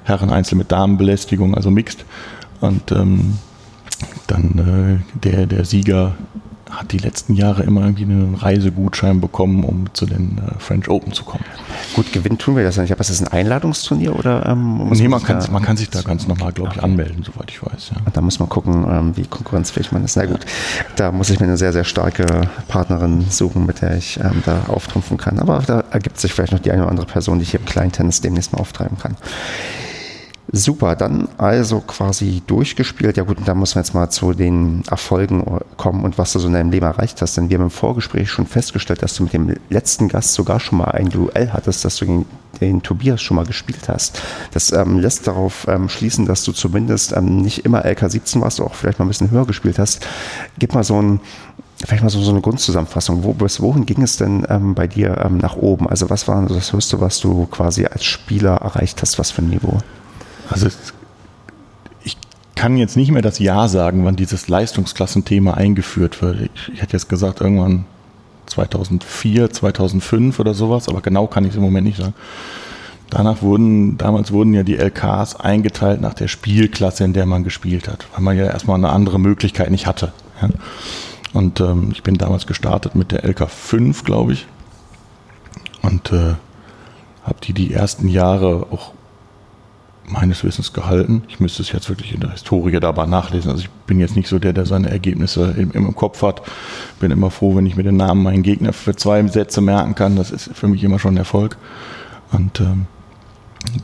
Herren-Einzel 0.04 0.58
mit 0.58 0.72
Damenbelästigung, 0.72 1.54
also 1.54 1.70
Mixed. 1.70 2.04
Und 2.60 2.90
ähm, 2.92 3.38
dann 4.26 5.02
äh, 5.14 5.18
der, 5.18 5.46
der 5.46 5.64
Sieger 5.64 6.14
hat 6.70 6.92
die 6.92 6.98
letzten 6.98 7.34
Jahre 7.34 7.62
immer 7.62 7.82
irgendwie 7.82 8.04
einen 8.04 8.34
Reisegutschein 8.34 9.20
bekommen, 9.20 9.64
um 9.64 9.92
zu 9.92 10.06
den 10.06 10.38
äh, 10.38 10.58
French 10.58 10.88
Open 10.88 11.12
zu 11.12 11.24
kommen. 11.24 11.44
Gut, 11.94 12.12
gewinnen 12.12 12.38
tun 12.38 12.56
wir 12.56 12.62
das 12.62 12.76
ja 12.76 12.82
nicht. 12.82 12.92
Aber 12.92 13.00
ist 13.00 13.10
das 13.10 13.20
ein 13.20 13.28
Einladungsturnier 13.28 14.16
oder? 14.16 14.46
Ähm, 14.46 14.88
Nee, 14.90 15.08
man 15.08 15.22
kann, 15.22 15.42
man 15.50 15.62
kann 15.62 15.76
sich 15.76 15.90
da 15.90 16.02
ganz 16.02 16.26
normal, 16.26 16.52
glaube 16.52 16.72
ich, 16.74 16.82
anmelden, 16.82 17.22
soweit 17.22 17.50
ich 17.50 17.62
weiß. 17.62 17.92
Ja. 17.94 18.10
Da 18.12 18.20
muss 18.20 18.38
man 18.38 18.48
gucken, 18.48 18.84
ähm, 18.88 19.16
wie 19.16 19.24
konkurrenzfähig 19.24 19.92
man 19.92 20.04
ist. 20.04 20.16
Na 20.16 20.26
gut, 20.26 20.44
da 20.96 21.12
muss 21.12 21.30
ich 21.30 21.40
mir 21.40 21.46
eine 21.46 21.56
sehr, 21.56 21.72
sehr 21.72 21.84
starke 21.84 22.26
Partnerin 22.68 23.24
suchen, 23.28 23.66
mit 23.66 23.80
der 23.82 23.96
ich 23.96 24.18
ähm, 24.20 24.42
da 24.44 24.64
auftrumpfen 24.68 25.16
kann. 25.16 25.38
Aber 25.38 25.58
da 25.66 25.84
ergibt 25.90 26.20
sich 26.20 26.32
vielleicht 26.32 26.52
noch 26.52 26.60
die 26.60 26.70
eine 26.70 26.82
oder 26.82 26.90
andere 26.90 27.06
Person, 27.06 27.38
die 27.38 27.44
ich 27.44 27.50
hier 27.50 27.60
im 27.60 27.66
Kleintennis 27.66 28.20
demnächst 28.20 28.52
mal 28.52 28.60
auftreiben 28.60 28.98
kann. 28.98 29.16
Super, 30.52 30.96
dann 30.96 31.28
also 31.38 31.80
quasi 31.80 32.42
durchgespielt. 32.46 33.16
Ja 33.16 33.22
gut, 33.22 33.38
da 33.44 33.54
muss 33.54 33.76
man 33.76 33.84
jetzt 33.84 33.94
mal 33.94 34.10
zu 34.10 34.32
den 34.32 34.82
Erfolgen 34.90 35.44
kommen 35.76 36.02
und 36.02 36.18
was 36.18 36.32
du 36.32 36.40
so 36.40 36.48
in 36.48 36.54
deinem 36.54 36.72
Leben 36.72 36.86
erreicht 36.86 37.22
hast. 37.22 37.36
Denn 37.36 37.50
wir 37.50 37.58
haben 37.58 37.64
im 37.64 37.70
Vorgespräch 37.70 38.30
schon 38.30 38.46
festgestellt, 38.46 39.02
dass 39.02 39.14
du 39.14 39.22
mit 39.22 39.32
dem 39.32 39.54
letzten 39.68 40.08
Gast 40.08 40.34
sogar 40.34 40.58
schon 40.58 40.78
mal 40.78 40.90
ein 40.90 41.08
Duell 41.08 41.52
hattest, 41.52 41.84
dass 41.84 41.96
du 41.96 42.06
gegen 42.06 42.26
den 42.60 42.82
Tobias 42.82 43.22
schon 43.22 43.36
mal 43.36 43.46
gespielt 43.46 43.88
hast. 43.88 44.20
Das 44.52 44.72
ähm, 44.72 44.98
lässt 44.98 45.28
darauf 45.28 45.68
ähm, 45.68 45.88
schließen, 45.88 46.26
dass 46.26 46.42
du 46.42 46.50
zumindest 46.52 47.16
ähm, 47.16 47.42
nicht 47.42 47.64
immer 47.64 47.84
LK17 47.84 48.40
warst, 48.40 48.60
auch 48.60 48.74
vielleicht 48.74 48.98
mal 48.98 49.04
ein 49.04 49.08
bisschen 49.08 49.30
höher 49.30 49.46
gespielt 49.46 49.78
hast. 49.78 50.06
Gib 50.58 50.74
mal 50.74 50.84
so 50.84 51.00
ein 51.00 51.20
Vielleicht 51.82 52.02
mal 52.02 52.10
so, 52.10 52.20
so 52.20 52.30
eine 52.30 52.42
Grundzusammenfassung. 52.42 53.24
Wo, 53.24 53.32
bis 53.32 53.62
wohin 53.62 53.86
ging 53.86 54.02
es 54.02 54.18
denn 54.18 54.46
ähm, 54.50 54.74
bei 54.74 54.86
dir 54.86 55.16
ähm, 55.24 55.38
nach 55.38 55.56
oben? 55.56 55.88
Also 55.88 56.10
was 56.10 56.28
war 56.28 56.44
das 56.44 56.74
Höchste, 56.74 57.00
was 57.00 57.20
du 57.20 57.46
quasi 57.46 57.86
als 57.86 58.04
Spieler 58.04 58.56
erreicht 58.56 59.00
hast? 59.00 59.18
Was 59.18 59.30
für 59.30 59.40
ein 59.40 59.48
Niveau? 59.48 59.78
Also 60.50 60.68
ich 62.02 62.16
kann 62.54 62.76
jetzt 62.76 62.96
nicht 62.96 63.10
mehr 63.10 63.22
das 63.22 63.38
Jahr 63.38 63.68
sagen, 63.68 64.04
wann 64.04 64.16
dieses 64.16 64.48
Leistungsklassenthema 64.48 65.54
eingeführt 65.54 66.20
wird. 66.20 66.50
Ich, 66.54 66.74
ich 66.74 66.82
hätte 66.82 66.92
jetzt 66.92 67.08
gesagt, 67.08 67.40
irgendwann 67.40 67.86
2004, 68.46 69.50
2005 69.50 70.38
oder 70.38 70.54
sowas, 70.54 70.88
aber 70.88 71.00
genau 71.00 71.26
kann 71.26 71.44
ich 71.44 71.50
es 71.50 71.56
im 71.56 71.62
Moment 71.62 71.86
nicht 71.86 71.98
sagen. 71.98 72.14
Danach 73.08 73.42
wurden, 73.42 73.98
damals 73.98 74.30
wurden 74.30 74.54
ja 74.54 74.62
die 74.62 74.76
LKs 74.76 75.36
eingeteilt 75.36 76.00
nach 76.00 76.14
der 76.14 76.28
Spielklasse, 76.28 77.04
in 77.04 77.12
der 77.12 77.26
man 77.26 77.42
gespielt 77.42 77.88
hat, 77.88 78.06
weil 78.12 78.22
man 78.22 78.36
ja 78.36 78.44
erstmal 78.44 78.76
eine 78.76 78.90
andere 78.90 79.18
Möglichkeit 79.18 79.70
nicht 79.70 79.86
hatte. 79.86 80.12
Ja. 80.40 80.48
Und 81.32 81.60
ähm, 81.60 81.90
ich 81.92 82.02
bin 82.02 82.18
damals 82.18 82.46
gestartet 82.46 82.94
mit 82.94 83.12
der 83.12 83.24
LK 83.24 83.48
5, 83.48 84.04
glaube 84.04 84.34
ich. 84.34 84.46
Und 85.82 86.12
äh, 86.12 86.34
habe 87.22 87.40
die 87.42 87.52
die 87.52 87.72
ersten 87.72 88.08
Jahre 88.08 88.66
auch 88.70 88.92
meines 90.10 90.44
Wissens 90.44 90.72
gehalten. 90.72 91.22
Ich 91.28 91.40
müsste 91.40 91.62
es 91.62 91.72
jetzt 91.72 91.88
wirklich 91.88 92.14
in 92.14 92.20
der 92.20 92.32
Historie 92.32 92.78
dabei 92.80 93.06
nachlesen. 93.06 93.50
Also 93.50 93.62
ich 93.62 93.70
bin 93.86 94.00
jetzt 94.00 94.16
nicht 94.16 94.28
so 94.28 94.38
der, 94.38 94.52
der 94.52 94.66
seine 94.66 94.90
Ergebnisse 94.90 95.54
im, 95.56 95.72
im 95.72 95.94
Kopf 95.94 96.22
hat. 96.22 96.42
Bin 96.98 97.10
immer 97.10 97.30
froh, 97.30 97.56
wenn 97.56 97.66
ich 97.66 97.76
mir 97.76 97.82
den 97.82 97.96
Namen 97.96 98.22
meinen 98.22 98.42
Gegner 98.42 98.72
für 98.72 98.94
zwei 98.96 99.26
Sätze 99.26 99.60
merken 99.60 99.94
kann. 99.94 100.16
Das 100.16 100.30
ist 100.30 100.50
für 100.54 100.68
mich 100.68 100.84
immer 100.84 100.98
schon 100.98 101.14
ein 101.14 101.18
Erfolg. 101.18 101.56
Und 102.32 102.60
ähm, 102.60 102.86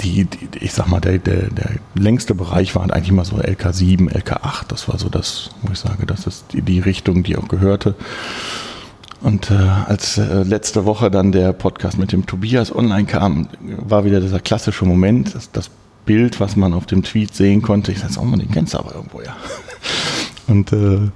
die, 0.02 0.24
die, 0.24 0.58
ich 0.58 0.72
sag 0.72 0.88
mal, 0.88 1.00
der, 1.00 1.18
der, 1.18 1.50
der 1.50 1.70
längste 1.94 2.34
Bereich 2.34 2.74
waren 2.74 2.90
eigentlich 2.90 3.12
mal 3.12 3.24
so 3.24 3.36
LK7, 3.36 4.10
LK8. 4.10 4.68
Das 4.68 4.88
war 4.88 4.98
so 4.98 5.08
das, 5.08 5.50
wo 5.62 5.72
ich 5.72 5.78
sage, 5.78 6.06
das 6.06 6.26
ist 6.26 6.52
die, 6.52 6.62
die 6.62 6.80
Richtung, 6.80 7.22
die 7.22 7.36
auch 7.36 7.48
gehörte. 7.48 7.94
Und 9.20 9.50
äh, 9.50 9.54
als 9.54 10.18
äh, 10.18 10.42
letzte 10.42 10.84
Woche 10.84 11.10
dann 11.10 11.32
der 11.32 11.52
Podcast 11.52 11.98
mit 11.98 12.12
dem 12.12 12.26
Tobias 12.26 12.74
online 12.74 13.06
kam, 13.06 13.48
war 13.60 14.04
wieder 14.04 14.20
dieser 14.20 14.40
klassische 14.40 14.84
Moment, 14.84 15.34
das, 15.34 15.50
das 15.50 15.70
Bild, 16.06 16.40
was 16.40 16.56
man 16.56 16.72
auf 16.72 16.86
dem 16.86 17.02
Tweet 17.02 17.34
sehen 17.34 17.60
konnte. 17.60 17.92
Ich 17.92 17.98
sage, 17.98 18.14
oh 18.18 18.24
man, 18.24 18.40
den 18.40 18.50
kennst 18.50 18.74
du 18.74 18.78
aber 18.78 18.94
irgendwo, 18.94 19.20
ja. 19.20 19.36
Und 20.46 20.72
äh, 20.72 21.10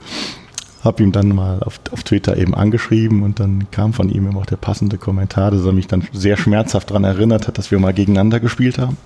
habe 0.85 1.03
ihm 1.03 1.13
dann 1.13 1.29
mal 1.29 1.63
auf, 1.63 1.81
auf 1.91 2.03
Twitter 2.03 2.37
eben 2.37 2.55
angeschrieben 2.55 3.23
und 3.23 3.39
dann 3.39 3.71
kam 3.71 3.93
von 3.93 4.09
ihm 4.09 4.27
immer 4.27 4.41
auch 4.41 4.47
der 4.47 4.57
passende 4.57 4.97
Kommentar, 4.99 5.51
dass 5.51 5.65
er 5.65 5.73
mich 5.73 5.87
dann 5.87 6.07
sehr 6.13 6.37
schmerzhaft 6.37 6.91
daran 6.91 7.05
erinnert 7.05 7.47
hat, 7.47 7.59
dass 7.59 7.71
wir 7.71 7.79
mal 7.79 7.93
gegeneinander 7.93 8.41
gespielt 8.41 8.79
haben. 8.79 8.97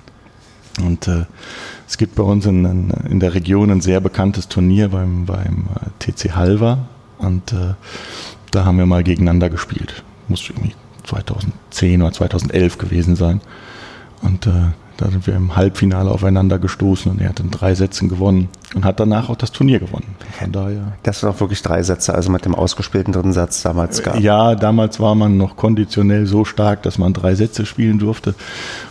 Und 0.81 1.09
äh, 1.09 1.25
es 1.87 1.99
gibt 1.99 2.15
bei 2.15 2.23
uns 2.23 2.47
in, 2.47 2.91
in 3.09 3.21
der 3.21 3.35
Region 3.35 3.71
ein 3.71 3.81
sehr 3.81 4.01
bekanntes 4.01 4.49
Turnier 4.49 4.89
beim, 4.89 5.27
beim 5.27 5.67
äh, 5.75 6.13
TC 6.13 6.35
Halver 6.35 6.87
und 7.19 7.53
äh, 7.53 7.75
da 8.51 8.65
haben 8.65 8.79
wir 8.79 8.87
mal 8.87 9.03
gegeneinander 9.03 9.51
gespielt. 9.51 10.05
Muss 10.29 10.49
irgendwie 10.49 10.75
2010 11.05 12.03
oder 12.03 12.13
2011 12.13 12.79
gewesen 12.79 13.17
sein. 13.17 13.41
Und 14.23 14.47
äh, 14.47 14.73
da 14.97 15.11
sind 15.11 15.27
wir 15.27 15.35
im 15.35 15.57
Halbfinale 15.57 16.11
aufeinander 16.11 16.59
gestoßen 16.59 17.11
und 17.11 17.21
er 17.21 17.31
hat 17.31 17.41
in 17.41 17.51
drei 17.51 17.75
Sätzen 17.75 18.09
gewonnen 18.09 18.49
und 18.75 18.85
hat 18.85 19.01
danach 19.01 19.29
auch 19.29 19.37
das 19.37 19.51
Turnier 19.51 19.81
gewonnen. 19.81 20.15
Von 20.39 20.53
daher. 20.53 20.93
Das 21.03 21.21
sind 21.21 21.29
auch 21.29 21.41
wirklich 21.41 21.63
drei 21.63 21.83
Sätze, 21.83 22.15
also 22.15 22.31
mit 22.31 22.45
dem 22.45 22.55
ausgespielten 22.55 23.13
dritten 23.13 23.33
Satz 23.33 23.63
damals 23.63 24.03
gab. 24.03 24.21
Ja, 24.21 24.55
damals 24.55 25.01
war 25.01 25.15
man 25.15 25.37
noch 25.37 25.57
konditionell 25.57 26.27
so 26.27 26.45
stark, 26.45 26.83
dass 26.83 26.99
man 26.99 27.13
drei 27.13 27.35
Sätze 27.35 27.67
spielen 27.67 27.99
durfte. 27.99 28.35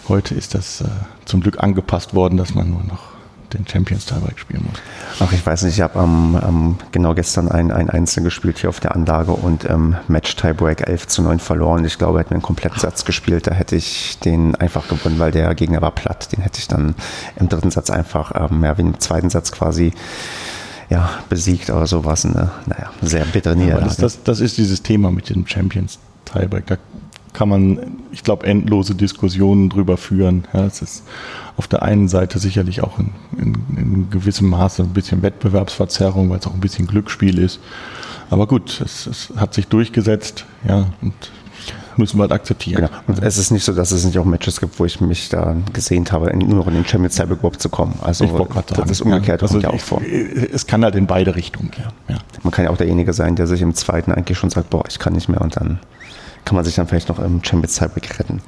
Heute 0.10 0.36
ist 0.36 0.56
das 0.56 0.82
äh, 0.82 0.86
zum 1.26 1.42
Glück 1.42 1.64
angepasst 1.64 2.14
worden, 2.14 2.38
dass 2.38 2.54
man 2.54 2.70
nur 2.70 2.84
noch 2.84 3.13
den 3.54 3.68
Champions 3.68 4.06
Tiebreak 4.06 4.40
spielen 4.40 4.64
muss. 4.70 4.80
Ach, 5.20 5.32
ich 5.32 5.46
weiß 5.46 5.64
nicht, 5.64 5.76
ich 5.76 5.82
habe 5.82 6.00
ähm, 6.00 6.40
ähm, 6.48 6.76
genau 6.92 7.14
gestern 7.14 7.50
ein, 7.50 7.72
ein 7.72 7.90
Einzel 7.90 8.24
gespielt 8.24 8.60
hier 8.60 8.70
auf 8.70 8.80
der 8.80 8.96
Anlage 8.96 9.32
und 9.32 9.70
ähm, 9.70 9.96
Match 10.08 10.36
Tiebreak 10.36 10.88
11 10.88 11.08
zu 11.08 11.22
9 11.22 11.40
verloren. 11.40 11.86
Ich 11.86 11.98
glaube, 11.98 12.20
hätten 12.20 12.32
wir 12.32 12.36
einen 12.36 12.42
kompletten 12.42 12.80
Satz 12.80 13.06
gespielt, 13.06 13.48
da 13.48 13.54
hätte 13.54 13.76
ich 13.76 14.20
den 14.20 14.56
einfach 14.56 14.88
gewonnen, 14.88 15.20
weil 15.20 15.32
der 15.32 15.54
Gegner 15.56 15.82
war 15.82 15.92
platt. 15.92 16.32
Den 16.32 16.42
hätte 16.42 16.60
ich 16.60 16.68
dann 16.68 16.96
im 17.36 17.50
dritten 17.50 17.72
Satz 17.72 17.90
einfach, 17.90 18.50
ähm, 18.52 18.64
ja, 18.64 18.78
wie 18.78 18.82
im 18.82 19.00
zweiten 19.00 19.30
Satz 19.30 19.52
quasi 19.52 19.94
ja, 20.90 21.10
besiegt 21.30 21.70
oder 21.70 21.88
so 21.88 22.06
war 22.06 22.14
es 22.14 22.26
eine, 22.26 22.52
naja, 22.66 22.92
sehr 23.02 23.26
bittere 23.26 23.56
Niederlage. 23.56 23.86
das, 23.86 23.98
das, 23.98 24.24
das 24.24 24.40
ist 24.40 24.58
dieses 24.58 24.84
Thema 24.84 25.12
mit 25.12 25.30
dem 25.30 25.48
Champions 25.48 26.00
Tiebreak. 26.26 26.68
Da 26.68 26.78
kann 27.34 27.50
man, 27.50 27.80
ich 28.12 28.24
glaube, 28.24 28.46
endlose 28.46 28.96
Diskussionen 28.96 29.70
drüber 29.70 29.98
führen. 29.98 30.46
Ja, 30.54 30.66
es 30.66 30.82
ist 30.82 31.04
auf 31.58 31.68
der 31.68 31.84
einen 31.84 32.08
Seite 32.08 32.40
sicherlich 32.40 32.82
auch 32.82 33.00
in, 33.00 33.10
in, 33.38 33.78
in 33.78 34.10
gewissem 34.10 34.50
Maße 34.50 34.84
ein 34.84 34.90
bisschen 34.90 35.22
Wettbewerbsverzerrung, 35.22 36.30
weil 36.30 36.40
es 36.40 36.48
auch 36.48 36.54
ein 36.54 36.60
bisschen 36.60 36.88
Glücksspiel 36.88 37.40
ist. 37.40 37.60
Aber 38.30 38.48
gut, 38.48 38.82
es, 38.84 39.08
es 39.08 39.34
hat 39.36 39.54
sich 39.54 39.68
durchgesetzt, 39.68 40.46
ja, 40.68 40.88
und 41.02 41.14
müssen 41.98 42.18
wir 42.18 42.24
halt 42.24 42.32
akzeptieren. 42.32 42.88
Genau. 42.88 42.98
Und 43.08 43.24
es 43.24 43.38
ist 43.38 43.52
nicht 43.52 43.64
so, 43.64 43.74
dass 43.74 43.92
es 43.92 44.06
nicht 44.06 44.18
auch 44.18 44.26
Matches 44.26 44.60
gibt, 44.60 44.80
wo 44.80 44.86
ich 44.86 45.00
mich 45.02 45.30
da 45.30 45.56
gesehnt 45.72 46.12
habe, 46.12 46.36
nur 46.36 46.56
noch 46.56 46.68
in 46.68 46.74
den 46.74 46.86
Champions 46.86 47.16
Cyber 47.16 47.34
überhaupt 47.34 47.62
zu 47.62 47.70
kommen. 47.70 47.94
Also 48.02 48.26
das 48.76 48.90
ist 48.90 49.02
umgekehrt 49.02 49.42
ja, 49.42 49.48
also 49.48 49.60
kommt 49.60 49.64
ja 49.64 49.70
auch 49.70 49.80
vor. 49.80 50.02
Es 50.02 50.66
kann 50.66 50.84
halt 50.84 50.96
in 50.96 51.08
beide 51.08 51.36
Richtungen 51.36 51.72
gehen. 51.72 51.86
Ja. 52.08 52.18
Man 52.42 52.52
kann 52.52 52.66
ja 52.66 52.72
auch 52.72 52.78
derjenige 52.78 53.14
sein, 53.14 53.36
der 53.36 53.48
sich 53.48 53.62
im 53.62 53.74
zweiten 53.76 54.12
eigentlich 54.12 54.38
schon 54.38 54.50
sagt, 54.50 54.70
boah, 54.70 54.84
ich 54.90 55.00
kann 55.00 55.14
nicht 55.14 55.30
mehr 55.30 55.42
und 55.42 55.56
dann 55.56 55.80
kann 56.46 56.56
man 56.56 56.66
sich 56.66 56.76
dann 56.76 56.88
vielleicht 56.88 57.10
noch 57.10 57.20
im 57.20 57.44
Champions 57.44 57.76
Cyber 57.76 57.96
retten. 57.96 58.42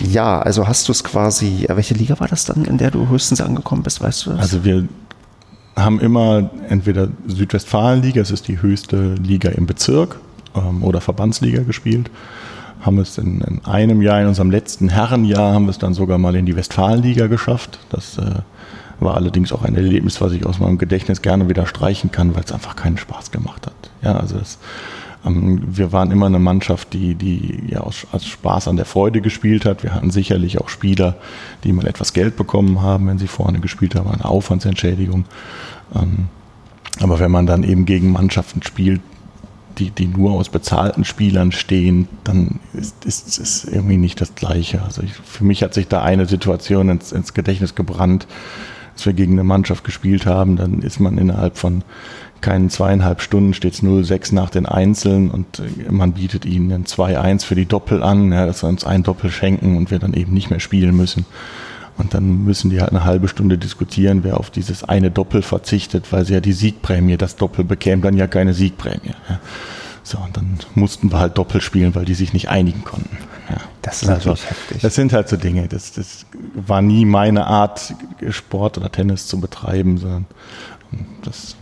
Ja, 0.00 0.40
also 0.40 0.66
hast 0.66 0.88
du 0.88 0.92
es 0.92 1.04
quasi, 1.04 1.66
welche 1.68 1.94
Liga 1.94 2.18
war 2.18 2.28
das 2.28 2.44
dann, 2.44 2.64
in 2.64 2.78
der 2.78 2.90
du 2.90 3.08
höchstens 3.08 3.40
angekommen 3.40 3.82
bist, 3.82 4.00
weißt 4.00 4.26
du 4.26 4.30
das? 4.30 4.40
Also 4.40 4.64
wir 4.64 4.88
haben 5.76 6.00
immer 6.00 6.50
entweder 6.68 7.08
Südwestfalen-Liga, 7.26 8.20
es 8.20 8.30
ist 8.30 8.48
die 8.48 8.60
höchste 8.60 9.14
Liga 9.14 9.50
im 9.50 9.66
Bezirk, 9.66 10.16
ähm, 10.54 10.82
oder 10.82 11.00
Verbandsliga 11.00 11.62
gespielt. 11.62 12.10
Haben 12.80 12.98
es 12.98 13.18
in, 13.18 13.40
in, 13.40 13.64
einem 13.64 14.02
Jahr, 14.02 14.20
in 14.20 14.28
unserem 14.28 14.50
letzten 14.50 14.88
Herrenjahr, 14.88 15.54
haben 15.54 15.66
wir 15.66 15.70
es 15.70 15.78
dann 15.78 15.94
sogar 15.94 16.18
mal 16.18 16.34
in 16.34 16.46
die 16.46 16.56
Westfalenliga 16.56 17.28
geschafft. 17.28 17.78
Das 17.90 18.18
äh, 18.18 18.40
war 19.00 19.14
allerdings 19.14 19.52
auch 19.52 19.62
ein 19.62 19.74
Erlebnis, 19.74 20.20
was 20.20 20.32
ich 20.32 20.44
aus 20.44 20.58
meinem 20.58 20.78
Gedächtnis 20.78 21.22
gerne 21.22 21.48
wieder 21.48 21.66
streichen 21.66 22.12
kann, 22.12 22.34
weil 22.34 22.44
es 22.44 22.52
einfach 22.52 22.76
keinen 22.76 22.98
Spaß 22.98 23.30
gemacht 23.30 23.66
hat. 23.66 23.90
Ja, 24.02 24.16
also 24.16 24.36
es 24.36 24.58
wir 25.26 25.92
waren 25.92 26.10
immer 26.10 26.26
eine 26.26 26.38
Mannschaft, 26.38 26.92
die, 26.92 27.14
die 27.14 27.64
ja 27.68 27.80
aus, 27.80 28.06
aus 28.12 28.26
Spaß 28.26 28.68
an 28.68 28.76
der 28.76 28.84
Freude 28.84 29.22
gespielt 29.22 29.64
hat. 29.64 29.82
Wir 29.82 29.94
hatten 29.94 30.10
sicherlich 30.10 30.60
auch 30.60 30.68
Spieler, 30.68 31.16
die 31.64 31.72
mal 31.72 31.86
etwas 31.86 32.12
Geld 32.12 32.36
bekommen 32.36 32.82
haben, 32.82 33.06
wenn 33.06 33.18
sie 33.18 33.26
vorne 33.26 33.60
gespielt 33.60 33.94
haben, 33.94 34.10
eine 34.10 34.24
Aufwandsentschädigung. 34.24 35.24
Ähm, 35.94 36.28
aber 37.00 37.18
wenn 37.20 37.30
man 37.30 37.46
dann 37.46 37.64
eben 37.64 37.86
gegen 37.86 38.12
Mannschaften 38.12 38.62
spielt, 38.62 39.00
die, 39.78 39.90
die 39.90 40.06
nur 40.06 40.32
aus 40.32 40.50
bezahlten 40.50 41.04
Spielern 41.04 41.52
stehen, 41.52 42.08
dann 42.22 42.60
ist 42.74 43.04
es 43.04 43.22
ist, 43.22 43.38
ist 43.38 43.64
irgendwie 43.64 43.96
nicht 43.96 44.20
das 44.20 44.34
Gleiche. 44.34 44.82
Also 44.82 45.02
ich, 45.02 45.12
für 45.12 45.44
mich 45.44 45.62
hat 45.62 45.74
sich 45.74 45.88
da 45.88 46.02
eine 46.02 46.26
Situation 46.26 46.88
ins, 46.90 47.12
ins 47.12 47.34
Gedächtnis 47.34 47.74
gebrannt, 47.74 48.26
als 48.94 49.06
wir 49.06 49.12
gegen 49.12 49.32
eine 49.32 49.44
Mannschaft 49.44 49.84
gespielt 49.84 50.26
haben, 50.26 50.56
dann 50.56 50.80
ist 50.80 51.00
man 51.00 51.18
innerhalb 51.18 51.58
von 51.58 51.82
keinen 52.40 52.68
zweieinhalb 52.68 53.22
Stunden 53.22 53.54
steht 53.54 53.72
es 53.72 53.82
0,6 53.82 54.34
nach 54.34 54.50
den 54.50 54.66
Einzeln 54.66 55.30
und 55.30 55.60
äh, 55.60 55.90
man 55.90 56.12
bietet 56.12 56.44
ihnen 56.44 56.70
ein 56.72 56.84
2-1 56.84 57.42
für 57.44 57.54
die 57.54 57.64
Doppel 57.64 58.02
an, 58.02 58.32
ja, 58.32 58.44
dass 58.44 58.60
sie 58.60 58.66
uns 58.66 58.84
ein 58.84 59.02
Doppel 59.02 59.30
schenken 59.30 59.78
und 59.78 59.90
wir 59.90 59.98
dann 59.98 60.12
eben 60.12 60.34
nicht 60.34 60.50
mehr 60.50 60.60
spielen 60.60 60.94
müssen. 60.94 61.24
Und 61.96 62.12
dann 62.12 62.44
müssen 62.44 62.70
die 62.70 62.80
halt 62.80 62.90
eine 62.90 63.04
halbe 63.04 63.28
Stunde 63.28 63.56
diskutieren, 63.56 64.24
wer 64.24 64.38
auf 64.38 64.50
dieses 64.50 64.84
eine 64.84 65.10
Doppel 65.10 65.40
verzichtet, 65.40 66.12
weil 66.12 66.26
sie 66.26 66.34
ja 66.34 66.40
die 66.40 66.52
Siegprämie, 66.52 67.16
das 67.16 67.36
Doppel 67.36 67.64
bekämen 67.64 68.02
dann 68.02 68.16
ja 68.16 68.26
keine 68.26 68.52
Siegprämie. 68.52 69.14
Ja. 69.28 69.40
So, 70.02 70.18
und 70.18 70.36
dann 70.36 70.58
mussten 70.74 71.12
wir 71.12 71.20
halt 71.20 71.38
Doppel 71.38 71.62
spielen, 71.62 71.94
weil 71.94 72.04
die 72.04 72.14
sich 72.14 72.34
nicht 72.34 72.50
einigen 72.50 72.84
konnten. 72.84 73.16
Ja. 73.50 73.56
Das 73.82 74.02
ist 74.02 74.08
also, 74.08 74.30
heftig. 74.30 74.80
Das 74.82 74.94
sind 74.94 75.12
halt 75.12 75.28
so 75.28 75.36
Dinge. 75.36 75.68
Das, 75.68 75.92
das 75.92 76.26
war 76.54 76.80
nie 76.80 77.04
meine 77.04 77.46
Art, 77.46 77.94
Sport 78.30 78.78
oder 78.78 78.90
Tennis 78.90 79.26
zu 79.26 79.40
betreiben, 79.40 79.98
sondern 79.98 80.26
das 81.22 81.56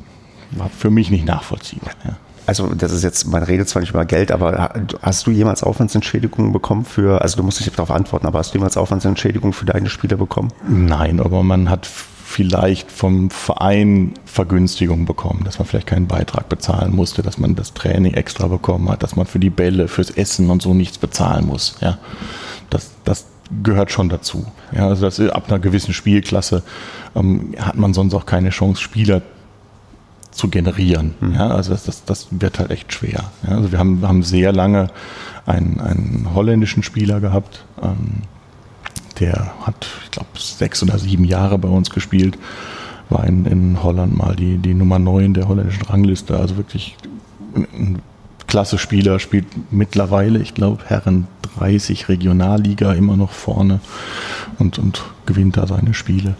war 0.53 0.69
für 0.69 0.91
mich 0.91 1.11
nicht 1.11 1.27
nachvollziehbar. 1.27 1.93
Ja. 2.05 2.17
Also 2.45 2.75
das 2.75 2.93
ist 2.93 3.05
jetzt, 3.05 3.27
man 3.27 3.43
redet 3.43 3.69
zwar 3.69 3.81
nicht 3.81 3.91
über 3.91 4.05
Geld, 4.05 4.33
aber 4.33 4.75
hast 5.01 5.27
du 5.27 5.31
jemals 5.31 5.63
Aufwandsentschädigungen 5.63 6.53
bekommen 6.53 6.85
für, 6.85 7.23
also 7.23 7.37
du 7.37 7.45
musst 7.45 7.61
nicht 7.61 7.73
darauf 7.73 7.91
antworten, 7.91 8.27
aber 8.27 8.41
hast 8.41 8.53
du 8.53 8.59
jemals 8.59 8.77
Aufwandsentschädigungen 8.77 9.53
für 9.53 9.65
deine 9.65 9.89
Spieler 9.89 10.17
bekommen? 10.17 10.53
Nein, 10.69 11.21
aber 11.21 11.43
man 11.45 11.71
hat 11.71 11.89
vielleicht 12.33 12.91
vom 12.91 13.31
Verein 13.31 14.15
Vergünstigungen 14.25 15.05
bekommen, 15.05 15.43
dass 15.45 15.59
man 15.59 15.69
vielleicht 15.69 15.87
keinen 15.87 16.07
Beitrag 16.07 16.49
bezahlen 16.49 16.97
musste, 16.97 17.23
dass 17.23 17.37
man 17.37 17.55
das 17.55 17.75
Training 17.75 18.15
extra 18.15 18.47
bekommen 18.47 18.89
hat, 18.89 19.03
dass 19.03 19.17
man 19.17 19.27
für 19.27 19.39
die 19.39 19.51
Bälle, 19.51 19.87
fürs 19.87 20.11
Essen 20.11 20.49
und 20.49 20.63
so 20.63 20.73
nichts 20.73 20.97
bezahlen 20.97 21.47
muss. 21.47 21.77
Ja, 21.81 21.99
das, 22.71 22.93
das 23.05 23.27
gehört 23.63 23.91
schon 23.91 24.09
dazu. 24.09 24.47
Ja, 24.75 24.89
also 24.89 25.05
das, 25.05 25.21
ab 25.21 25.45
einer 25.49 25.59
gewissen 25.59 25.93
Spielklasse 25.93 26.63
ähm, 27.15 27.55
hat 27.59 27.77
man 27.77 27.93
sonst 27.93 28.15
auch 28.15 28.25
keine 28.25 28.49
Chance, 28.49 28.81
Spieler 28.81 29.21
zu 30.31 30.49
generieren. 30.49 31.15
Mhm. 31.21 31.35
Ja, 31.35 31.49
also 31.49 31.73
das, 31.73 31.85
das, 31.85 32.05
das 32.07 32.29
wird 32.31 32.59
halt 32.59 32.71
echt 32.71 32.95
schwer. 32.95 33.31
Ja, 33.47 33.57
also 33.57 33.73
wir 33.73 33.79
haben, 33.79 34.01
haben 34.09 34.23
sehr 34.23 34.53
lange 34.53 34.89
einen, 35.45 35.81
einen 35.81 36.31
holländischen 36.35 36.83
Spieler 36.83 37.21
gehabt, 37.21 37.67
ähm, 37.83 38.23
der 39.23 39.55
hat, 39.61 39.87
ich 40.03 40.11
glaube, 40.11 40.29
sechs 40.37 40.83
oder 40.83 40.99
sieben 40.99 41.25
Jahre 41.25 41.57
bei 41.57 41.69
uns 41.69 41.91
gespielt, 41.91 42.37
war 43.09 43.25
in, 43.25 43.47
in 43.47 43.83
Holland 43.83 44.17
mal 44.17 44.35
die, 44.35 44.59
die 44.59 44.75
Nummer 44.75 44.99
neun 44.99 45.33
der 45.33 45.47
holländischen 45.47 45.85
Rangliste, 45.85 46.37
also 46.37 46.57
wirklich 46.57 46.97
ein 47.55 48.03
klasse 48.49 48.79
Spieler, 48.79 49.21
spielt 49.21 49.47
mittlerweile, 49.71 50.41
ich 50.41 50.55
glaube, 50.55 50.83
Herren 50.87 51.29
30 51.59 52.09
Regionalliga 52.09 52.93
immer 52.95 53.17
noch 53.17 53.31
vorne 53.31 53.79
und, 54.59 54.79
und 54.81 55.05
gewinnt 55.25 55.57
da 55.57 55.69
seine 55.69 55.95
Spiele. 55.95 56.35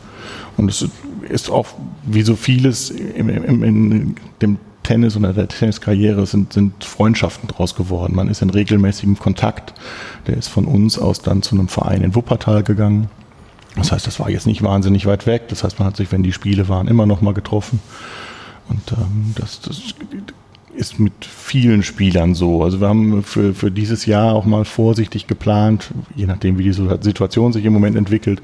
Und 0.57 0.69
es 0.69 0.85
ist 1.29 1.51
auch 1.51 1.69
wie 2.05 2.23
so 2.23 2.35
vieles 2.35 2.91
in, 2.91 3.29
in, 3.29 3.63
in 3.63 4.17
dem 4.41 4.59
Tennis 4.83 5.17
und 5.17 5.23
der 5.23 5.49
Tenniskarriere 5.49 6.27
sind, 6.27 6.53
sind 6.53 6.85
Freundschaften 6.85 7.49
draus 7.49 7.75
geworden. 7.75 8.15
Man 8.15 8.29
ist 8.29 8.43
in 8.43 8.51
regelmäßigem 8.51 9.19
Kontakt. 9.19 9.75
Der 10.27 10.37
ist 10.37 10.49
von 10.49 10.65
uns 10.65 10.99
aus 10.99 11.23
dann 11.23 11.43
zu 11.43 11.55
einem 11.55 11.69
Verein 11.69 12.03
in 12.03 12.15
Wuppertal 12.15 12.63
gegangen. 12.63 13.09
Das 13.77 13.93
heißt, 13.93 14.07
das 14.07 14.21
war 14.21 14.29
jetzt 14.29 14.47
nicht 14.47 14.63
wahnsinnig 14.63 15.07
weit 15.07 15.27
weg. 15.27 15.49
Das 15.49 15.65
heißt, 15.65 15.79
man 15.79 15.87
hat 15.87 15.97
sich, 15.97 16.13
wenn 16.13 16.23
die 16.23 16.33
Spiele 16.33 16.69
waren, 16.69 16.89
immer 16.89 17.07
noch 17.07 17.21
mal 17.21 17.35
getroffen. 17.35 17.81
Und 18.69 18.93
ähm, 18.93 19.35
das, 19.37 19.61
das 19.61 19.83
ist 20.75 20.99
mit 20.99 21.13
vielen 21.25 21.83
Spielern 21.83 22.35
so. 22.35 22.63
Also 22.63 22.81
wir 22.81 22.89
haben 22.89 23.23
für, 23.23 23.55
für 23.55 23.71
dieses 23.71 24.07
Jahr 24.07 24.35
auch 24.35 24.45
mal 24.45 24.65
vorsichtig 24.65 25.27
geplant, 25.27 25.91
je 26.15 26.27
nachdem 26.27 26.59
wie 26.59 26.65
die 26.65 26.73
Situation 26.73 27.53
sich 27.53 27.65
im 27.65 27.73
Moment 27.73 27.97
entwickelt, 27.97 28.41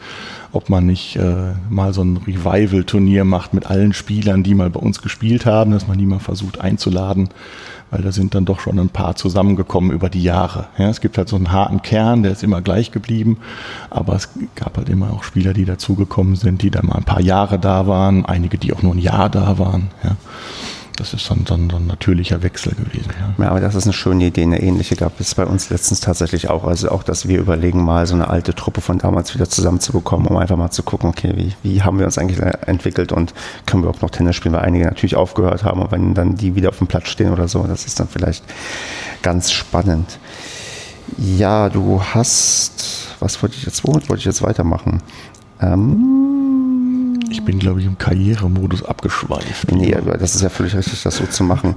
ob 0.52 0.68
man 0.68 0.86
nicht 0.86 1.16
äh, 1.16 1.52
mal 1.70 1.92
so 1.92 2.02
ein 2.02 2.18
Revival-Turnier 2.18 3.24
macht 3.24 3.54
mit 3.54 3.66
allen 3.66 3.92
Spielern, 3.92 4.42
die 4.42 4.54
mal 4.54 4.70
bei 4.70 4.80
uns 4.80 5.02
gespielt 5.02 5.46
haben, 5.46 5.70
dass 5.70 5.88
man 5.88 5.98
die 5.98 6.06
mal 6.06 6.18
versucht 6.18 6.60
einzuladen, 6.60 7.30
weil 7.90 8.02
da 8.02 8.12
sind 8.12 8.34
dann 8.34 8.44
doch 8.44 8.60
schon 8.60 8.78
ein 8.78 8.90
paar 8.90 9.16
zusammengekommen 9.16 9.90
über 9.90 10.10
die 10.10 10.22
Jahre. 10.22 10.66
Ja, 10.76 10.90
es 10.90 11.00
gibt 11.00 11.16
halt 11.18 11.28
so 11.28 11.36
einen 11.36 11.52
harten 11.52 11.82
Kern, 11.82 12.22
der 12.22 12.32
ist 12.32 12.42
immer 12.42 12.60
gleich 12.60 12.90
geblieben, 12.90 13.38
aber 13.90 14.14
es 14.14 14.28
gab 14.54 14.76
halt 14.76 14.88
immer 14.88 15.12
auch 15.12 15.24
Spieler, 15.24 15.54
die 15.54 15.64
dazugekommen 15.64 16.36
sind, 16.36 16.62
die 16.62 16.70
dann 16.70 16.86
mal 16.86 16.96
ein 16.96 17.04
paar 17.04 17.22
Jahre 17.22 17.58
da 17.58 17.86
waren, 17.86 18.26
einige, 18.26 18.58
die 18.58 18.72
auch 18.72 18.82
nur 18.82 18.94
ein 18.94 19.00
Jahr 19.00 19.30
da 19.30 19.58
waren. 19.58 19.88
Ja. 20.04 20.16
Das 20.98 21.14
ist 21.14 21.30
dann, 21.30 21.44
dann 21.44 21.70
ein 21.70 21.86
natürlicher 21.86 22.42
Wechsel 22.42 22.74
gewesen. 22.74 23.10
Ja. 23.38 23.44
ja, 23.44 23.50
aber 23.50 23.60
das 23.60 23.76
ist 23.76 23.84
eine 23.84 23.92
schöne 23.92 24.26
Idee. 24.26 24.42
Eine 24.42 24.60
ähnliche 24.60 24.96
gab 24.96 25.20
es 25.20 25.36
bei 25.36 25.46
uns 25.46 25.70
letztens 25.70 26.00
tatsächlich 26.00 26.50
auch. 26.50 26.64
Also 26.64 26.90
auch, 26.90 27.04
dass 27.04 27.28
wir 27.28 27.38
überlegen, 27.38 27.84
mal 27.84 28.04
so 28.08 28.14
eine 28.14 28.28
alte 28.28 28.52
Truppe 28.52 28.80
von 28.80 28.98
damals 28.98 29.32
wieder 29.32 29.48
zusammenzubekommen, 29.48 30.26
um 30.26 30.36
einfach 30.36 30.56
mal 30.56 30.72
zu 30.72 30.82
gucken, 30.82 31.08
okay, 31.10 31.34
wie, 31.36 31.54
wie 31.62 31.82
haben 31.82 32.00
wir 32.00 32.06
uns 32.06 32.18
eigentlich 32.18 32.40
entwickelt 32.40 33.12
und 33.12 33.32
können 33.64 33.84
wir 33.84 33.90
auch 33.90 34.00
noch 34.00 34.10
Tennis 34.10 34.34
spielen, 34.34 34.54
weil 34.54 34.62
einige 34.62 34.86
natürlich 34.86 35.14
aufgehört 35.14 35.62
haben 35.62 35.80
und 35.82 35.92
wenn 35.92 36.14
dann 36.14 36.34
die 36.34 36.56
wieder 36.56 36.70
auf 36.70 36.78
dem 36.78 36.88
Platz 36.88 37.08
stehen 37.08 37.32
oder 37.32 37.46
so, 37.46 37.62
das 37.62 37.84
ist 37.84 38.00
dann 38.00 38.08
vielleicht 38.08 38.42
ganz 39.22 39.52
spannend. 39.52 40.18
Ja, 41.16 41.68
du 41.68 42.02
hast, 42.02 43.14
was 43.20 43.40
wollte 43.40 43.54
ich 43.56 43.64
jetzt, 43.64 43.84
womit 43.84 44.08
wollte 44.08 44.18
ich 44.18 44.26
jetzt 44.26 44.42
weitermachen? 44.42 45.00
Ähm, 45.60 46.47
ich 47.30 47.44
bin, 47.44 47.58
glaube 47.58 47.80
ich, 47.80 47.86
im 47.86 47.98
Karrieremodus 47.98 48.84
abgeschweift. 48.84 49.72
Nee, 49.72 49.96
das 50.18 50.34
ist 50.34 50.42
ja 50.42 50.48
völlig 50.48 50.74
richtig, 50.74 51.02
das 51.02 51.16
so 51.16 51.26
zu 51.26 51.44
machen. 51.44 51.74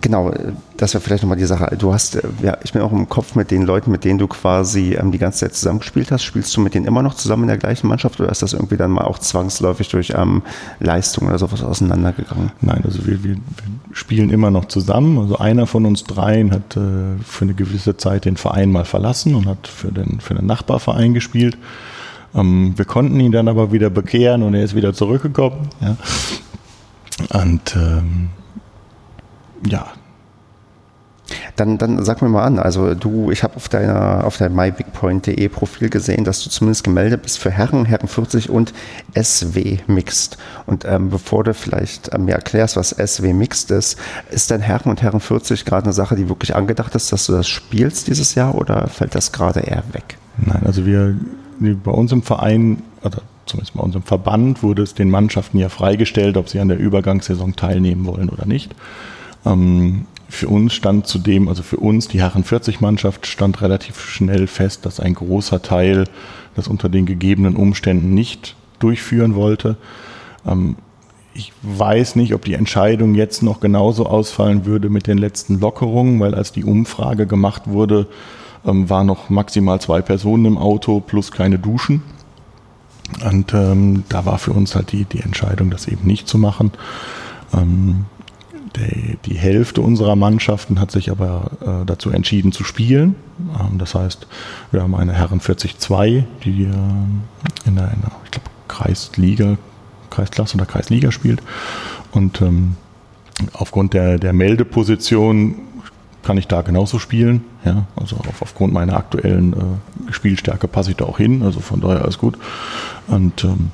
Genau, 0.00 0.32
das 0.76 0.92
wäre 0.92 1.02
vielleicht 1.02 1.22
nochmal 1.22 1.38
die 1.38 1.46
Sache. 1.46 1.74
Du 1.78 1.92
hast, 1.92 2.16
äh, 2.16 2.22
ja, 2.42 2.58
ich 2.62 2.72
bin 2.72 2.82
auch 2.82 2.92
im 2.92 3.08
Kopf 3.08 3.34
mit 3.34 3.50
den 3.50 3.62
Leuten, 3.62 3.90
mit 3.90 4.04
denen 4.04 4.18
du 4.18 4.28
quasi 4.28 4.94
ähm, 4.94 5.10
die 5.10 5.18
ganze 5.18 5.40
Zeit 5.40 5.54
zusammengespielt 5.54 6.10
hast. 6.12 6.22
Spielst 6.22 6.54
du 6.56 6.60
mit 6.60 6.74
denen 6.74 6.86
immer 6.86 7.02
noch 7.02 7.14
zusammen 7.14 7.44
in 7.44 7.48
der 7.48 7.56
gleichen 7.56 7.88
Mannschaft 7.88 8.20
oder 8.20 8.30
ist 8.30 8.42
das 8.42 8.52
irgendwie 8.52 8.76
dann 8.76 8.90
mal 8.90 9.04
auch 9.04 9.18
zwangsläufig 9.18 9.88
durch 9.88 10.12
ähm, 10.14 10.42
Leistung 10.80 11.28
oder 11.28 11.38
sowas 11.38 11.62
auseinandergegangen? 11.62 12.52
Nein, 12.60 12.82
also 12.84 13.06
wir, 13.06 13.24
wir, 13.24 13.36
wir, 13.36 13.42
spielen 13.92 14.30
immer 14.30 14.50
noch 14.50 14.66
zusammen. 14.66 15.18
Also 15.18 15.38
einer 15.38 15.66
von 15.66 15.86
uns 15.86 16.04
dreien 16.04 16.52
hat 16.52 16.76
äh, 16.76 17.16
für 17.24 17.44
eine 17.44 17.54
gewisse 17.54 17.96
Zeit 17.96 18.26
den 18.26 18.36
Verein 18.36 18.70
mal 18.70 18.84
verlassen 18.84 19.34
und 19.34 19.46
hat 19.46 19.66
für 19.66 19.90
den, 19.90 20.20
für 20.20 20.34
den 20.34 20.46
Nachbarverein 20.46 21.14
gespielt. 21.14 21.56
Ähm, 22.34 22.74
wir 22.76 22.84
konnten 22.84 23.18
ihn 23.20 23.32
dann 23.32 23.48
aber 23.48 23.72
wieder 23.72 23.90
bekehren 23.90 24.42
und 24.42 24.54
er 24.54 24.64
ist 24.64 24.74
wieder 24.74 24.94
zurückgekommen. 24.94 25.68
Ja. 25.80 25.96
Und 27.42 27.76
ähm, 27.76 28.30
ja. 29.66 29.86
Dann, 31.54 31.78
dann 31.78 32.02
sag 32.04 32.22
mir 32.22 32.28
mal 32.28 32.44
an, 32.44 32.58
also 32.58 32.94
du, 32.94 33.30
ich 33.30 33.44
habe 33.44 33.54
auf 33.54 33.68
deiner 33.68 34.24
auf 34.24 34.38
deinem 34.38 34.56
mybigpoint.de 34.56 35.48
Profil 35.48 35.88
gesehen, 35.88 36.24
dass 36.24 36.42
du 36.42 36.50
zumindest 36.50 36.82
gemeldet 36.82 37.22
bist 37.22 37.38
für 37.38 37.50
Herren, 37.50 37.84
Herren 37.84 38.08
40 38.08 38.50
und 38.50 38.72
SW 39.14 39.78
Mixed. 39.86 40.38
Und 40.66 40.84
ähm, 40.84 41.10
bevor 41.10 41.44
du 41.44 41.54
vielleicht 41.54 42.12
ähm, 42.14 42.24
mir 42.24 42.34
erklärst, 42.34 42.76
was 42.76 42.90
SW 42.90 43.32
Mixed 43.32 43.70
ist, 43.70 43.96
ist 44.30 44.50
dein 44.50 44.60
Herren 44.60 44.90
und 44.90 45.02
Herren 45.02 45.20
40 45.20 45.64
gerade 45.64 45.84
eine 45.84 45.92
Sache, 45.92 46.16
die 46.16 46.28
wirklich 46.28 46.56
angedacht 46.56 46.94
ist, 46.96 47.12
dass 47.12 47.26
du 47.26 47.32
das 47.32 47.48
spielst 47.48 48.08
dieses 48.08 48.34
Jahr 48.34 48.56
oder 48.56 48.88
fällt 48.88 49.14
das 49.14 49.30
gerade 49.30 49.60
eher 49.60 49.84
weg? 49.92 50.16
Nein, 50.38 50.62
also 50.64 50.84
wir 50.84 51.14
bei 51.60 51.90
uns 51.90 52.12
im 52.12 52.22
Verein, 52.22 52.82
oder 53.02 53.22
zumindest 53.46 53.74
bei 53.74 53.82
unserem 53.82 54.02
Verband, 54.02 54.62
wurde 54.62 54.82
es 54.82 54.94
den 54.94 55.10
Mannschaften 55.10 55.58
ja 55.58 55.68
freigestellt, 55.68 56.36
ob 56.36 56.48
sie 56.48 56.60
an 56.60 56.68
der 56.68 56.78
Übergangssaison 56.78 57.56
teilnehmen 57.56 58.06
wollen 58.06 58.28
oder 58.28 58.46
nicht. 58.46 58.74
Ähm, 59.44 60.06
für 60.28 60.48
uns 60.48 60.74
stand 60.74 61.06
zudem, 61.06 61.48
also 61.48 61.62
für 61.62 61.78
uns, 61.78 62.08
die 62.08 62.20
Herren 62.20 62.44
40 62.44 62.80
Mannschaft, 62.80 63.26
stand 63.26 63.60
relativ 63.62 64.00
schnell 64.00 64.46
fest, 64.46 64.86
dass 64.86 65.00
ein 65.00 65.14
großer 65.14 65.60
Teil 65.60 66.04
das 66.54 66.68
unter 66.68 66.88
den 66.88 67.06
gegebenen 67.06 67.56
Umständen 67.56 68.14
nicht 68.14 68.54
durchführen 68.78 69.34
wollte. 69.34 69.76
Ähm, 70.46 70.76
ich 71.34 71.52
weiß 71.62 72.16
nicht, 72.16 72.34
ob 72.34 72.44
die 72.44 72.54
Entscheidung 72.54 73.14
jetzt 73.14 73.42
noch 73.42 73.60
genauso 73.60 74.06
ausfallen 74.06 74.66
würde 74.66 74.88
mit 74.88 75.06
den 75.06 75.18
letzten 75.18 75.60
Lockerungen, 75.60 76.18
weil 76.20 76.34
als 76.34 76.52
die 76.52 76.64
Umfrage 76.64 77.26
gemacht 77.26 77.62
wurde, 77.66 78.06
ähm, 78.66 78.88
waren 78.90 79.06
noch 79.06 79.30
maximal 79.30 79.80
zwei 79.80 80.02
Personen 80.02 80.44
im 80.44 80.58
Auto 80.58 81.00
plus 81.00 81.32
keine 81.32 81.58
Duschen. 81.58 82.02
Und 83.24 83.52
ähm, 83.54 84.04
da 84.08 84.24
war 84.24 84.38
für 84.38 84.52
uns 84.52 84.74
halt 84.74 84.92
die, 84.92 85.04
die 85.04 85.20
Entscheidung, 85.20 85.70
das 85.70 85.88
eben 85.88 86.06
nicht 86.06 86.28
zu 86.28 86.38
machen. 86.38 86.70
Ähm, 87.52 88.04
die, 88.76 89.18
die, 89.24 89.34
Hälfte 89.34 89.80
unserer 89.80 90.14
Mannschaften 90.14 90.78
hat 90.78 90.92
sich 90.92 91.10
aber 91.10 91.50
äh, 91.60 91.86
dazu 91.86 92.10
entschieden 92.10 92.52
zu 92.52 92.62
spielen. 92.62 93.16
Ähm, 93.58 93.78
das 93.78 93.94
heißt, 93.96 94.28
wir 94.70 94.82
haben 94.82 94.94
eine 94.94 95.12
Herren 95.12 95.40
42, 95.40 95.76
die 96.44 96.62
äh, 96.62 96.66
in 97.66 97.74
der, 97.74 97.92
in 97.92 98.00
der 98.00 98.12
ich 98.24 98.30
glaube, 98.30 98.48
Kreisliga, 98.68 99.56
Kreisklasse 100.10 100.56
oder 100.56 100.66
Kreisliga 100.66 101.10
spielt. 101.10 101.42
Und 102.12 102.40
ähm, 102.42 102.76
aufgrund 103.52 103.94
der, 103.94 104.18
der 104.18 104.32
Meldeposition 104.32 105.56
kann 106.22 106.38
ich 106.38 106.48
da 106.48 106.62
genauso 106.62 106.98
spielen. 106.98 107.44
Ja, 107.64 107.86
also 107.96 108.16
auf, 108.16 108.42
aufgrund 108.42 108.72
meiner 108.72 108.96
aktuellen 108.96 109.52
äh, 109.52 110.12
Spielstärke 110.12 110.68
passe 110.68 110.90
ich 110.90 110.96
da 110.96 111.04
auch 111.04 111.18
hin. 111.18 111.42
Also 111.42 111.60
von 111.60 111.80
daher 111.80 112.02
alles 112.02 112.18
gut. 112.18 112.36
Und 113.06 113.44
ähm, 113.44 113.70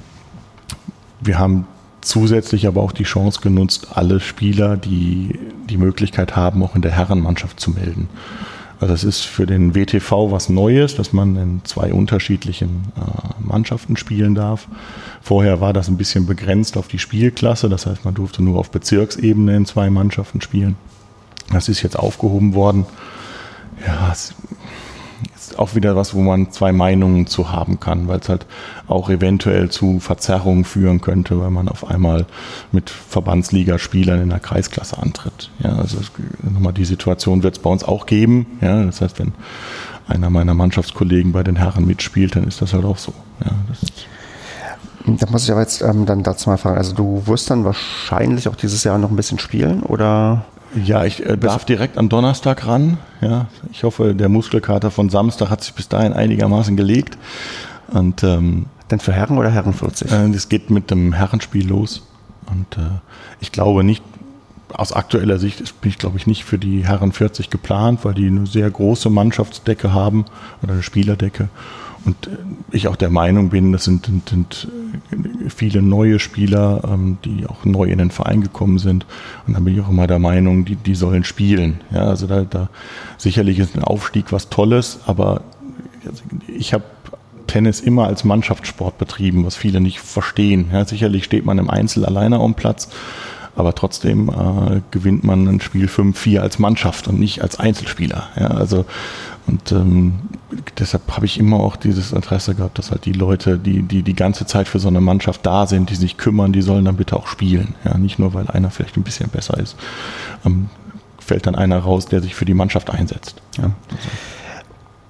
wir 1.21 1.39
haben 1.39 1.67
zusätzlich 2.01 2.67
aber 2.67 2.83
auch 2.83 2.93
die 2.93 3.05
Chance 3.05 3.41
genutzt, 3.41 3.89
alle 3.95 4.21
Spieler, 4.21 4.77
die 4.77 5.39
die 5.69 5.77
Möglichkeit 5.77 6.37
haben, 6.37 6.63
auch 6.63 6.77
in 6.77 6.83
der 6.83 6.93
Herrenmannschaft 6.93 7.59
zu 7.59 7.73
melden. 7.73 8.09
Also 8.79 8.93
es 8.93 9.05
ist 9.05 9.23
für 9.23 9.47
den 9.47 9.75
WTV 9.75 10.31
was 10.31 10.49
Neues, 10.49 10.95
dass 10.95 11.13
man 11.13 11.37
in 11.37 11.61
zwei 11.65 11.95
unterschiedlichen 11.95 12.93
äh, 12.97 13.43
Mannschaften 13.43 13.97
spielen 13.97 14.35
darf. 14.35 14.69
Vorher 15.23 15.61
war 15.61 15.73
das 15.73 15.89
ein 15.89 15.97
bisschen 15.97 16.27
begrenzt 16.27 16.77
auf 16.77 16.87
die 16.87 16.99
Spielklasse, 16.99 17.69
das 17.69 17.87
heißt, 17.87 18.05
man 18.05 18.15
durfte 18.15 18.43
nur 18.43 18.59
auf 18.59 18.71
Bezirksebene 18.71 19.57
in 19.57 19.67
zwei 19.67 19.89
Mannschaften 19.89 20.43
spielen. 20.43 20.77
Das 21.53 21.69
ist 21.69 21.83
jetzt 21.83 21.99
aufgehoben 21.99 22.55
worden. 22.55 22.87
Ja, 23.87 24.11
es 24.13 24.35
ist 25.37 25.59
auch 25.59 25.75
wieder 25.75 25.97
was, 25.97 26.15
wo 26.15 26.21
man 26.21 26.51
zwei 26.51 26.73
Meinungen 26.73 27.27
zu 27.27 27.51
haben 27.51 27.81
kann, 27.81 28.09
weil 28.09 28.21
es 28.21 28.29
halt 28.29 28.47
auch 28.89 29.09
eventuell 29.11 29.71
zu 29.71 30.01
Verzerrungen 30.01 30.65
führen 30.65 31.01
könnte, 31.01 31.41
weil 31.41 31.51
man 31.51 31.69
auf 31.69 31.89
einmal 31.89 32.27
mit 32.73 32.91
Verbandsligaspielern 32.91 34.21
in 34.23 34.31
der 34.31 34.41
Kreisklasse 34.41 34.99
antritt. 34.99 35.51
Ja, 35.61 35.77
also 35.77 35.99
nochmal 36.43 36.73
die 36.73 36.85
Situation 36.85 37.43
wird 37.43 37.57
es 37.57 37.63
bei 37.63 37.71
uns 37.71 37.85
auch 37.85 38.07
geben. 38.07 38.47
Ja, 38.61 38.85
das 38.85 39.01
heißt, 39.01 39.19
wenn 39.19 39.33
einer 40.09 40.31
meiner 40.31 40.55
Mannschaftskollegen 40.55 41.33
bei 41.33 41.43
den 41.43 41.57
Herren 41.57 41.87
mitspielt, 41.87 42.37
dann 42.37 42.45
ist 42.45 42.61
das 42.63 42.73
halt 42.73 42.85
auch 42.85 42.99
so. 42.99 43.13
Ja, 43.45 43.53
da 45.07 45.31
muss 45.31 45.45
ich 45.45 45.53
aber 45.53 45.61
jetzt 45.61 45.83
ähm, 45.83 46.05
dann 46.05 46.25
dazu 46.25 46.51
mal 46.51 46.57
fragen. 46.57 46.79
Also 46.79 46.93
du 46.93 47.23
wirst 47.27 47.49
dann 47.49 47.65
wahrscheinlich 47.65 48.49
auch 48.49 48.57
dieses 48.57 48.83
Jahr 48.83 48.99
noch 48.99 49.11
ein 49.11 49.17
bisschen 49.17 49.39
spielen 49.39 49.83
oder? 49.85 50.45
Ja, 50.85 51.05
ich 51.05 51.25
äh, 51.25 51.37
darf 51.37 51.65
direkt 51.65 51.99
am 51.99 52.09
Donnerstag 52.09 52.67
ran. 52.67 52.99
Ja, 53.21 53.49
ich 53.73 53.85
hoffe, 53.85 54.15
der 54.15 54.29
Muskelkater 54.29 54.91
von 54.91 55.09
Samstag 55.09 55.51
hat 55.51 55.63
sich 55.63 55.75
bis 55.75 55.89
dahin 55.89 56.13
einigermaßen 56.13 56.77
gelegt. 56.77 57.17
Und 57.89 58.23
ähm, 58.23 58.67
denn 58.91 59.01
für 59.01 59.13
Herren 59.13 59.39
oder 59.39 59.51
Herren 59.51 59.73
40? 59.73 60.11
Äh, 60.11 60.31
das 60.31 60.49
geht 60.49 60.71
mit 60.71 60.91
dem 60.91 61.13
Herrenspiel 61.13 61.67
los. 61.67 62.07
Und 62.47 62.77
äh, 62.77 63.01
ich 63.41 63.53
glaube 63.53 63.85
nicht, 63.85 64.03
aus 64.73 64.93
aktueller 64.93 65.39
Sicht 65.39 65.61
ist, 65.61 65.81
bin 65.81 65.91
ich, 65.91 65.99
glaube 65.99 66.19
ich, 66.19 66.27
nicht 66.27 66.45
für 66.45 66.59
die 66.59 66.87
Herren 66.87 67.13
40 67.13 67.51
geplant, 67.51 68.05
weil 68.05 68.15
die 68.15 68.27
eine 68.27 68.47
sehr 68.47 68.71
große 68.71 69.11
Mannschaftsdecke 69.11 69.93
haben 69.93 70.27
oder 70.63 70.75
eine 70.75 70.83
Spielerdecke. 70.83 71.49
Und 72.07 72.31
ich 72.71 72.87
auch 72.87 72.97
der 72.97 73.11
Meinung 73.11 73.51
bin, 73.51 73.73
das 73.73 73.85
sind, 73.85 74.07
sind, 74.07 74.29
sind 74.29 74.69
viele 75.49 75.83
neue 75.83 76.21
Spieler, 76.21 76.83
ähm, 76.89 77.19
die 77.25 77.47
auch 77.47 77.65
neu 77.65 77.85
in 77.85 77.99
den 77.99 78.13
Verein 78.13 78.43
gekommen 78.43 78.79
sind. 78.79 79.07
Und 79.47 79.55
dann 79.55 79.65
bin 79.65 79.75
ich 79.75 79.81
auch 79.81 79.91
immer 79.91 80.07
der 80.07 80.21
Meinung, 80.21 80.65
die, 80.65 80.77
die 80.77 80.95
sollen 80.95 81.25
spielen. 81.25 81.81
Ja, 81.93 82.05
also 82.05 82.29
da, 82.29 82.43
da 82.43 82.69
sicherlich 83.19 83.59
ist 83.59 83.77
ein 83.77 83.83
Aufstieg 83.83 84.33
was 84.33 84.49
Tolles, 84.49 85.01
aber 85.07 85.43
ich 86.47 86.73
habe 86.73 86.85
Tennis 87.47 87.81
immer 87.81 88.07
als 88.07 88.25
Mannschaftssport 88.25 88.99
betrieben, 88.99 89.45
was 89.45 89.57
viele 89.57 89.81
nicht 89.81 90.01
verstehen. 90.01 90.71
Ja, 90.73 90.85
sicherlich 90.85 91.25
steht 91.25 91.45
man 91.45 91.59
im 91.59 91.71
Einzel 91.71 92.05
alleine 92.05 92.39
am 92.39 92.55
Platz, 92.55 92.89
aber 93.57 93.75
trotzdem 93.75 94.29
äh, 94.29 94.81
gewinnt 94.91 95.25
man 95.25 95.49
ein 95.49 95.61
Spiel 95.61 95.87
5-4 95.87 96.41
als 96.41 96.59
Mannschaft 96.59 97.09
und 97.09 97.19
nicht 97.19 97.43
als 97.43 97.59
Einzelspieler. 97.59 98.29
Ja, 98.39 98.49
also 98.49 98.85
und 99.47 99.73
ähm, 99.73 100.15
deshalb 100.79 101.11
habe 101.15 101.27
ich 101.27 101.39
immer 101.39 101.61
auch 101.61 101.77
dieses 101.77 102.13
Interesse 102.13 102.55
gehabt, 102.55 102.79
dass 102.79 102.91
halt 102.91 103.05
die 103.05 103.13
Leute, 103.13 103.59
die, 103.59 103.83
die 103.83 104.03
die 104.03 104.15
ganze 104.15 104.47
Zeit 104.47 104.67
für 104.67 104.79
so 104.79 104.89
eine 104.89 105.01
Mannschaft 105.01 105.47
da 105.47 105.67
sind, 105.67 105.91
die 105.91 105.95
sich 105.95 106.17
kümmern, 106.17 106.53
die 106.53 106.63
sollen 106.63 106.85
dann 106.85 106.97
bitte 106.97 107.17
auch 107.17 107.29
spielen. 107.29 107.75
Ja, 107.85 107.97
nicht 107.97 108.19
nur, 108.19 108.35
weil 108.35 108.49
einer 108.49 108.71
vielleicht 108.71 108.97
ein 108.97 109.03
bisschen 109.03 109.29
besser 109.29 109.59
ist, 109.59 109.77
ähm, 110.45 110.69
fällt 111.19 111.47
dann 111.47 111.55
einer 111.55 111.79
raus, 111.79 112.07
der 112.07 112.23
sich 112.23 112.35
für 112.35 112.45
die 112.45 112.55
Mannschaft 112.55 112.91
einsetzt. 112.91 113.41
Ja, 113.59 113.65
also. 113.65 114.09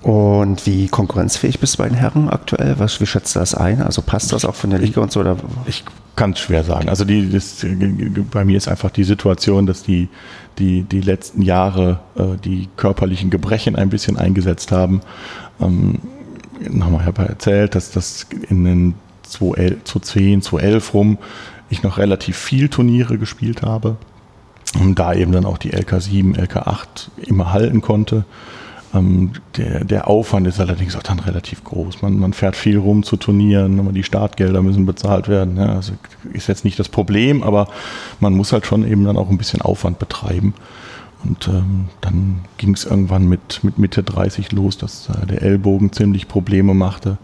Und 0.03 0.67
wie 0.67 0.89
konkurrenzfähig 0.89 1.59
bist 1.59 1.75
du 1.75 1.79
bei 1.79 1.89
den 1.89 1.97
Herren 1.97 2.29
aktuell? 2.29 2.79
Was, 2.79 3.01
wie 3.01 3.07
schätzt 3.07 3.35
du 3.35 3.41
das 3.41 3.55
ein? 3.55 3.83
Also 3.83 4.03
passt 4.03 4.33
das 4.33 4.45
auch 4.45 4.55
von 4.55 4.71
der 4.71 4.79
Liga 4.79 5.01
und 5.01 5.11
so? 5.11 5.21
Oder? 5.21 5.37
Ich 5.67 5.85
kann 6.15 6.33
es 6.33 6.41
schwer 6.41 6.65
sagen. 6.65 6.89
Also 6.89 7.05
die, 7.05 7.31
das, 7.31 7.65
bei 8.31 8.45
mir 8.45 8.57
ist 8.57 8.69
einfach 8.69 8.91
die 8.91 9.05
Situation, 9.05 9.67
dass 9.67 9.83
die, 9.83 10.09
die, 10.59 10.83
die 10.83 11.01
letzten 11.01 11.43
Jahre 11.43 12.01
äh, 12.17 12.37
die 12.43 12.69
körperlichen 12.77 13.31
Gebrechen 13.31 13.75
ein 13.75 13.89
bisschen 13.89 14.17
eingesetzt 14.17 14.71
haben. 14.71 15.01
Ähm, 15.61 15.99
nochmal, 16.71 17.01
ich 17.01 17.07
habe 17.07 17.29
erzählt, 17.29 17.75
dass 17.75 17.91
das 17.91 18.27
in 18.49 18.65
den 18.65 18.95
2010, 19.23 20.43
2011 20.43 20.95
rum 20.95 21.19
ich 21.69 21.83
noch 21.83 21.99
relativ 21.99 22.37
viel 22.37 22.69
Turniere 22.69 23.19
gespielt 23.19 23.63
habe. 23.63 23.97
Und 24.79 24.99
da 24.99 25.15
eben 25.15 25.33
dann 25.33 25.47
auch 25.47 25.59
die 25.59 25.73
LK7, 25.73 26.37
LK8 26.37 27.09
immer 27.27 27.53
halten 27.53 27.81
konnte. 27.81 28.25
Ähm, 28.95 29.33
der, 29.57 29.85
der 29.85 30.09
Aufwand 30.09 30.47
ist 30.47 30.61
allerdings 30.61 30.97
auch 30.97 31.03
dann 31.03 31.19
relativ 31.19 31.65
groß. 31.65 32.03
Man, 32.03 32.19
man 32.19 32.33
fährt 32.33 32.57
viel 32.57 32.79
rum 32.79 33.03
zu 33.03 33.17
Turnieren, 33.17 33.81
aber 33.81 33.93
die 33.93 34.03
Startgelder 34.03 34.63
müssen 34.63 34.87
bezahlt 34.87 35.29
werden. 35.29 35.57
Ja, 35.57 35.75
also 35.75 35.93
ist 36.33 36.49
jetzt 36.49 36.65
nicht 36.65 36.79
das 36.79 36.89
Problem, 36.89 37.43
aber 37.43 37.69
man 38.21 38.35
muss 38.35 38.53
halt 38.53 38.67
schon 38.67 38.87
eben 38.87 39.05
dann 39.05 39.17
auch 39.17 39.31
ein 39.31 39.39
bisschen 39.39 39.63
Aufwand 39.63 39.99
betreiben. 39.99 40.55
Und 41.25 41.49
ähm, 41.49 41.89
dann 42.01 42.41
ging 42.59 42.75
es 42.75 42.85
irgendwann 42.85 43.29
mit, 43.29 43.65
mit 43.65 43.79
Mitte 43.79 44.03
30 44.03 44.53
los, 44.53 44.79
dass 44.79 45.09
äh, 45.09 45.27
der 45.27 45.43
Ellbogen 45.43 45.93
ziemlich 45.93 46.29
Probleme 46.29 46.75
machte. 46.75 47.19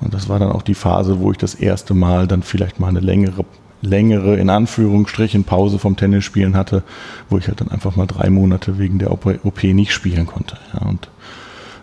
Und 0.00 0.14
das 0.14 0.28
war 0.28 0.38
dann 0.38 0.52
auch 0.52 0.62
die 0.62 0.74
Phase, 0.74 1.20
wo 1.20 1.30
ich 1.30 1.38
das 1.38 1.54
erste 1.54 1.94
Mal 1.94 2.26
dann 2.26 2.42
vielleicht 2.42 2.78
mal 2.78 2.88
eine 2.88 3.00
längere 3.00 3.44
längere, 3.80 4.36
in 4.36 4.50
Anführungsstrichen, 4.50 5.44
Pause 5.44 5.78
vom 5.78 5.96
Tennisspielen 5.96 6.56
hatte, 6.56 6.82
wo 7.28 7.38
ich 7.38 7.48
halt 7.48 7.60
dann 7.60 7.70
einfach 7.70 7.96
mal 7.96 8.06
drei 8.06 8.30
Monate 8.30 8.78
wegen 8.78 8.98
der 8.98 9.12
OP 9.12 9.62
nicht 9.62 9.92
spielen 9.92 10.26
konnte. 10.26 10.56
Ja, 10.72 10.86
und 10.86 11.08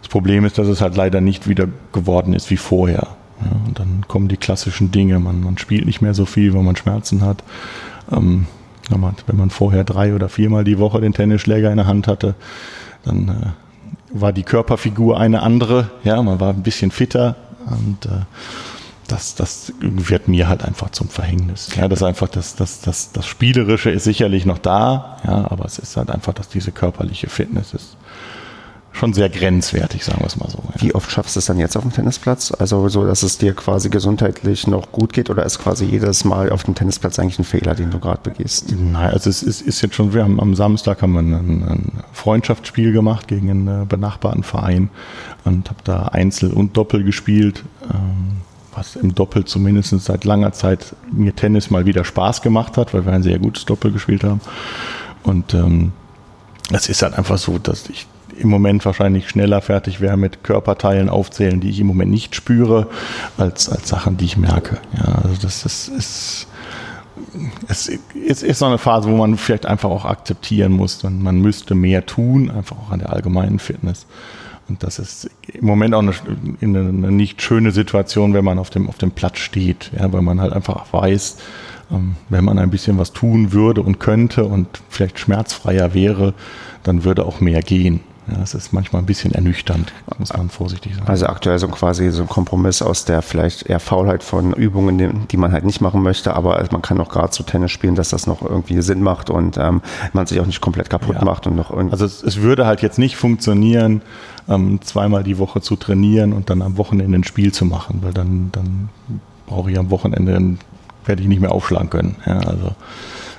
das 0.01 0.09
Problem 0.09 0.45
ist, 0.45 0.57
dass 0.57 0.67
es 0.67 0.81
halt 0.81 0.95
leider 0.95 1.21
nicht 1.21 1.47
wieder 1.47 1.67
geworden 1.93 2.33
ist 2.33 2.49
wie 2.49 2.57
vorher. 2.57 3.07
Ja, 3.41 3.51
und 3.65 3.79
dann 3.79 4.05
kommen 4.07 4.27
die 4.27 4.37
klassischen 4.37 4.91
Dinge. 4.91 5.19
Man, 5.19 5.41
man 5.41 5.57
spielt 5.57 5.85
nicht 5.85 6.01
mehr 6.01 6.13
so 6.13 6.25
viel, 6.25 6.53
weil 6.53 6.63
man 6.63 6.75
Schmerzen 6.75 7.21
hat. 7.21 7.43
Ähm, 8.11 8.47
wenn 8.89 9.37
man 9.37 9.49
vorher 9.49 9.83
drei 9.83 10.13
oder 10.13 10.29
viermal 10.29 10.63
die 10.63 10.77
Woche 10.77 11.01
den 11.01 11.13
Tennisschläger 11.13 11.71
in 11.71 11.77
der 11.77 11.87
Hand 11.87 12.07
hatte, 12.07 12.35
dann 13.03 13.29
äh, 13.29 14.19
war 14.19 14.31
die 14.31 14.43
Körperfigur 14.43 15.19
eine 15.19 15.41
andere. 15.41 15.89
Ja, 16.03 16.21
man 16.21 16.39
war 16.39 16.53
ein 16.53 16.63
bisschen 16.63 16.91
fitter 16.91 17.35
und 17.65 18.05
äh, 18.05 18.25
das, 19.07 19.35
das 19.35 19.73
wird 19.79 20.27
mir 20.27 20.47
halt 20.47 20.63
einfach 20.63 20.89
zum 20.91 21.09
Verhängnis. 21.09 21.69
Ja, 21.75 21.87
das 21.87 21.99
ist 21.99 22.03
einfach 22.03 22.29
das, 22.29 22.55
das, 22.55 22.81
das, 22.81 23.11
das 23.11 23.25
Spielerische 23.25 23.89
ist 23.91 24.03
sicherlich 24.03 24.45
noch 24.45 24.57
da, 24.57 25.17
ja, 25.25 25.49
aber 25.51 25.65
es 25.65 25.79
ist 25.79 25.97
halt 25.97 26.09
einfach, 26.09 26.33
dass 26.33 26.49
diese 26.49 26.71
körperliche 26.71 27.29
Fitness 27.29 27.73
ist 27.73 27.97
schon 28.95 29.13
sehr 29.13 29.29
grenzwertig, 29.29 30.05
sagen 30.05 30.21
wir 30.21 30.27
es 30.27 30.37
mal 30.37 30.49
so. 30.49 30.59
Ja. 30.73 30.81
Wie 30.81 30.95
oft 30.95 31.11
schaffst 31.11 31.35
du 31.35 31.39
es 31.39 31.45
dann 31.45 31.59
jetzt 31.59 31.75
auf 31.75 31.83
dem 31.83 31.91
Tennisplatz? 31.91 32.53
Also 32.57 32.87
so, 32.87 33.05
dass 33.05 33.23
es 33.23 33.37
dir 33.37 33.53
quasi 33.53 33.89
gesundheitlich 33.89 34.67
noch 34.67 34.91
gut 34.91 35.11
geht 35.11 35.29
oder 35.29 35.45
ist 35.45 35.59
quasi 35.59 35.85
jedes 35.85 36.23
Mal 36.23 36.49
auf 36.49 36.63
dem 36.63 36.75
Tennisplatz 36.75 37.19
eigentlich 37.19 37.37
ein 37.37 37.43
Fehler, 37.43 37.75
den 37.75 37.91
du 37.91 37.99
gerade 37.99 38.21
begehst? 38.23 38.73
Nein, 38.77 39.11
also 39.11 39.29
es 39.29 39.43
ist, 39.43 39.61
ist, 39.61 39.81
jetzt 39.81 39.95
schon, 39.95 40.13
wir 40.13 40.23
haben 40.23 40.39
am 40.39 40.55
Samstag 40.55 41.01
haben 41.01 41.13
wir 41.13 41.19
ein, 41.19 41.33
ein 41.33 41.91
Freundschaftsspiel 42.13 42.93
gemacht 42.93 43.27
gegen 43.27 43.49
einen 43.49 43.83
äh, 43.83 43.85
benachbarten 43.85 44.43
Verein 44.43 44.89
und 45.43 45.69
habe 45.69 45.79
da 45.83 46.03
Einzel 46.03 46.53
und 46.53 46.77
Doppel 46.77 47.03
gespielt. 47.03 47.63
Ähm, 47.91 48.37
was 48.75 48.95
im 48.95 49.15
Doppel 49.15 49.45
zumindest 49.45 49.99
seit 50.01 50.25
langer 50.25 50.51
Zeit 50.51 50.95
mir 51.11 51.35
Tennis 51.35 51.69
mal 51.69 51.85
wieder 51.85 52.03
Spaß 52.03 52.41
gemacht 52.41 52.77
hat, 52.77 52.93
weil 52.93 53.05
wir 53.05 53.13
ein 53.13 53.23
sehr 53.23 53.39
gutes 53.39 53.65
Doppel 53.65 53.91
gespielt 53.91 54.23
haben. 54.23 54.41
Und 55.23 55.53
ähm, 55.53 55.91
es 56.71 56.89
ist 56.89 57.01
halt 57.01 57.17
einfach 57.17 57.37
so, 57.37 57.57
dass 57.57 57.89
ich 57.89 58.07
im 58.37 58.49
Moment 58.49 58.83
wahrscheinlich 58.85 59.29
schneller 59.29 59.61
fertig 59.61 60.01
wäre 60.01 60.17
mit 60.17 60.43
Körperteilen 60.43 61.09
aufzählen, 61.09 61.61
die 61.61 61.69
ich 61.69 61.79
im 61.79 61.87
Moment 61.87 62.11
nicht 62.11 62.35
spüre, 62.35 62.87
als, 63.37 63.69
als 63.69 63.87
Sachen, 63.87 64.17
die 64.17 64.25
ich 64.25 64.37
merke. 64.37 64.77
Ja, 64.97 65.15
also 65.23 65.35
das, 65.41 65.63
das 65.63 65.87
ist, 65.87 66.47
es 67.67 67.87
ist, 67.87 68.43
ist 68.43 68.59
so 68.59 68.65
eine 68.65 68.77
Phase, 68.77 69.09
wo 69.09 69.15
man 69.15 69.37
vielleicht 69.37 69.65
einfach 69.65 69.89
auch 69.89 70.05
akzeptieren 70.05 70.73
muss, 70.73 71.01
man, 71.03 71.21
man 71.21 71.39
müsste 71.39 71.75
mehr 71.75 72.05
tun, 72.05 72.51
einfach 72.51 72.75
auch 72.77 72.91
an 72.91 72.99
der 72.99 73.13
allgemeinen 73.13 73.59
Fitness. 73.59 74.05
Und 74.67 74.83
das 74.83 74.99
ist 74.99 75.29
im 75.53 75.65
Moment 75.65 75.93
auch 75.93 75.99
eine, 75.99 76.13
eine, 76.61 77.11
nicht 77.11 77.41
schöne 77.41 77.71
Situation, 77.71 78.33
wenn 78.33 78.43
man 78.43 78.57
auf 78.57 78.69
dem, 78.69 78.89
auf 78.89 78.97
dem 78.97 79.11
Platz 79.11 79.39
steht, 79.39 79.91
ja, 79.97 80.11
weil 80.11 80.21
man 80.21 80.41
halt 80.41 80.53
einfach 80.53 80.91
weiß, 80.91 81.37
ähm, 81.91 82.15
wenn 82.29 82.43
man 82.43 82.57
ein 82.57 82.71
bisschen 82.71 82.97
was 82.97 83.13
tun 83.13 83.51
würde 83.51 83.81
und 83.81 83.99
könnte 83.99 84.45
und 84.45 84.67
vielleicht 84.89 85.19
schmerzfreier 85.19 85.93
wäre, 85.93 86.33
dann 86.83 87.03
würde 87.03 87.25
auch 87.25 87.41
mehr 87.41 87.61
gehen. 87.61 88.01
Ja, 88.27 88.41
es 88.41 88.55
ist 88.55 88.73
manchmal 88.73 89.03
ein 89.03 89.05
bisschen 89.05 89.33
ernüchternd, 89.33 89.93
muss 90.17 90.33
man 90.33 90.49
vorsichtig 90.49 90.95
sagen. 90.95 91.07
Also 91.07 91.27
aktuell 91.27 91.59
so 91.59 91.67
quasi 91.67 92.09
so 92.09 92.23
ein 92.23 92.27
Kompromiss 92.27 92.81
aus 92.81 93.05
der 93.05 93.21
vielleicht 93.21 93.67
eher 93.67 93.79
Faulheit 93.79 94.23
von 94.23 94.53
Übungen, 94.53 95.27
die 95.27 95.37
man 95.37 95.51
halt 95.51 95.63
nicht 95.63 95.79
machen 95.79 96.01
möchte, 96.01 96.35
aber 96.35 96.63
man 96.71 96.81
kann 96.81 96.99
auch 96.99 97.09
gerade 97.09 97.31
so 97.31 97.43
Tennis 97.43 97.71
spielen, 97.71 97.93
dass 97.93 98.09
das 98.09 98.25
noch 98.25 98.41
irgendwie 98.41 98.81
Sinn 98.81 99.03
macht 99.03 99.29
und 99.29 99.57
ähm, 99.57 99.81
man 100.13 100.25
sich 100.25 100.39
auch 100.39 100.47
nicht 100.47 100.59
komplett 100.59 100.89
kaputt 100.89 101.17
ja. 101.19 101.23
macht 101.23 101.45
und 101.45 101.55
noch 101.55 101.69
irgendwie. 101.69 101.91
Also 101.91 102.05
es, 102.05 102.23
es, 102.23 102.41
würde 102.41 102.65
halt 102.65 102.81
jetzt 102.81 102.97
nicht 102.97 103.15
funktionieren, 103.15 104.01
ähm, 104.47 104.79
zweimal 104.81 105.23
die 105.23 105.37
Woche 105.37 105.61
zu 105.61 105.75
trainieren 105.75 106.33
und 106.33 106.49
dann 106.49 106.61
am 106.61 106.77
Wochenende 106.77 107.17
ein 107.17 107.23
Spiel 107.23 107.51
zu 107.51 107.65
machen, 107.65 107.99
weil 108.01 108.13
dann, 108.13 108.49
dann 108.51 108.89
brauche 109.47 109.71
ich 109.71 109.77
am 109.77 109.89
Wochenende, 109.89 110.57
werde 111.05 111.21
ich 111.21 111.27
nicht 111.27 111.41
mehr 111.41 111.51
aufschlagen 111.51 111.89
können. 111.89 112.15
Ja, 112.25 112.39
also 112.39 112.71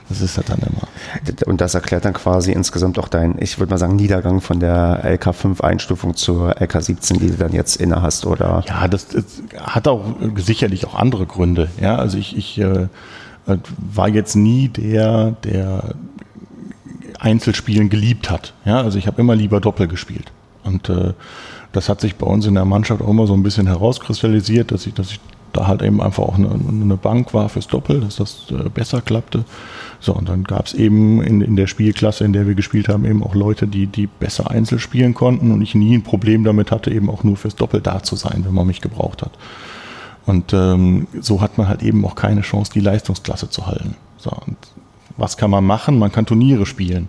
das 0.09 0.21
ist 0.21 0.37
halt 0.37 0.49
dann 0.51 0.61
immer. 0.61 1.47
Und 1.47 1.61
das 1.61 1.75
erklärt 1.75 2.05
dann 2.05 2.13
quasi 2.13 2.53
insgesamt 2.53 2.99
auch 2.99 3.09
deinen, 3.09 3.37
ich 3.41 3.59
würde 3.59 3.71
mal 3.71 3.79
sagen, 3.79 3.97
Niedergang 3.97 4.41
von 4.41 4.61
der 4.61 5.05
LK5-Einstufung 5.05 6.15
zur 6.15 6.57
LK17, 6.59 7.19
die 7.19 7.31
du 7.31 7.37
dann 7.37 7.53
jetzt 7.53 7.77
inne 7.77 8.03
hast, 8.03 8.25
oder? 8.25 8.63
Ja, 8.69 8.87
das, 8.87 9.09
das 9.09 9.43
hat 9.59 9.89
auch 9.89 10.05
sicherlich 10.37 10.87
auch 10.87 10.95
andere 10.95 11.27
Gründe. 11.27 11.69
Ja, 11.81 11.97
also 11.97 12.19
ich, 12.19 12.37
ich 12.37 12.59
äh, 12.59 12.87
war 13.79 14.09
jetzt 14.09 14.37
nie 14.37 14.69
der, 14.69 15.33
der 15.43 15.95
Einzelspielen 17.19 17.89
geliebt 17.89 18.31
hat. 18.31 18.55
Ja, 18.65 18.81
also 18.81 18.99
ich 18.99 19.09
habe 19.09 19.21
immer 19.21 19.35
lieber 19.35 19.61
Doppel 19.61 19.89
gespielt. 19.89 20.31
Und 20.67 20.89
äh, 20.89 21.13
das 21.73 21.89
hat 21.89 22.01
sich 22.01 22.17
bei 22.17 22.27
uns 22.27 22.47
in 22.47 22.55
der 22.55 22.65
Mannschaft 22.65 23.03
auch 23.03 23.09
immer 23.09 23.27
so 23.27 23.35
ein 23.35 23.43
bisschen 23.43 23.67
herauskristallisiert, 23.67 24.73
dass 24.73 24.87
ich, 24.87 24.95
dass 24.95 25.11
ich 25.11 25.21
da 25.53 25.67
halt 25.67 25.83
eben 25.83 26.01
einfach 26.03 26.23
auch 26.23 26.37
eine, 26.37 26.51
eine 26.51 26.97
Bank 26.97 27.33
war 27.35 27.49
fürs 27.49 27.67
Doppel, 27.67 28.01
dass 28.01 28.17
das 28.17 28.47
äh, 28.51 28.69
besser 28.69 29.01
klappte. 29.01 29.45
So, 30.01 30.15
und 30.15 30.29
dann 30.29 30.45
gab 30.45 30.67
es 30.67 30.75
eben 30.75 31.23
in, 31.23 31.41
in 31.41 31.57
der 31.57 31.67
Spielklasse, 31.67 32.25
in 32.25 32.33
der 32.33 32.47
wir 32.47 32.55
gespielt 32.55 32.89
haben, 32.89 33.05
eben 33.05 33.23
auch 33.23 33.35
Leute, 33.35 33.67
die, 33.67 33.87
die 33.87 34.07
besser 34.07 34.51
Einzel 34.51 34.79
spielen 34.79 35.15
konnten 35.15 35.51
und 35.53 35.63
ich 35.63 35.75
nie 35.75 35.97
ein 35.97 36.03
Problem 36.03 36.45
damit 36.45 36.71
hatte, 36.71 36.91
eben 36.91 37.09
auch 37.09 37.25
nur 37.25 37.37
fürs 37.37 37.57
Doppel 37.57 37.81
da 37.81 38.03
zu 38.03 38.17
sein, 38.17 38.45
wenn 38.45 38.55
man 38.55 38.67
mich 38.67 38.81
gebraucht 38.81 39.23
hat. 39.23 39.33
Und 40.27 40.53
ähm, 40.53 41.07
so 41.21 41.41
hat 41.41 41.57
man 41.57 41.69
halt 41.69 41.83
eben 41.83 42.05
auch 42.05 42.17
keine 42.17 42.43
Chance, 42.43 42.73
die 42.75 42.81
Leistungsklasse 42.81 43.49
zu 43.49 43.67
halten. 43.67 43.95
So, 44.19 44.31
und 44.31 44.57
was 45.17 45.37
kann 45.37 45.51
man 45.51 45.65
machen? 45.65 45.99
Man 45.99 46.13
kann 46.13 46.27
Turniere 46.27 46.67
spielen. 46.67 47.09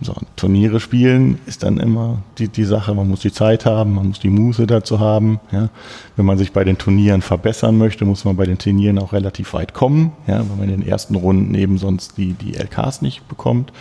So, 0.00 0.14
Turniere 0.36 0.80
spielen 0.80 1.38
ist 1.46 1.62
dann 1.62 1.78
immer 1.78 2.18
die, 2.38 2.48
die 2.48 2.64
Sache, 2.64 2.94
man 2.94 3.08
muss 3.08 3.20
die 3.20 3.32
Zeit 3.32 3.64
haben, 3.64 3.94
man 3.94 4.08
muss 4.08 4.20
die 4.20 4.28
Muße 4.28 4.66
dazu 4.66 4.98
haben. 5.00 5.40
Ja. 5.52 5.68
Wenn 6.16 6.26
man 6.26 6.36
sich 6.36 6.52
bei 6.52 6.64
den 6.64 6.78
Turnieren 6.78 7.22
verbessern 7.22 7.78
möchte, 7.78 8.04
muss 8.04 8.24
man 8.24 8.36
bei 8.36 8.44
den 8.44 8.58
Turnieren 8.58 8.98
auch 8.98 9.12
relativ 9.12 9.54
weit 9.54 9.72
kommen, 9.72 10.12
ja, 10.26 10.38
weil 10.40 10.56
man 10.58 10.68
in 10.68 10.80
den 10.80 10.86
ersten 10.88 11.14
Runden 11.14 11.54
eben 11.54 11.78
sonst 11.78 12.18
die, 12.18 12.32
die 12.32 12.56
LKs 12.56 13.02
nicht 13.02 13.28
bekommt. 13.28 13.72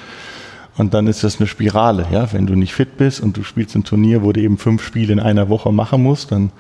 Und 0.78 0.94
dann 0.94 1.08
ist 1.08 1.24
das 1.24 1.40
eine 1.40 1.48
Spirale. 1.48 2.08
Ja. 2.12 2.32
Wenn 2.32 2.48
du 2.48 2.56
nicht 2.56 2.74
fit 2.74 2.98
bist 2.98 3.20
und 3.20 3.36
du 3.36 3.44
spielst 3.44 3.76
ein 3.76 3.84
Turnier, 3.84 4.24
wo 4.24 4.32
du 4.32 4.40
eben 4.40 4.58
fünf 4.58 4.84
Spiele 4.84 5.14
in 5.14 5.20
einer 5.20 5.50
Woche 5.50 5.72
machen 5.72 6.02
musst, 6.02 6.32
dann 6.32 6.52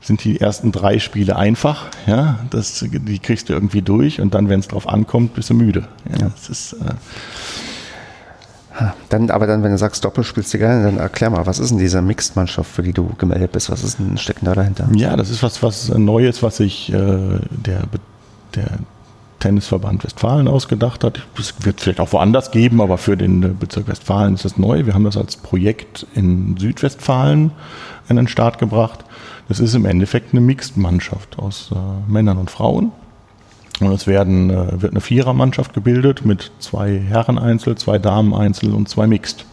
sind 0.00 0.24
die 0.24 0.40
ersten 0.40 0.72
drei 0.72 0.98
Spiele 0.98 1.36
einfach. 1.36 1.88
Ja. 2.06 2.40
Das, 2.50 2.84
die 2.90 3.18
kriegst 3.18 3.48
du 3.48 3.54
irgendwie 3.54 3.82
durch 3.82 4.20
und 4.20 4.34
dann, 4.34 4.48
wenn 4.48 4.60
es 4.60 4.68
drauf 4.68 4.88
ankommt, 4.88 5.34
bist 5.34 5.50
du 5.50 5.54
müde. 5.54 5.88
Ja. 6.10 6.28
Das 6.28 6.48
ist... 6.48 6.74
Äh, 6.74 6.94
dann, 9.08 9.30
aber 9.30 9.46
dann, 9.46 9.62
wenn 9.62 9.72
du 9.72 9.78
sagst, 9.78 10.04
Doppel 10.04 10.24
spielst 10.24 10.54
du 10.54 10.58
gerne, 10.58 10.84
dann 10.84 10.98
erklär 10.98 11.30
mal, 11.30 11.46
was 11.46 11.58
ist 11.58 11.70
denn 11.70 11.78
diese 11.78 12.02
Mixed-Mannschaft, 12.02 12.70
für 12.70 12.82
die 12.82 12.92
du 12.92 13.10
gemeldet 13.18 13.52
bist? 13.52 13.70
Was 13.70 13.82
ist 13.82 13.98
denn 13.98 14.16
stecken 14.16 14.46
da 14.46 14.54
dahinter? 14.54 14.88
Ja, 14.94 15.16
das 15.16 15.30
ist 15.30 15.42
was, 15.42 15.62
was 15.62 15.88
Neues, 15.88 16.42
was 16.42 16.58
sich 16.58 16.92
äh, 16.92 16.94
der, 16.94 17.82
der 18.54 18.78
Tennisverband 19.40 20.04
Westfalen 20.04 20.46
ausgedacht 20.46 21.02
hat. 21.02 21.20
Es 21.38 21.54
wird 21.64 21.80
vielleicht 21.80 22.00
auch 22.00 22.12
woanders 22.12 22.50
geben, 22.50 22.80
aber 22.80 22.98
für 22.98 23.16
den 23.16 23.58
Bezirk 23.58 23.88
Westfalen 23.88 24.34
ist 24.34 24.44
das 24.44 24.56
neu. 24.56 24.86
Wir 24.86 24.94
haben 24.94 25.04
das 25.04 25.16
als 25.16 25.36
Projekt 25.36 26.06
in 26.14 26.56
Südwestfalen 26.56 27.52
in 28.08 28.16
den 28.16 28.28
Start 28.28 28.58
gebracht. 28.58 29.04
Das 29.48 29.58
ist 29.58 29.74
im 29.74 29.84
Endeffekt 29.84 30.32
eine 30.32 30.40
Mixed-Mannschaft 30.40 31.38
aus 31.38 31.70
äh, 31.72 32.10
Männern 32.10 32.38
und 32.38 32.50
Frauen. 32.50 32.92
Und 33.80 33.92
es 33.92 34.06
werden, 34.06 34.50
äh, 34.50 34.82
wird 34.82 34.92
eine 34.92 35.00
Vierermannschaft 35.00 35.72
gebildet 35.72 36.24
mit 36.24 36.52
zwei 36.58 36.98
Herren-Einzel, 36.98 37.76
zwei 37.76 37.98
Damen-Einzel 37.98 38.72
und 38.72 38.88
zwei 38.88 39.06
Mixed. 39.06 39.46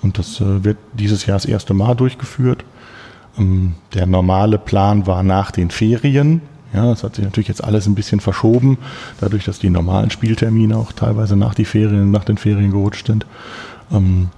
Und 0.00 0.18
das 0.18 0.40
äh, 0.40 0.64
wird 0.64 0.78
dieses 0.92 1.26
Jahr 1.26 1.36
das 1.36 1.44
erste 1.44 1.74
Mal 1.74 1.94
durchgeführt. 1.94 2.64
Ähm, 3.38 3.74
der 3.94 4.06
normale 4.06 4.58
Plan 4.58 5.06
war 5.06 5.22
nach 5.22 5.50
den 5.50 5.70
Ferien. 5.70 6.42
Ja, 6.72 6.86
das 6.86 7.02
hat 7.02 7.16
sich 7.16 7.24
natürlich 7.24 7.48
jetzt 7.48 7.62
alles 7.62 7.86
ein 7.86 7.94
bisschen 7.94 8.20
verschoben, 8.20 8.78
dadurch, 9.20 9.44
dass 9.44 9.58
die 9.58 9.68
normalen 9.68 10.10
Spieltermine 10.10 10.76
auch 10.76 10.92
teilweise 10.92 11.36
nach, 11.36 11.54
die 11.54 11.66
Ferien, 11.66 12.10
nach 12.10 12.24
den 12.24 12.38
Ferien 12.38 12.70
gerutscht 12.70 13.08
sind. 13.08 13.26
Ähm, 13.92 14.30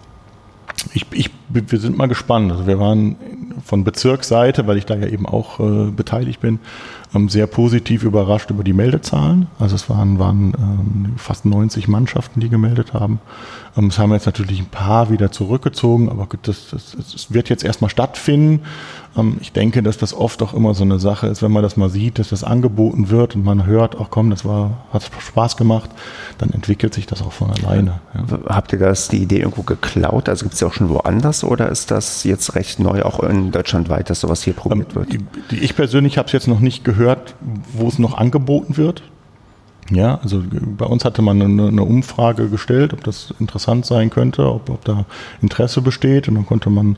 ich, 0.92 1.07
ich, 1.12 1.30
wir 1.55 1.78
sind 1.78 1.96
mal 1.96 2.07
gespannt. 2.07 2.50
Also 2.50 2.66
wir 2.66 2.78
waren 2.78 3.16
von 3.64 3.84
Bezirksseite, 3.84 4.66
weil 4.66 4.76
ich 4.76 4.86
da 4.86 4.94
ja 4.96 5.07
eben 5.07 5.26
auch 5.26 5.61
äh, 5.61 5.90
beteiligt 5.90 6.40
bin, 6.40 6.59
ähm, 7.14 7.28
sehr 7.28 7.46
positiv 7.46 8.02
überrascht 8.02 8.50
über 8.50 8.64
die 8.64 8.72
Meldezahlen. 8.72 9.46
Also 9.59 9.76
es 9.76 9.88
waren, 9.88 10.18
waren 10.18 10.52
ähm, 10.59 11.12
fast 11.16 11.44
90 11.44 11.88
Mannschaften, 11.88 12.40
die 12.40 12.48
gemeldet 12.48 12.92
haben. 12.92 13.20
Ähm, 13.76 13.86
es 13.86 13.98
haben 13.98 14.12
jetzt 14.12 14.26
natürlich 14.26 14.61
ein 14.61 14.66
paar 14.66 15.11
wieder 15.11 15.30
zurückgezogen, 15.30 16.09
aber 16.09 16.26
das, 16.42 16.70
das, 16.70 16.96
das 16.96 17.32
wird 17.32 17.48
jetzt 17.48 17.64
erstmal 17.64 17.90
stattfinden. 17.90 18.62
Ähm, 19.16 19.36
ich 19.40 19.52
denke, 19.52 19.82
dass 19.82 19.96
das 19.96 20.14
oft 20.14 20.42
auch 20.42 20.55
immer 20.55 20.74
so 20.74 20.84
eine 20.84 20.98
Sache 20.98 21.26
ist, 21.26 21.42
wenn 21.42 21.52
man 21.52 21.62
das 21.62 21.76
mal 21.76 21.90
sieht, 21.90 22.18
dass 22.18 22.30
das 22.30 22.44
angeboten 22.44 23.11
wird 23.11 23.36
und 23.36 23.44
man 23.44 23.66
hört, 23.66 23.96
ach 24.00 24.09
komm, 24.11 24.30
das 24.30 24.44
war, 24.44 24.84
hat 24.92 25.09
Spaß 25.18 25.57
gemacht, 25.57 25.90
dann 26.38 26.50
entwickelt 26.50 26.94
sich 26.94 27.07
das 27.07 27.22
auch 27.22 27.32
von 27.32 27.50
alleine. 27.50 28.00
Ja. 28.14 28.38
Habt 28.48 28.72
ihr 28.72 28.78
das 28.78 29.09
die 29.09 29.18
Idee 29.18 29.38
irgendwo 29.38 29.62
geklaut? 29.62 30.28
Also 30.28 30.44
gibt 30.44 30.55
es 30.55 30.61
ja 30.61 30.68
auch 30.68 30.72
schon 30.72 30.88
woanders 30.88 31.43
oder 31.45 31.68
ist 31.68 31.90
das 31.90 32.24
jetzt 32.24 32.55
recht 32.55 32.78
neu, 32.80 33.03
auch 33.03 33.20
in 33.20 33.51
Deutschland 33.53 33.88
weit, 33.88 34.11
dass 34.11 34.20
sowas 34.20 34.42
hier 34.42 34.55
probiert 34.55 34.88
ähm, 34.90 34.95
wird? 34.95 35.18
Ich 35.51 35.76
persönlich 35.76 36.18
habe 36.18 36.26
es 36.26 36.32
jetzt 36.32 36.49
noch 36.49 36.61
nicht 36.61 36.84
gehört, 36.84 37.34
wo 37.72 37.88
es 37.88 37.99
noch 37.99 38.16
angeboten 38.16 38.76
wird. 38.76 39.03
Ja, 39.90 40.18
also 40.22 40.42
bei 40.78 40.86
uns 40.86 41.05
hatte 41.05 41.20
man 41.20 41.42
eine, 41.42 41.68
eine, 41.68 41.82
Umfrage 41.82 42.49
gestellt, 42.49 42.95
ob 42.95 43.05
das 43.05 43.34
interessant 43.38 43.84
sein 43.84 44.09
könnte, 44.09 44.51
ob, 44.51 44.70
ob 44.70 44.82
da 44.84 45.05
Interesse 45.42 45.82
besteht 45.82 46.26
und 46.26 46.36
dann 46.36 46.47
konnte 46.47 46.70
man 46.70 46.97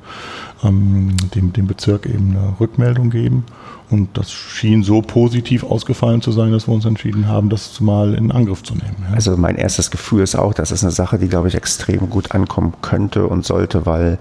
ähm, 0.64 1.16
dem, 1.34 1.52
dem 1.52 1.66
Bezirk 1.66 2.06
eben 2.06 2.36
eine 2.36 2.54
Rückmeldung 2.60 3.10
geben. 3.10 3.44
Und 3.88 4.18
das 4.18 4.32
schien 4.32 4.82
so 4.82 5.00
positiv 5.00 5.62
ausgefallen 5.62 6.20
zu 6.20 6.32
sein, 6.32 6.50
dass 6.50 6.66
wir 6.66 6.74
uns 6.74 6.84
entschieden 6.84 7.28
haben, 7.28 7.50
das 7.50 7.80
mal 7.80 8.14
in 8.14 8.32
Angriff 8.32 8.64
zu 8.64 8.74
nehmen. 8.74 8.96
Ja. 9.08 9.14
Also 9.14 9.36
mein 9.36 9.54
erstes 9.54 9.92
Gefühl 9.92 10.22
ist 10.22 10.34
auch, 10.34 10.54
das 10.54 10.72
ist 10.72 10.82
eine 10.82 10.90
Sache, 10.90 11.18
die, 11.18 11.28
glaube 11.28 11.46
ich, 11.46 11.54
extrem 11.54 12.10
gut 12.10 12.32
ankommen 12.32 12.74
könnte 12.82 13.28
und 13.28 13.46
sollte, 13.46 13.86
weil 13.86 14.18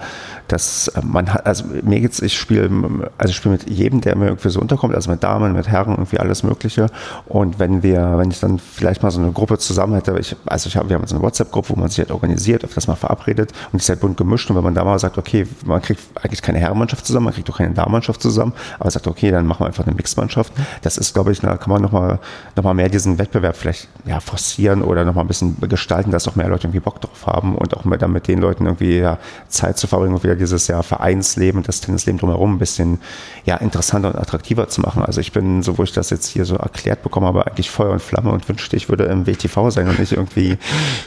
das, 0.47 0.89
äh, 0.89 1.01
man 1.03 1.33
hat, 1.33 1.47
also 1.47 1.65
mir 1.81 1.99
geht's, 1.99 2.21
ich 2.21 2.37
spiele, 2.37 2.69
also 3.17 3.31
ich 3.31 3.35
spiele 3.35 3.53
mit 3.53 3.67
jedem, 3.67 4.01
der 4.01 4.15
mir 4.15 4.27
irgendwie 4.27 4.49
so 4.49 4.59
unterkommt, 4.59 4.93
also 4.93 5.09
mit 5.09 5.23
Damen, 5.23 5.53
mit 5.53 5.67
Herren, 5.67 5.93
irgendwie 5.93 6.19
alles 6.19 6.43
Mögliche. 6.43 6.87
Und 7.25 7.57
wenn 7.57 7.81
wir, 7.81 8.19
wenn 8.19 8.29
ich 8.29 8.39
dann 8.39 8.59
vielleicht 8.59 9.01
mal 9.01 9.09
so 9.09 9.19
eine 9.19 9.31
Gruppe 9.31 9.57
zusammen 9.57 9.95
hätte, 9.95 10.15
ich, 10.19 10.35
also 10.45 10.67
ich 10.67 10.77
habe, 10.77 10.89
wir 10.89 10.95
haben 10.95 11.01
jetzt 11.01 11.13
eine 11.13 11.23
WhatsApp-Gruppe, 11.23 11.69
wo 11.69 11.79
man 11.79 11.89
sich 11.89 11.97
halt 11.97 12.11
organisiert, 12.11 12.67
das 12.75 12.87
mal 12.87 12.95
verabredet 12.95 13.51
und 13.71 13.81
ist 13.81 13.89
halt 13.89 13.99
bunt 13.99 14.17
gemischt. 14.17 14.47
Und 14.51 14.57
wenn 14.57 14.63
man 14.63 14.75
da 14.75 14.83
mal 14.83 14.99
sagt, 14.99 15.17
okay, 15.17 15.47
man 15.65 15.81
kriegt 15.81 16.01
eigentlich 16.25 16.41
keine 16.41 16.59
Herrenmannschaft 16.59 17.05
zusammen, 17.05 17.25
man 17.25 17.33
kriegt 17.33 17.49
auch 17.49 17.57
keine 17.57 17.73
Damenmannschaft 17.73 18.21
zusammen, 18.21 18.53
aber 18.79 18.91
sagt, 18.91 19.07
okay, 19.07 19.31
dann 19.31 19.45
machen 19.45 19.61
wir 19.61 19.67
einfach 19.67 19.85
eine 19.85 19.95
Mixmannschaft. 19.95 20.53
Das 20.81 20.97
ist, 20.97 21.13
glaube 21.13 21.31
ich, 21.31 21.39
da 21.39 21.57
kann 21.57 21.69
man 21.69 21.81
nochmal 21.81 22.19
noch 22.55 22.63
mal 22.63 22.73
mehr 22.73 22.89
diesen 22.89 23.17
Wettbewerb 23.17 23.55
vielleicht 23.55 23.87
ja, 24.05 24.19
forcieren 24.19 24.81
oder 24.81 25.05
nochmal 25.05 25.23
ein 25.23 25.27
bisschen 25.27 25.57
gestalten, 25.61 26.11
dass 26.11 26.27
auch 26.27 26.35
mehr 26.35 26.47
Leute 26.47 26.67
irgendwie 26.67 26.79
Bock 26.79 27.01
drauf 27.01 27.25
haben 27.25 27.55
und 27.55 27.75
auch 27.75 27.85
mit, 27.85 28.01
dann 28.01 28.11
mit 28.11 28.27
den 28.27 28.39
Leuten 28.39 28.65
irgendwie 28.65 28.97
ja, 28.97 29.17
Zeit 29.47 29.77
zu 29.77 29.87
verbringen 29.87 30.15
und 30.15 30.23
wieder 30.23 30.35
dieses 30.35 30.67
ja, 30.67 30.81
Vereinsleben, 30.81 31.63
das 31.63 31.81
Tennisleben 31.81 32.19
drumherum 32.19 32.55
ein 32.55 32.59
bisschen 32.59 32.99
ja, 33.45 33.57
interessanter 33.57 34.09
und 34.09 34.15
attraktiver 34.15 34.67
zu 34.67 34.81
machen. 34.81 35.03
Also 35.03 35.21
ich 35.21 35.31
bin, 35.31 35.63
so 35.63 35.77
wo 35.77 35.83
ich 35.83 35.91
das 35.91 36.09
jetzt 36.09 36.27
hier 36.27 36.45
so 36.45 36.55
erklärt 36.55 37.03
bekommen 37.03 37.27
habe, 37.27 37.47
eigentlich 37.47 37.69
Feuer 37.69 37.91
und 37.91 38.01
Flamme 38.01 38.31
und 38.31 38.47
wünschte, 38.47 38.75
ich 38.75 38.89
würde 38.89 39.05
im 39.05 39.27
WTV 39.27 39.69
sein 39.69 39.87
und 39.87 39.99
nicht 39.99 40.11
irgendwie 40.11 40.57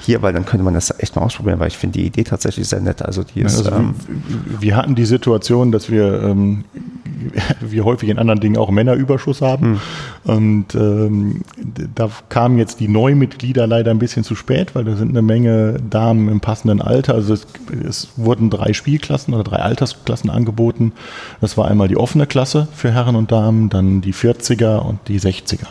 hier, 0.02 0.22
weil 0.22 0.32
dann 0.32 0.44
könnte 0.44 0.64
man 0.64 0.74
das 0.74 0.98
echt 0.98 1.16
mal 1.16 1.22
ausprobieren, 1.22 1.58
weil 1.60 1.68
ich 1.68 1.78
finde 1.78 1.98
die 1.98 2.06
Idee 2.06 2.24
tatsächlich 2.24 2.68
sehr 2.68 2.80
nett. 2.80 3.02
Also 3.02 3.22
die 3.22 3.40
ist, 3.40 3.58
also 3.58 3.70
ähm, 3.72 3.94
wir 4.60 4.76
hatten 4.76 4.94
die 4.94 5.06
Situation, 5.08 5.72
dass 5.72 5.90
wir 5.90 6.22
ähm, 6.22 6.64
wie 7.60 7.80
häufig 7.80 8.08
in 8.08 8.18
anderen 8.18 8.40
Dingen 8.40 8.56
auch 8.56 8.70
Männerüberschuss 8.70 9.42
haben. 9.42 9.70
Mhm. 9.70 9.80
Und 10.24 10.74
ähm, 10.74 11.42
da 11.94 12.10
kamen 12.28 12.58
jetzt 12.58 12.80
die 12.80 12.88
Neumitglieder 12.88 13.66
leider 13.66 13.90
ein 13.90 13.98
bisschen 13.98 14.24
zu 14.24 14.34
spät, 14.34 14.74
weil 14.74 14.84
da 14.84 14.96
sind 14.96 15.10
eine 15.10 15.22
Menge 15.22 15.76
Damen 15.88 16.28
im 16.28 16.40
passenden 16.40 16.80
Alter. 16.80 17.14
Also 17.14 17.34
es, 17.34 17.46
es 17.86 18.08
wurden 18.16 18.50
drei 18.50 18.72
Spielklassen 18.72 19.34
oder 19.34 19.44
drei 19.44 19.58
Altersklassen 19.58 20.30
angeboten. 20.30 20.92
Das 21.40 21.56
war 21.56 21.68
einmal 21.68 21.88
die 21.88 21.96
offene 21.96 22.26
Klasse 22.26 22.68
für 22.74 22.92
Herren 22.92 23.16
und 23.16 23.32
Damen, 23.32 23.68
dann 23.68 24.00
die 24.00 24.14
40er 24.14 24.78
und 24.78 25.00
die 25.08 25.20
60er. 25.20 25.66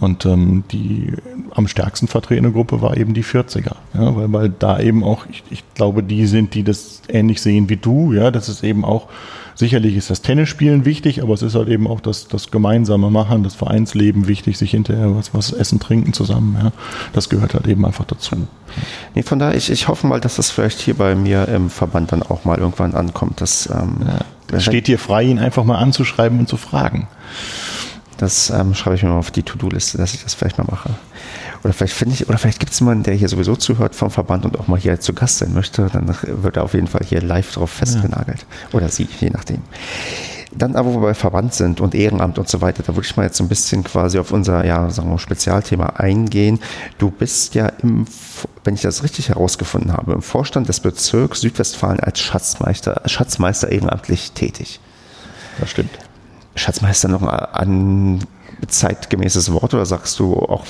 Und 0.00 0.26
ähm, 0.26 0.64
die 0.72 1.12
am 1.54 1.68
stärksten 1.68 2.08
vertretene 2.08 2.50
Gruppe 2.50 2.82
war 2.82 2.96
eben 2.96 3.14
die 3.14 3.24
40er. 3.24 3.76
Ja, 3.94 4.16
weil, 4.16 4.32
weil 4.32 4.48
da 4.50 4.80
eben 4.80 5.04
auch, 5.04 5.26
ich, 5.30 5.44
ich 5.50 5.62
glaube, 5.74 6.02
die 6.02 6.26
sind, 6.26 6.54
die 6.54 6.64
das 6.64 7.02
ähnlich 7.08 7.40
sehen 7.40 7.68
wie 7.68 7.76
du, 7.76 8.12
ja, 8.12 8.30
das 8.30 8.48
ist 8.48 8.64
eben 8.64 8.84
auch 8.84 9.08
Sicherlich 9.56 9.96
ist 9.96 10.10
das 10.10 10.20
Tennisspielen 10.20 10.84
wichtig, 10.84 11.22
aber 11.22 11.32
es 11.32 11.42
ist 11.42 11.54
halt 11.54 11.68
eben 11.68 11.86
auch 11.86 12.00
das, 12.00 12.26
das 12.26 12.50
gemeinsame 12.50 13.08
Machen, 13.10 13.44
das 13.44 13.54
Vereinsleben 13.54 14.26
wichtig, 14.26 14.58
sich 14.58 14.72
hinterher 14.72 15.14
was, 15.14 15.32
was 15.32 15.52
essen, 15.52 15.78
trinken 15.78 16.12
zusammen. 16.12 16.58
Ja. 16.60 16.72
Das 17.12 17.28
gehört 17.28 17.54
halt 17.54 17.68
eben 17.68 17.86
einfach 17.86 18.04
dazu. 18.04 18.34
Nee, 19.14 19.22
von 19.22 19.38
daher, 19.38 19.56
ich, 19.56 19.70
ich 19.70 19.86
hoffe 19.86 20.08
mal, 20.08 20.20
dass 20.20 20.36
das 20.36 20.50
vielleicht 20.50 20.80
hier 20.80 20.94
bei 20.94 21.14
mir 21.14 21.46
im 21.46 21.70
Verband 21.70 22.10
dann 22.10 22.24
auch 22.24 22.44
mal 22.44 22.58
irgendwann 22.58 22.94
ankommt. 22.94 23.40
Dass, 23.40 23.70
ähm, 23.70 23.98
ja, 24.04 24.18
das 24.48 24.64
steht 24.64 24.88
dir 24.88 24.98
frei, 24.98 25.22
ihn 25.22 25.38
einfach 25.38 25.62
mal 25.62 25.78
anzuschreiben 25.78 26.40
und 26.40 26.48
zu 26.48 26.56
fragen. 26.56 27.06
Das 28.18 28.50
ähm, 28.50 28.74
schreibe 28.74 28.96
ich 28.96 29.02
mir 29.02 29.10
mal 29.10 29.18
auf 29.18 29.30
die 29.30 29.42
To-Do-Liste, 29.42 29.98
dass 29.98 30.14
ich 30.14 30.22
das 30.22 30.34
vielleicht 30.34 30.58
mal 30.58 30.66
mache. 30.70 30.90
Oder 31.62 31.72
vielleicht 31.72 31.94
finde 31.94 32.14
ich, 32.14 32.28
oder 32.28 32.38
vielleicht 32.38 32.60
gibt 32.60 32.72
es 32.72 32.80
jemanden, 32.80 33.04
der 33.04 33.14
hier 33.14 33.28
sowieso 33.28 33.56
zuhört 33.56 33.94
vom 33.94 34.10
Verband 34.10 34.44
und 34.44 34.58
auch 34.58 34.68
mal 34.68 34.78
hier 34.78 35.00
zu 35.00 35.14
Gast 35.14 35.38
sein 35.38 35.54
möchte. 35.54 35.88
Dann 35.92 36.14
wird 36.22 36.56
er 36.56 36.64
auf 36.64 36.74
jeden 36.74 36.86
Fall 36.86 37.02
hier 37.04 37.22
live 37.22 37.52
drauf 37.52 37.70
festgenagelt. 37.70 38.46
Ja. 38.72 38.76
Oder 38.76 38.88
sie, 38.88 39.08
je 39.20 39.30
nachdem. 39.30 39.62
Dann 40.56 40.76
aber, 40.76 40.94
wo 40.94 41.00
wir 41.00 41.08
bei 41.08 41.14
Verband 41.14 41.52
sind 41.52 41.80
und 41.80 41.94
Ehrenamt 41.94 42.38
und 42.38 42.48
so 42.48 42.60
weiter, 42.60 42.82
da 42.84 42.94
würde 42.94 43.06
ich 43.06 43.16
mal 43.16 43.24
jetzt 43.24 43.36
so 43.36 43.44
ein 43.44 43.48
bisschen 43.48 43.82
quasi 43.82 44.18
auf 44.18 44.30
unser, 44.30 44.64
ja, 44.64 44.88
sagen 44.90 45.10
wir, 45.10 45.18
Spezialthema 45.18 45.86
eingehen. 45.96 46.60
Du 46.98 47.10
bist 47.10 47.54
ja 47.54 47.68
im, 47.82 48.06
wenn 48.62 48.74
ich 48.74 48.82
das 48.82 49.02
richtig 49.02 49.30
herausgefunden 49.30 49.92
habe, 49.92 50.12
im 50.12 50.22
Vorstand 50.22 50.68
des 50.68 50.80
Bezirks 50.80 51.40
Südwestfalen 51.40 51.98
als 52.00 52.20
Schatzmeister, 52.20 53.02
Schatzmeister 53.06 53.72
ehrenamtlich 53.72 54.32
tätig. 54.32 54.80
Das 55.58 55.70
stimmt. 55.70 55.90
Schatzmeister 56.54 57.08
noch 57.08 57.22
ein 57.22 58.24
zeitgemäßes 58.68 59.52
Wort 59.52 59.74
oder 59.74 59.84
sagst 59.84 60.18
du 60.18 60.34
auch 60.34 60.64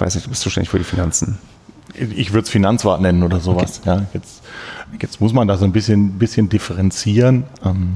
weiß 0.00 0.14
nicht, 0.14 0.26
du 0.26 0.30
bist 0.30 0.42
zuständig 0.42 0.70
für 0.70 0.78
die 0.78 0.84
Finanzen. 0.84 1.38
Ich 1.94 2.32
würde 2.32 2.44
es 2.44 2.50
Finanzwart 2.50 3.00
nennen 3.00 3.22
oder 3.22 3.40
sowas. 3.40 3.80
Okay. 3.80 3.88
Ja, 3.88 4.06
jetzt, 4.12 4.42
jetzt 5.00 5.20
muss 5.20 5.32
man 5.32 5.48
da 5.48 5.56
so 5.56 5.64
ein 5.64 5.72
bisschen, 5.72 6.18
bisschen 6.18 6.48
differenzieren. 6.48 7.44
Ähm, 7.64 7.94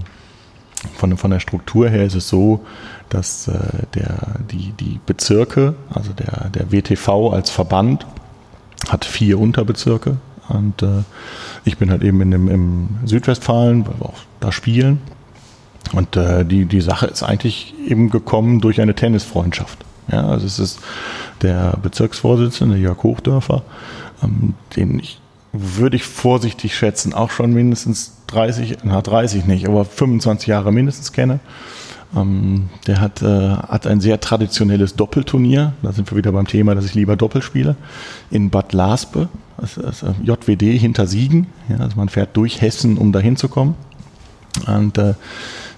von, 0.96 1.14
von 1.18 1.30
der 1.30 1.40
Struktur 1.40 1.90
her 1.90 2.04
ist 2.04 2.14
es 2.14 2.28
so, 2.28 2.64
dass 3.10 3.48
äh, 3.48 3.58
der, 3.94 4.40
die, 4.50 4.72
die 4.80 5.00
Bezirke, 5.04 5.74
also 5.92 6.12
der, 6.12 6.48
der 6.48 6.72
WTV 6.72 7.32
als 7.32 7.50
Verband, 7.50 8.06
hat 8.88 9.04
vier 9.04 9.38
Unterbezirke. 9.38 10.16
Und 10.48 10.82
äh, 10.82 11.02
ich 11.64 11.76
bin 11.76 11.90
halt 11.90 12.02
eben 12.02 12.22
in 12.22 12.30
dem, 12.30 12.48
im 12.48 12.88
Südwestfalen, 13.04 13.86
weil 13.86 14.00
wir 14.00 14.06
auch 14.06 14.18
da 14.40 14.52
spielen. 14.52 15.02
Und 15.92 16.16
äh, 16.16 16.44
die, 16.44 16.66
die 16.66 16.80
Sache 16.80 17.06
ist 17.06 17.22
eigentlich 17.22 17.74
eben 17.86 18.10
gekommen 18.10 18.60
durch 18.60 18.80
eine 18.80 18.94
Tennisfreundschaft. 18.94 19.78
Ja, 20.10 20.26
also 20.26 20.46
es 20.46 20.58
ist 20.58 20.80
der 21.42 21.78
Bezirksvorsitzende 21.82 22.76
Jörg 22.76 23.02
Hochdörfer, 23.02 23.62
ähm, 24.22 24.54
den 24.76 24.98
ich 24.98 25.20
würde 25.52 25.96
ich 25.96 26.04
vorsichtig 26.04 26.76
schätzen, 26.76 27.12
auch 27.12 27.30
schon 27.30 27.52
mindestens 27.52 28.12
30, 28.28 28.78
na 28.84 29.00
30 29.00 29.46
nicht, 29.46 29.66
aber 29.66 29.84
25 29.84 30.46
Jahre 30.46 30.72
mindestens 30.72 31.12
kenne. 31.12 31.40
Ähm, 32.16 32.68
der 32.86 33.00
hat, 33.00 33.22
äh, 33.22 33.50
hat 33.50 33.86
ein 33.86 34.00
sehr 34.00 34.20
traditionelles 34.20 34.96
Doppelturnier. 34.96 35.72
Da 35.82 35.92
sind 35.92 36.10
wir 36.10 36.16
wieder 36.16 36.32
beim 36.32 36.46
Thema, 36.46 36.74
dass 36.74 36.84
ich 36.84 36.94
lieber 36.94 37.16
Doppel 37.16 37.42
spiele. 37.42 37.76
In 38.30 38.50
Bad 38.50 38.72
Laspe, 38.72 39.28
das 39.58 39.76
ist, 39.76 40.02
äh, 40.02 40.12
JWD 40.22 40.78
hinter 40.78 41.06
Siegen. 41.06 41.46
Ja, 41.68 41.78
also 41.78 41.96
man 41.96 42.08
fährt 42.08 42.36
durch 42.36 42.60
Hessen, 42.60 42.96
um 42.96 43.12
dahin 43.12 43.36
zu 43.36 43.48
kommen. 43.48 43.74
Und 44.66 44.98
äh, 44.98 45.14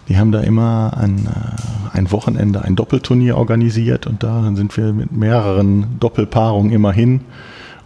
die 0.08 0.18
haben 0.18 0.32
da 0.32 0.40
immer 0.40 0.96
ein, 0.96 1.26
äh, 1.26 1.96
ein 1.96 2.10
Wochenende 2.10 2.62
ein 2.62 2.76
Doppelturnier 2.76 3.36
organisiert 3.36 4.06
und 4.06 4.22
da 4.22 4.42
sind 4.54 4.76
wir 4.76 4.92
mit 4.92 5.12
mehreren 5.12 5.98
Doppelpaarungen 6.00 6.72
immer 6.72 6.92
hin 6.92 7.20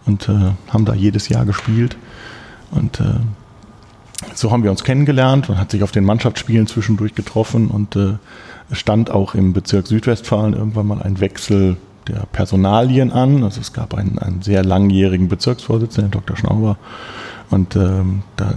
und 0.05 0.27
äh, 0.29 0.51
haben 0.69 0.85
da 0.85 0.93
jedes 0.93 1.29
Jahr 1.29 1.45
gespielt. 1.45 1.97
Und 2.71 2.99
äh, 2.99 3.19
so 4.33 4.51
haben 4.51 4.63
wir 4.63 4.71
uns 4.71 4.83
kennengelernt 4.83 5.49
und 5.49 5.59
hat 5.59 5.71
sich 5.71 5.83
auf 5.83 5.91
den 5.91 6.03
Mannschaftsspielen 6.03 6.67
zwischendurch 6.67 7.13
getroffen 7.13 7.67
und 7.67 7.95
äh, 7.95 8.15
stand 8.71 9.11
auch 9.11 9.35
im 9.35 9.53
Bezirk 9.53 9.87
Südwestfalen 9.87 10.53
irgendwann 10.53 10.87
mal 10.87 11.01
ein 11.01 11.19
Wechsel 11.19 11.77
der 12.07 12.25
Personalien 12.31 13.11
an. 13.11 13.43
Also 13.43 13.61
es 13.61 13.73
gab 13.73 13.93
einen, 13.93 14.17
einen 14.19 14.41
sehr 14.41 14.63
langjährigen 14.63 15.27
Bezirksvorsitzenden, 15.27 16.11
Dr. 16.11 16.35
Schnauber. 16.35 16.77
Und 17.49 17.75
ähm, 17.75 18.23
da 18.35 18.55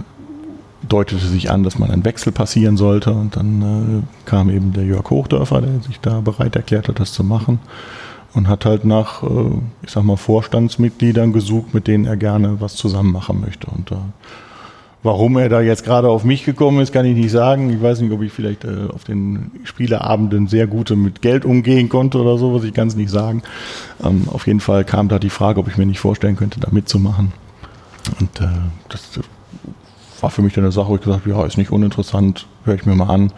deutete 0.87 1.25
sich 1.25 1.51
an, 1.51 1.63
dass 1.63 1.79
man 1.79 1.91
einen 1.91 2.05
Wechsel 2.05 2.31
passieren 2.31 2.77
sollte. 2.77 3.11
Und 3.11 3.35
dann 3.35 3.61
äh, 3.61 4.27
kam 4.29 4.49
eben 4.49 4.73
der 4.73 4.83
Jörg 4.83 5.09
Hochdörfer, 5.09 5.61
der 5.61 5.81
sich 5.81 5.99
da 5.99 6.21
bereit 6.21 6.55
erklärt 6.55 6.87
hat, 6.87 6.99
das 6.99 7.13
zu 7.13 7.23
machen. 7.23 7.59
und 8.33 8.47
hat 8.47 8.65
halt 8.65 8.85
nach, 8.85 9.23
äh, 9.23 9.27
ich 9.83 9.91
sag 9.91 10.03
mal, 10.03 10.17
Vorstandsmitgliedern 10.17 11.33
gesucht, 11.33 11.73
mit 11.73 11.87
denen 11.87 12.05
er 12.05 12.17
gerne 12.17 12.61
was 12.61 12.75
zusammen 12.75 13.11
machen 13.11 13.41
möchte. 13.41 13.67
Und 13.67 13.91
äh, 13.91 13.95
warum 15.03 15.37
er 15.37 15.49
da 15.49 15.61
jetzt 15.61 15.83
gerade 15.83 16.09
auf 16.09 16.23
mich 16.23 16.45
gekommen 16.45 16.79
ist, 16.81 16.93
kann 16.93 17.05
ich 17.05 17.15
nicht 17.15 17.31
sagen. 17.31 17.69
Ich 17.69 17.81
weiß 17.81 18.01
nicht, 18.01 18.11
ob 18.11 18.21
ich 18.21 18.31
vielleicht 18.31 18.63
äh, 18.63 18.87
auf 18.93 19.03
den 19.03 19.51
Spieleabenden 19.63 20.47
sehr 20.47 20.67
gute 20.67 20.95
mit 20.95 21.21
Geld 21.21 21.45
umgehen 21.45 21.89
konnte 21.89 22.19
oder 22.19 22.37
so, 22.37 22.53
was 22.53 22.63
ich 22.63 22.77
es 22.77 22.95
nicht 22.95 23.09
sagen. 23.09 23.43
Ähm, 24.03 24.27
auf 24.27 24.47
jeden 24.47 24.61
Fall 24.61 24.85
kam 24.85 25.09
da 25.09 25.19
die 25.19 25.29
Frage, 25.29 25.59
ob 25.59 25.67
ich 25.67 25.77
mir 25.77 25.85
nicht 25.85 25.99
vorstellen 25.99 26.35
könnte, 26.35 26.59
da 26.59 26.69
mitzumachen. 26.71 27.33
Und 28.19 28.41
äh, 28.41 28.47
das 28.89 29.19
war 30.21 30.29
für 30.29 30.41
mich 30.41 30.53
dann 30.53 30.63
eine 30.63 30.71
Sache, 30.71 30.89
wo 30.89 30.95
ich 30.95 31.01
gesagt 31.01 31.25
habe, 31.25 31.29
ja, 31.29 31.45
ist 31.45 31.57
nicht 31.57 31.71
uninteressant, 31.71 32.47
höre 32.65 32.75
ich 32.75 32.85
mir 32.85 32.95
mal 32.95 33.09
an. 33.09 33.31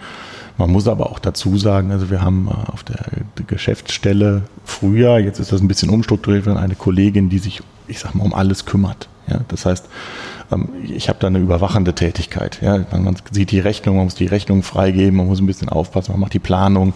Man 0.58 0.72
muss 0.72 0.88
aber 0.88 1.10
auch 1.10 1.20
dazu 1.20 1.58
sagen, 1.58 1.92
also 1.92 2.12
wir 2.12 2.22
haben 2.22 2.48
äh, 2.48 2.72
auf 2.72 2.84
der 2.84 3.00
Geschäftsstelle 3.48 4.44
früher, 4.66 5.18
jetzt 5.18 5.40
ist 5.40 5.52
das 5.52 5.62
ein 5.62 5.68
bisschen 5.68 5.90
umstrukturiert, 5.90 6.48
eine 6.48 6.76
Kollegin, 6.76 7.30
die 7.30 7.40
sich, 7.40 7.62
ich 7.88 8.00
sag 8.00 8.14
mal, 8.14 8.24
um 8.24 8.34
alles 8.34 8.66
kümmert. 8.66 9.10
Ja, 9.28 9.40
das 9.48 9.66
heißt, 9.66 9.88
ähm, 10.52 10.70
ich 10.84 11.10
habe 11.10 11.20
da 11.20 11.28
eine 11.28 11.40
überwachende 11.40 11.94
Tätigkeit. 11.94 12.60
Ja, 12.62 12.86
man 12.92 13.16
sieht 13.32 13.52
die 13.52 13.60
Rechnung, 13.60 13.96
man 13.96 14.06
muss 14.06 14.16
die 14.16 14.28
Rechnung 14.28 14.64
freigeben, 14.64 15.18
man 15.18 15.28
muss 15.28 15.40
ein 15.40 15.48
bisschen 15.48 15.70
aufpassen, 15.70 16.12
man 16.12 16.22
macht 16.22 16.34
die 16.34 16.40
Planung. 16.40 16.94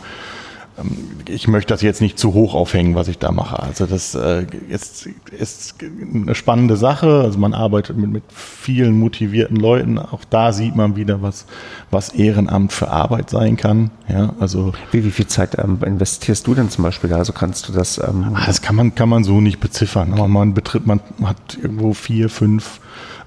Ähm, 0.77 0.97
ich 1.27 1.47
möchte 1.47 1.73
das 1.73 1.81
jetzt 1.81 2.01
nicht 2.01 2.17
zu 2.17 2.33
hoch 2.33 2.53
aufhängen, 2.53 2.95
was 2.95 3.07
ich 3.07 3.17
da 3.17 3.31
mache. 3.31 3.59
Also 3.61 3.85
das 3.85 4.15
äh, 4.15 4.45
ist, 4.69 5.09
ist 5.31 5.75
eine 5.81 6.35
spannende 6.35 6.77
Sache. 6.77 7.21
Also 7.21 7.39
man 7.39 7.53
arbeitet 7.53 7.97
mit, 7.97 8.09
mit 8.09 8.23
vielen 8.29 8.97
motivierten 8.97 9.57
Leuten. 9.57 9.99
Auch 9.99 10.23
da 10.29 10.53
sieht 10.53 10.75
man 10.75 10.95
wieder, 10.95 11.21
was, 11.21 11.45
was 11.91 12.09
Ehrenamt 12.09 12.73
für 12.73 12.89
Arbeit 12.89 13.29
sein 13.29 13.57
kann. 13.57 13.91
Ja, 14.07 14.33
also 14.39 14.73
wie, 14.91 15.03
wie 15.03 15.11
viel 15.11 15.27
Zeit 15.27 15.57
ähm, 15.57 15.79
investierst 15.85 16.47
du 16.47 16.55
denn 16.55 16.69
zum 16.69 16.83
Beispiel 16.83 17.09
da? 17.09 17.17
Also 17.17 17.33
kannst 17.33 17.67
du 17.67 17.73
das? 17.73 17.97
Ähm 17.97 18.31
ah, 18.33 18.43
das 18.45 18.61
kann 18.61 18.75
man, 18.75 18.95
kann 18.95 19.09
man 19.09 19.23
so 19.23 19.41
nicht 19.41 19.59
beziffern. 19.59 20.13
Aber 20.13 20.27
man 20.27 20.53
betritt, 20.53 20.87
man 20.87 21.01
hat 21.23 21.57
irgendwo 21.61 21.93
vier, 21.93 22.29
fünf 22.29 22.79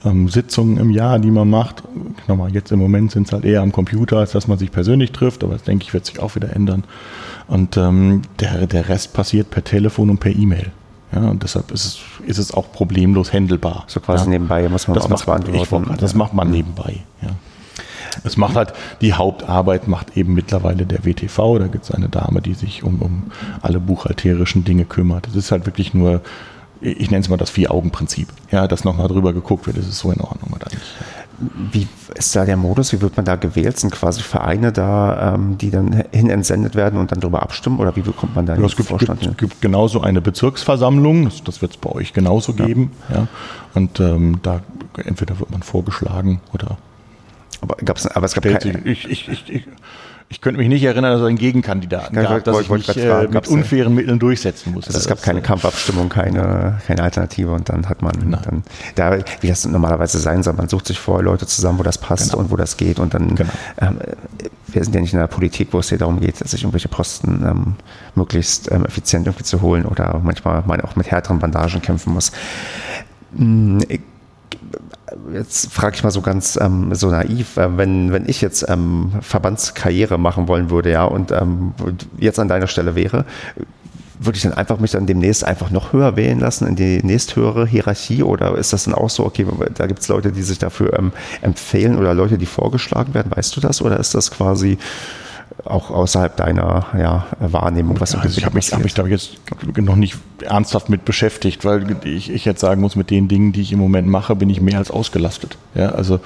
ähm, 0.05 0.29
Sitzungen 0.29 0.79
im 0.79 0.91
Jahr, 0.91 1.19
die 1.19 1.31
man 1.31 1.49
macht. 1.51 1.83
Nochmal, 2.27 2.53
jetzt 2.53 2.73
im 2.73 2.79
Moment 2.79 3.13
sind 3.13 3.27
es 3.27 3.33
halt 3.33 3.45
eher 3.45 3.63
am 3.63 3.73
Computer, 3.73 4.19
als 4.19 4.33
dass 4.33 4.49
man 4.49 4.59
sich 4.59 4.71
persönlich 4.71 5.13
trifft, 5.13 5.45
aber 5.45 5.55
das 5.55 5.63
denke 5.63 5.85
ich, 5.85 5.93
wird 5.93 6.07
sich 6.07 6.21
auch 6.21 6.35
wieder 6.37 6.55
ändern. 6.55 6.85
Und 7.49 7.77
ähm, 7.77 8.23
der, 8.39 8.67
der 8.67 8.89
Rest 8.89 9.13
passiert 9.13 9.51
per 9.51 9.65
Telefon 9.65 10.11
und 10.11 10.19
per 10.19 10.35
E-Mail. 10.35 10.73
Ja, 11.13 11.29
und 11.29 11.43
deshalb 11.43 11.73
ist 11.73 11.85
es, 11.85 11.99
ist 12.27 12.39
es 12.39 12.55
auch 12.55 12.71
problemlos 12.71 13.33
handelbar. 13.33 13.85
So 13.89 13.99
quasi 14.01 14.25
ja. 14.25 14.31
nebenbei 14.31 14.69
muss 14.69 14.87
man 14.87 14.95
das 14.95 15.07
auch 15.07 15.11
macht, 15.11 15.27
beantworten. 15.27 15.97
das 15.99 16.15
macht 16.15 16.35
man 16.35 16.51
nebenbei. 16.51 16.99
Ja. 17.21 17.31
Es 18.25 18.37
macht 18.37 18.57
halt, 18.57 18.73
die 19.01 19.15
Hauptarbeit 19.15 19.89
macht 19.89 20.17
eben 20.17 20.35
mittlerweile 20.35 20.87
der 20.87 21.05
WTV. 21.05 21.59
Da 21.59 21.67
gibt 21.67 21.85
es 21.85 21.91
eine 21.91 22.09
Dame, 22.09 22.41
die 22.41 22.55
sich 22.55 22.83
um, 22.83 23.01
um 23.03 23.23
alle 23.63 23.81
buchhalterischen 23.81 24.65
Dinge 24.65 24.85
kümmert. 24.85 25.27
Es 25.29 25.37
ist 25.37 25.53
halt 25.53 25.67
wirklich 25.67 25.95
nur 25.95 26.21
ich 26.81 27.11
nenne 27.11 27.23
es 27.23 27.29
mal 27.29 27.37
das 27.37 27.51
Vier-Augen-Prinzip. 27.51 28.29
Ja, 28.51 28.67
dass 28.67 28.85
nochmal 28.85 29.09
drüber 29.09 29.33
geguckt 29.33 29.67
wird, 29.67 29.77
ist 29.77 29.89
es 29.89 29.99
so 29.99 30.11
in 30.11 30.21
Ordnung 30.21 30.53
oder 30.55 30.67
nicht. 30.71 30.83
Wie 31.73 31.89
ist 32.15 32.37
da 32.37 32.45
der 32.45 32.57
Modus? 32.57 32.93
Wie 32.93 33.01
wird 33.01 33.17
man 33.17 33.25
da 33.25 33.37
gewählt? 33.37 33.79
Sind 33.79 33.93
quasi 33.93 34.21
Vereine 34.23 34.73
da, 34.73 35.35
ähm, 35.35 35.57
die 35.57 35.71
dann 35.71 36.05
hin 36.13 36.29
entsendet 36.29 36.75
werden 36.75 36.99
und 36.99 37.13
dann 37.13 37.21
darüber 37.21 37.43
abstimmen? 37.43 37.79
Oder 37.79 37.97
wie 37.97 38.03
bekommt 38.03 38.35
man 38.37 38.45
da 38.45 38.57
ja, 38.57 38.65
es 38.65 38.77
gibt, 38.77 38.89
Vorstand? 38.89 39.27
Es 39.27 39.37
gibt 39.37 39.61
genauso 39.63 40.03
eine 40.03 40.21
Bezirksversammlung, 40.21 41.25
das, 41.25 41.43
das 41.43 41.63
wird 41.63 41.73
es 41.73 41.77
bei 41.79 41.91
euch 41.91 42.13
genauso 42.13 42.53
ja. 42.53 42.67
geben. 42.67 42.93
Ja. 43.13 43.27
Und 43.75 44.01
ähm, 44.01 44.41
da 44.43 44.61
entweder 44.97 45.39
wird 45.39 45.51
man 45.51 45.63
vorgeschlagen 45.63 46.41
oder. 46.53 46.77
Aber, 47.63 47.77
gab's, 47.77 48.07
aber 48.07 48.27
es 48.27 48.35
gab 48.35 48.45
keine. 48.45 48.81
Ich, 48.85 49.09
ich, 49.09 49.29
ich, 49.29 49.67
ich 50.33 50.41
könnte 50.41 50.59
mich 50.59 50.69
nicht 50.69 50.85
erinnern, 50.85 51.11
dass 51.11 51.23
es 51.23 51.27
einen 51.27 51.39
Gegenkandidaten 51.39 52.15
gab, 52.15 52.45
dass 52.45 52.61
ich 52.61 52.71
mich 52.71 52.97
äh, 52.97 53.27
mit 53.27 53.49
unfairen 53.49 53.93
Mitteln 53.93 54.21
durchsetzen 54.21 54.73
musste. 54.73 54.91
Also 54.91 55.01
es 55.01 55.09
gab 55.09 55.21
keine 55.23 55.43
Kampfabstimmung, 55.43 56.09
keine, 56.09 56.81
keine 56.87 57.03
Alternative 57.03 57.51
und 57.51 57.69
dann 57.69 57.89
hat 57.89 58.01
man 58.01 58.13
dann, 58.31 58.63
da, 58.95 59.19
wie 59.41 59.49
das 59.49 59.67
normalerweise 59.67 60.21
sein 60.21 60.45
soll, 60.45 60.55
man 60.55 60.69
sucht 60.69 60.87
sich 60.87 61.01
vorher 61.01 61.25
Leute 61.25 61.49
zusammen, 61.49 61.81
wo 61.81 61.83
das 61.83 61.99
passt 61.99 62.31
genau. 62.31 62.45
und 62.45 62.51
wo 62.53 62.57
das 62.57 62.77
geht 62.77 63.01
und 63.01 63.13
dann, 63.13 63.35
genau. 63.35 63.51
ähm, 63.81 63.99
wir 64.69 64.85
sind 64.85 64.95
ja 64.95 65.01
nicht 65.01 65.13
in 65.13 65.19
der 65.19 65.27
Politik, 65.27 65.71
wo 65.73 65.81
es 65.81 65.89
hier 65.89 65.99
darum 65.99 66.21
geht, 66.21 66.37
sich 66.37 66.63
irgendwelche 66.63 66.89
Posten 66.89 67.45
ähm, 67.45 67.75
möglichst 68.15 68.71
ähm, 68.71 68.85
effizient 68.85 69.27
irgendwie 69.27 69.45
zu 69.45 69.61
holen 69.61 69.85
oder 69.85 70.21
manchmal 70.23 70.63
man 70.65 70.81
auch 70.83 70.95
mit 70.95 71.11
härteren 71.11 71.41
Bandagen 71.41 71.83
kämpfen 71.83 72.15
muss. 72.15 72.31
Hm, 73.37 73.81
jetzt 75.33 75.73
frage 75.73 75.97
ich 75.97 76.03
mal 76.03 76.11
so 76.11 76.21
ganz 76.21 76.59
ähm, 76.61 76.95
so 76.95 77.09
naiv, 77.09 77.57
äh, 77.57 77.77
wenn, 77.77 78.13
wenn 78.13 78.29
ich 78.29 78.41
jetzt 78.41 78.67
ähm, 78.69 79.13
Verbandskarriere 79.21 80.19
machen 80.19 80.49
wollen 80.49 80.71
würde, 80.71 80.91
ja, 80.91 81.05
und 81.05 81.33
ähm, 81.33 81.73
jetzt 82.19 82.39
an 82.39 82.49
deiner 82.49 82.67
Stelle 82.67 82.95
wäre, 82.95 83.25
würde 84.21 84.37
ich 84.37 84.43
dann 84.43 84.53
einfach 84.53 84.79
mich 84.79 84.91
dann 84.91 85.07
demnächst 85.07 85.45
einfach 85.45 85.71
noch 85.71 85.95
höher 85.95 86.15
wählen 86.15 86.39
lassen 86.39 86.67
in 86.67 86.77
die 86.77 87.03
nächsthöhere 87.03 87.67
Hierarchie? 87.67 88.23
Oder 88.23 88.55
ist 88.57 88.73
das 88.73 88.85
dann 88.85 88.95
auch 88.95 89.09
so, 89.09 89.25
okay, 89.25 89.47
da 89.75 89.87
gibt 89.87 90.01
es 90.01 90.09
Leute, 90.09 90.31
die 90.31 90.43
sich 90.43 90.59
dafür 90.59 90.99
ähm, 90.99 91.13
empfehlen 91.41 91.99
oder 91.99 92.13
Leute, 92.13 92.37
die 92.37 92.47
vorgeschlagen 92.47 93.15
werden, 93.15 93.33
weißt 93.35 93.57
du 93.57 93.61
das? 93.61 93.81
Oder 93.81 93.99
ist 93.99 94.15
das 94.15 94.31
quasi 94.31 94.77
auch 95.65 95.91
außerhalb 95.91 96.37
deiner 96.37 96.87
ja, 96.97 97.27
Wahrnehmung, 97.39 98.01
was 98.01 98.15
also 98.15 98.39
ich 98.39 98.45
habe 98.45 98.57
mich, 98.57 98.73
hab 98.73 98.83
mich 98.83 98.95
da 98.95 99.07
jetzt 99.07 99.39
noch 99.77 99.97
nicht 99.97 100.17
ernsthaft 100.43 100.89
mit 100.89 101.05
beschäftigt, 101.05 101.65
weil 101.65 101.97
ich, 102.05 102.31
ich, 102.31 102.45
jetzt 102.45 102.61
sagen 102.61 102.81
muss, 102.81 102.97
mit 102.97 103.11
den 103.11 103.29
Dingen, 103.29 103.53
die 103.53 103.61
ich 103.61 103.73
im 103.73 103.79
Moment 103.79 104.09
mache, 104.09 104.37
bin 104.37 104.51
ich 104.51 104.61
mehr 104.61 104.79
als 104.79 104.91
ausgelastet. 104.91 105.59
Ja, 105.75 105.91
also 105.91 106.21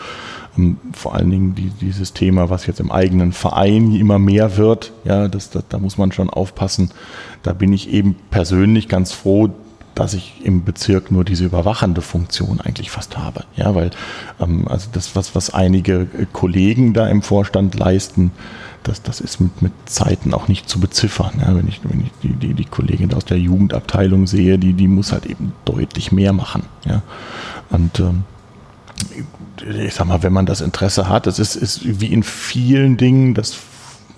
ähm, 0.57 0.79
vor 0.93 1.15
allen 1.15 1.31
Dingen 1.31 1.55
die, 1.55 1.71
dieses 1.81 2.13
Thema, 2.13 2.51
was 2.51 2.67
jetzt 2.67 2.81
im 2.81 2.91
eigenen 2.91 3.33
Verein 3.33 3.93
immer 3.95 4.19
mehr 4.19 4.57
wird, 4.57 4.93
ja, 5.05 5.29
das, 5.29 5.51
das, 5.51 5.65
da 5.69 5.79
muss 5.79 5.99
man 5.99 6.13
schon 6.13 6.31
aufpassen. 6.31 6.91
Da 7.43 7.53
bin 7.53 7.73
ich 7.73 7.91
eben 7.91 8.17
persönlich 8.31 8.89
ganz 8.89 9.13
froh, 9.13 9.51
dass 9.95 10.15
ich 10.15 10.43
im 10.45 10.65
Bezirk 10.65 11.11
nur 11.11 11.25
diese 11.25 11.45
überwachende 11.45 12.03
Funktion 12.03 12.61
eigentlich 12.61 12.91
fast 12.91 13.17
habe. 13.17 13.45
Ja, 13.57 13.75
weil 13.75 13.91
ähm, 14.41 14.67
also 14.69 14.89
das, 14.93 15.15
was, 15.15 15.35
was 15.35 15.55
einige 15.55 16.07
Kollegen 16.33 16.95
da 16.95 17.09
im 17.09 17.23
Vorstand 17.23 17.79
leisten, 17.79 18.33
das, 18.85 19.03
das 19.03 19.21
ist 19.21 19.41
mit, 19.41 19.63
mit 19.63 19.73
Zeiten 19.87 20.33
auch 20.33 20.47
nicht 20.47 20.69
zu 20.69 20.79
beziffern. 20.79 21.33
Ja, 21.41 21.57
wenn 21.57 21.67
ich, 21.67 21.81
wenn 21.85 22.03
ich 22.03 22.13
die, 22.23 22.35
die, 22.35 22.55
die 22.55 22.65
Kollegin 22.65 23.13
aus 23.15 23.25
der 23.25 23.39
Jugendabteilung 23.39 24.27
sehe, 24.27 24.59
die, 24.59 24.75
die 24.75 24.89
muss 24.89 25.13
halt 25.13 25.27
eben 25.27 25.53
deutlich 25.65 26.13
mehr 26.13 26.33
machen. 26.33 26.65
Ja. 26.85 27.03
Und 27.71 27.99
ähm, 27.99 28.25
ich 29.79 29.95
sag 29.95 30.07
mal, 30.07 30.23
wenn 30.23 30.33
man 30.33 30.47
das 30.47 30.61
Interesse 30.61 31.09
hat, 31.09 31.27
das 31.27 31.39
ist, 31.39 31.57
ist 31.57 32.01
wie 32.01 32.13
in 32.13 32.23
vielen 32.23 32.97
Dingen, 32.97 33.35
dass 33.35 33.57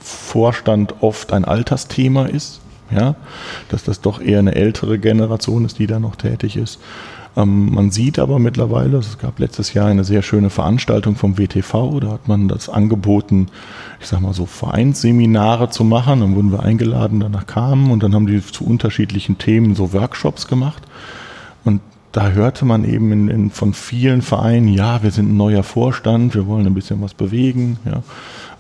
Vorstand 0.01 0.95
oft 1.01 1.33
ein 1.33 1.45
Altersthema 1.45 2.27
ist. 2.27 2.61
Ja, 2.89 3.17
dass 3.69 3.83
das 3.83 4.01
doch 4.01 4.21
eher 4.21 4.39
eine 4.39 4.55
ältere 4.55 5.01
Generation 5.01 5.65
ist, 5.65 5.81
die 5.81 5.89
da 5.89 5.99
noch 5.99 6.15
tätig 6.15 6.57
ist. 6.57 6.79
Ähm, 7.37 7.75
man 7.75 7.91
sieht 7.91 8.19
aber 8.19 8.39
mittlerweile, 8.39 8.97
es 8.99 9.19
gab 9.19 9.39
letztes 9.39 9.75
Jahr 9.75 9.87
eine 9.87 10.05
sehr 10.05 10.23
schöne 10.23 10.51
Veranstaltung 10.51 11.17
vom 11.17 11.39
WTV, 11.39 12.01
da 12.01 12.13
hat 12.13 12.29
man 12.29 12.49
das 12.49 12.69
angeboten, 12.69 13.49
ich 14.01 14.07
sag 14.07 14.21
mal 14.21 14.33
so 14.33 14.47
Vereinsseminare 14.47 15.71
zu 15.71 15.85
machen. 15.85 16.21
Dann 16.21 16.35
wurden 16.35 16.53
wir 16.53 16.63
eingeladen, 16.63 17.21
danach 17.21 17.47
kamen 17.47 17.91
und 17.91 18.03
dann 18.03 18.15
haben 18.15 18.27
die 18.27 18.45
zu 18.45 18.65
unterschiedlichen 18.65 19.39
Themen 19.39 19.75
so 19.75 19.93
Workshops 19.93 20.47
gemacht. 20.47 20.83
Und 21.65 21.81
da 22.13 22.31
hörte 22.31 22.65
man 22.65 22.85
eben 22.85 23.13
in, 23.13 23.29
in, 23.29 23.51
von 23.51 23.75
vielen 23.75 24.23
Vereinen, 24.23 24.69
ja, 24.69 25.03
wir 25.03 25.11
sind 25.11 25.31
ein 25.31 25.37
neuer 25.37 25.63
Vorstand, 25.63 26.35
wir 26.35 26.47
wollen 26.47 26.67
ein 26.67 26.73
bisschen 26.73 27.03
was 27.03 27.13
bewegen. 27.13 27.79
Ja. 27.85 28.03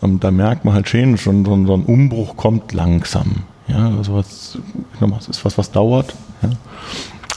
Und 0.02 0.10
ähm, 0.10 0.20
da 0.20 0.30
merkt 0.30 0.66
man 0.66 0.74
halt 0.74 0.88
schon, 0.88 1.16
schon 1.16 1.46
so, 1.46 1.54
ein 1.54 1.84
Umbruch 1.84 2.36
kommt 2.36 2.74
langsam. 2.74 3.44
Ja, 3.66 3.90
also 3.96 4.14
was, 4.14 4.58
nochmal, 5.00 5.18
es 5.20 5.28
ist 5.28 5.44
was, 5.44 5.56
was 5.56 5.70
dauert. 5.70 6.14
Ja. 6.42 6.50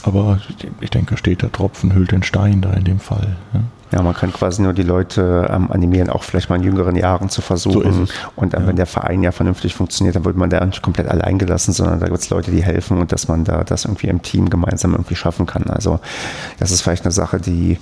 Aber 0.02 0.40
ich 0.80 0.90
denke, 0.90 1.16
steht 1.16 1.42
der 1.42 1.52
Tropfen 1.52 1.94
hüllt 1.94 2.12
den 2.12 2.22
Stein 2.22 2.60
da 2.62 2.72
in 2.72 2.84
dem 2.84 3.00
Fall. 3.00 3.36
Ja. 3.52 3.60
Ja, 3.92 4.02
man 4.02 4.14
kann 4.14 4.32
quasi 4.32 4.62
nur 4.62 4.72
die 4.72 4.84
Leute 4.84 5.48
ähm, 5.50 5.70
animieren, 5.72 6.10
auch 6.10 6.22
vielleicht 6.22 6.48
mal 6.48 6.56
in 6.56 6.62
jüngeren 6.62 6.94
Jahren 6.94 7.28
zu 7.28 7.42
versuchen. 7.42 8.06
So 8.06 8.12
und 8.36 8.54
dann, 8.54 8.62
ja. 8.62 8.68
wenn 8.68 8.76
der 8.76 8.86
Verein 8.86 9.22
ja 9.22 9.32
vernünftig 9.32 9.74
funktioniert, 9.74 10.14
dann 10.14 10.24
wird 10.24 10.36
man 10.36 10.48
da 10.48 10.64
nicht 10.64 10.80
komplett 10.80 11.08
allein 11.08 11.38
gelassen, 11.38 11.72
sondern 11.72 11.98
da 11.98 12.06
gibt 12.06 12.20
es 12.20 12.30
Leute, 12.30 12.52
die 12.52 12.62
helfen 12.62 12.98
und 12.98 13.10
dass 13.10 13.26
man 13.26 13.42
da 13.42 13.64
das 13.64 13.86
irgendwie 13.86 14.06
im 14.06 14.22
Team 14.22 14.48
gemeinsam 14.48 14.92
irgendwie 14.92 15.16
schaffen 15.16 15.46
kann. 15.46 15.64
Also 15.64 15.98
das 16.60 16.70
ist 16.70 16.82
vielleicht 16.82 17.04
eine 17.04 17.10
Sache, 17.10 17.40
die 17.40 17.78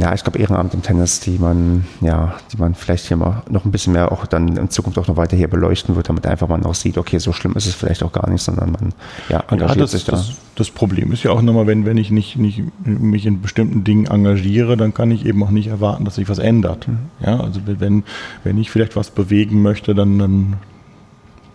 ja, 0.00 0.14
ich 0.14 0.22
glaube 0.22 0.38
Ehrenamt 0.38 0.74
im 0.74 0.82
Tennis, 0.82 1.20
die 1.20 1.38
man, 1.38 1.84
ja, 2.00 2.34
die 2.52 2.56
man 2.56 2.74
vielleicht 2.74 3.06
hier 3.06 3.16
mal 3.16 3.42
noch 3.48 3.64
ein 3.64 3.70
bisschen 3.70 3.92
mehr 3.92 4.12
auch 4.12 4.26
dann 4.26 4.56
in 4.56 4.70
Zukunft 4.70 4.98
auch 4.98 5.08
noch 5.08 5.16
weiter 5.16 5.36
hier 5.36 5.48
beleuchten 5.48 5.96
wird, 5.96 6.08
damit 6.08 6.26
einfach 6.26 6.48
man 6.48 6.64
auch 6.64 6.74
sieht, 6.74 6.98
okay, 6.98 7.18
so 7.18 7.32
schlimm 7.32 7.54
ist 7.54 7.66
es 7.66 7.74
vielleicht 7.74 8.02
auch 8.02 8.12
gar 8.12 8.28
nicht, 8.30 8.42
sondern 8.42 8.72
man 8.72 8.94
ja, 9.28 9.40
engagiert 9.50 9.76
ja, 9.76 9.82
das, 9.82 9.90
sich 9.92 10.04
da. 10.04 10.12
Das, 10.12 10.32
das, 10.54 10.70
Problem 10.70 11.12
ist 11.12 11.22
ja 11.22 11.30
auch 11.30 11.42
nochmal, 11.42 11.66
wenn, 11.66 11.84
wenn 11.84 11.96
ich 11.96 12.10
nicht, 12.10 12.36
nicht 12.36 12.62
mich 12.84 13.26
in 13.26 13.42
bestimmten 13.42 13.84
Dingen 13.84 14.06
engagiere, 14.06 14.76
dann 14.76 14.94
kann 14.94 15.10
ich 15.10 15.26
eben 15.26 15.42
auch 15.42 15.50
nicht 15.50 15.68
erwarten, 15.68 16.04
dass 16.04 16.16
sich 16.16 16.28
was 16.28 16.38
ändert. 16.38 16.88
Mhm. 16.88 16.98
Ja, 17.20 17.40
also 17.40 17.60
wenn, 17.64 18.04
wenn 18.42 18.58
ich 18.58 18.70
vielleicht 18.70 18.96
was 18.96 19.10
bewegen 19.10 19.62
möchte, 19.62 19.94
dann, 19.94 20.18
dann 20.18 20.56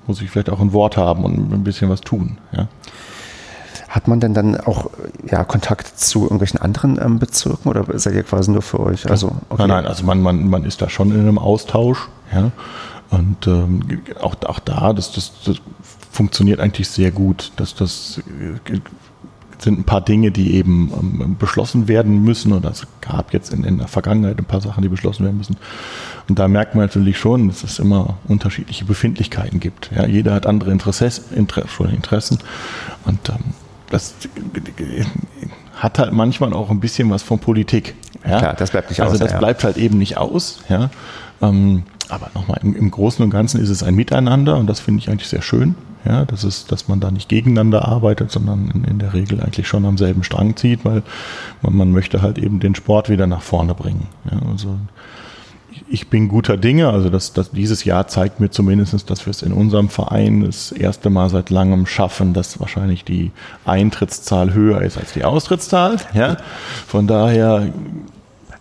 muss 0.07 0.21
ich 0.21 0.29
vielleicht 0.29 0.49
auch 0.49 0.59
ein 0.59 0.73
Wort 0.73 0.97
haben 0.97 1.23
und 1.23 1.53
ein 1.53 1.63
bisschen 1.63 1.89
was 1.89 2.01
tun. 2.01 2.37
Ja. 2.51 2.67
Hat 3.89 4.07
man 4.07 4.19
denn 4.19 4.35
dann 4.35 4.55
auch 4.55 4.91
ja, 5.29 5.43
Kontakt 5.43 5.99
zu 5.99 6.23
irgendwelchen 6.23 6.61
anderen 6.61 6.99
ähm, 7.03 7.17
Bezirken 7.17 7.69
oder 7.69 7.85
seid 7.97 8.13
ihr 8.13 8.21
quasi 8.23 8.51
nur 8.51 8.61
für 8.61 8.79
euch? 8.79 9.09
Also, 9.09 9.29
okay. 9.49 9.63
Nein, 9.63 9.69
nein, 9.69 9.85
also 9.87 10.05
man, 10.05 10.21
man, 10.21 10.47
man 10.47 10.63
ist 10.63 10.81
da 10.81 10.89
schon 10.89 11.11
in 11.11 11.19
einem 11.19 11.39
Austausch. 11.39 12.07
Ja? 12.31 12.51
Und 13.09 13.47
ähm, 13.47 13.81
auch, 14.21 14.35
auch 14.45 14.59
da, 14.59 14.93
das, 14.93 15.11
das, 15.11 15.31
das 15.43 15.57
funktioniert 16.11 16.59
eigentlich 16.59 16.87
sehr 16.87 17.09
gut. 17.09 17.51
Das, 17.55 17.73
das 17.73 18.21
äh, 18.27 18.79
sind 19.57 19.79
ein 19.79 19.83
paar 19.83 20.01
Dinge, 20.01 20.31
die 20.31 20.53
eben 20.53 20.91
ähm, 20.93 21.35
beschlossen 21.39 21.87
werden 21.87 22.23
müssen. 22.23 22.51
Und 22.51 22.65
es 22.65 22.85
gab 23.01 23.33
jetzt 23.33 23.51
in, 23.51 23.63
in, 23.63 23.79
der 23.79 23.87
Vergangenheit 23.87 24.37
ein 24.37 24.45
paar 24.45 24.61
Sachen, 24.61 24.83
die 24.83 24.89
beschlossen 24.89 25.25
werden 25.25 25.37
müssen. 25.37 25.57
Und 26.27 26.37
da 26.37 26.47
merkt 26.47 26.75
man 26.75 26.85
natürlich 26.85 27.17
schon, 27.17 27.47
dass 27.47 27.63
es 27.63 27.79
immer 27.79 28.17
unterschiedliche 28.27 28.85
Befindlichkeiten 28.85 29.59
gibt. 29.59 29.89
Ja, 29.95 30.05
jeder 30.05 30.33
hat 30.35 30.45
andere 30.45 30.71
Interesses, 30.71 31.23
Inter, 31.35 31.63
Interessen. 31.91 32.37
Und 33.05 33.29
ähm, 33.29 33.55
das 33.89 34.15
hat 35.75 35.99
halt 35.99 36.13
manchmal 36.13 36.53
auch 36.53 36.69
ein 36.69 36.79
bisschen 36.79 37.09
was 37.09 37.23
von 37.23 37.39
Politik. 37.39 37.95
Ja? 38.25 38.39
Klar, 38.39 38.53
das 38.55 38.71
bleibt 38.71 38.89
nicht 38.89 38.99
also 39.01 39.13
aus. 39.15 39.21
Also 39.21 39.23
das 39.23 39.33
ja. 39.33 39.39
bleibt 39.39 39.63
halt 39.63 39.77
eben 39.77 39.97
nicht 39.97 40.17
aus. 40.17 40.59
Ja? 40.69 40.89
Ähm, 41.41 41.83
aber 42.09 42.31
nochmal, 42.33 42.59
im, 42.63 42.75
im 42.75 42.91
Großen 42.91 43.23
und 43.23 43.29
Ganzen 43.29 43.61
ist 43.61 43.69
es 43.69 43.83
ein 43.83 43.95
Miteinander 43.95 44.57
und 44.57 44.67
das 44.67 44.79
finde 44.79 44.99
ich 44.99 45.09
eigentlich 45.09 45.29
sehr 45.29 45.41
schön. 45.41 45.75
Ja, 46.05 46.23
das 46.23 46.45
ist, 46.45 46.71
dass 46.71 46.87
man 46.87 47.01
da 47.01 47.11
nicht 47.11 47.27
gegeneinander 47.27 47.85
arbeitet, 47.85 48.31
sondern 48.31 48.71
in, 48.71 48.85
in 48.85 48.99
der 48.99 49.13
Regel 49.13 49.41
eigentlich 49.41 49.67
schon 49.67 49.85
am 49.85 49.97
selben 49.97 50.23
Strang 50.23 50.55
zieht, 50.55 50.85
weil 50.85 51.03
man, 51.61 51.75
man 51.75 51.91
möchte 51.91 52.21
halt 52.21 52.37
eben 52.37 52.61
den 52.61 52.73
Sport 52.73 53.09
wieder 53.09 53.27
nach 53.27 53.41
vorne 53.41 53.75
bringen. 53.75 54.07
Ja, 54.31 54.39
also 54.49 54.77
ich 55.89 56.09
bin 56.09 56.27
guter 56.27 56.57
Dinge. 56.57 56.89
Also 56.89 57.09
das, 57.09 57.33
das, 57.33 57.51
dieses 57.51 57.83
Jahr 57.83 58.07
zeigt 58.07 58.39
mir 58.39 58.49
zumindest, 58.49 59.09
dass 59.09 59.25
wir 59.25 59.31
es 59.31 59.41
in 59.41 59.53
unserem 59.53 59.89
Verein 59.89 60.41
das 60.41 60.71
erste 60.71 61.09
Mal 61.09 61.29
seit 61.29 61.49
langem 61.49 61.85
schaffen, 61.85 62.33
dass 62.33 62.59
wahrscheinlich 62.59 63.03
die 63.03 63.31
Eintrittszahl 63.65 64.53
höher 64.53 64.81
ist 64.81 64.97
als 64.97 65.13
die 65.13 65.23
Austrittszahl. 65.23 65.97
Ja? 66.13 66.37
Von 66.87 67.07
daher 67.07 67.73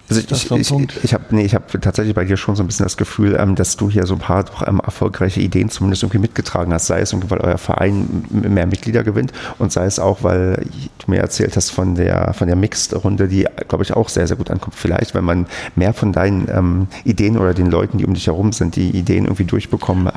also 0.08 0.22
ich, 0.22 0.30
ich, 0.30 0.70
ich, 0.70 1.04
ich 1.04 1.14
habe 1.14 1.24
nee, 1.30 1.46
hab 1.48 1.68
tatsächlich 1.82 2.14
bei 2.14 2.24
dir 2.24 2.36
schon 2.36 2.56
so 2.56 2.62
ein 2.62 2.66
bisschen 2.66 2.84
das 2.84 2.96
Gefühl, 2.96 3.36
ähm, 3.38 3.54
dass 3.54 3.76
du 3.76 3.90
hier 3.90 4.06
so 4.06 4.14
ein 4.14 4.20
paar 4.20 4.44
ähm, 4.66 4.80
erfolgreiche 4.82 5.40
Ideen 5.40 5.68
zumindest 5.68 6.02
irgendwie 6.02 6.18
mitgetragen 6.18 6.72
hast. 6.72 6.86
Sei 6.86 7.00
es 7.00 7.12
irgendwie, 7.12 7.30
weil 7.30 7.40
euer 7.40 7.58
Verein 7.58 8.24
mehr 8.30 8.66
Mitglieder 8.66 9.04
gewinnt 9.04 9.32
und 9.58 9.70
sei 9.72 9.84
es 9.84 9.98
auch, 9.98 10.22
weil 10.22 10.66
du 10.98 11.10
mir 11.10 11.18
erzählt 11.18 11.56
hast 11.56 11.70
von 11.70 11.94
der, 11.94 12.32
von 12.32 12.46
der 12.46 12.56
Mixed-Runde, 12.56 13.28
die, 13.28 13.46
glaube 13.68 13.84
ich, 13.84 13.92
auch 13.92 14.08
sehr, 14.08 14.26
sehr 14.26 14.36
gut 14.36 14.50
ankommt. 14.50 14.74
Vielleicht, 14.74 15.14
wenn 15.14 15.24
man 15.24 15.46
mehr 15.76 15.92
von 15.92 16.12
deinen 16.12 16.48
ähm, 16.50 16.86
Ideen 17.04 17.36
oder 17.36 17.52
den 17.52 17.70
Leuten, 17.70 17.98
die 17.98 18.06
um 18.06 18.14
dich 18.14 18.28
herum 18.28 18.52
sind, 18.52 18.76
die 18.76 18.90
Ideen 18.90 19.24
irgendwie 19.24 19.44
durchbekommen, 19.44 20.06
äh, 20.06 20.12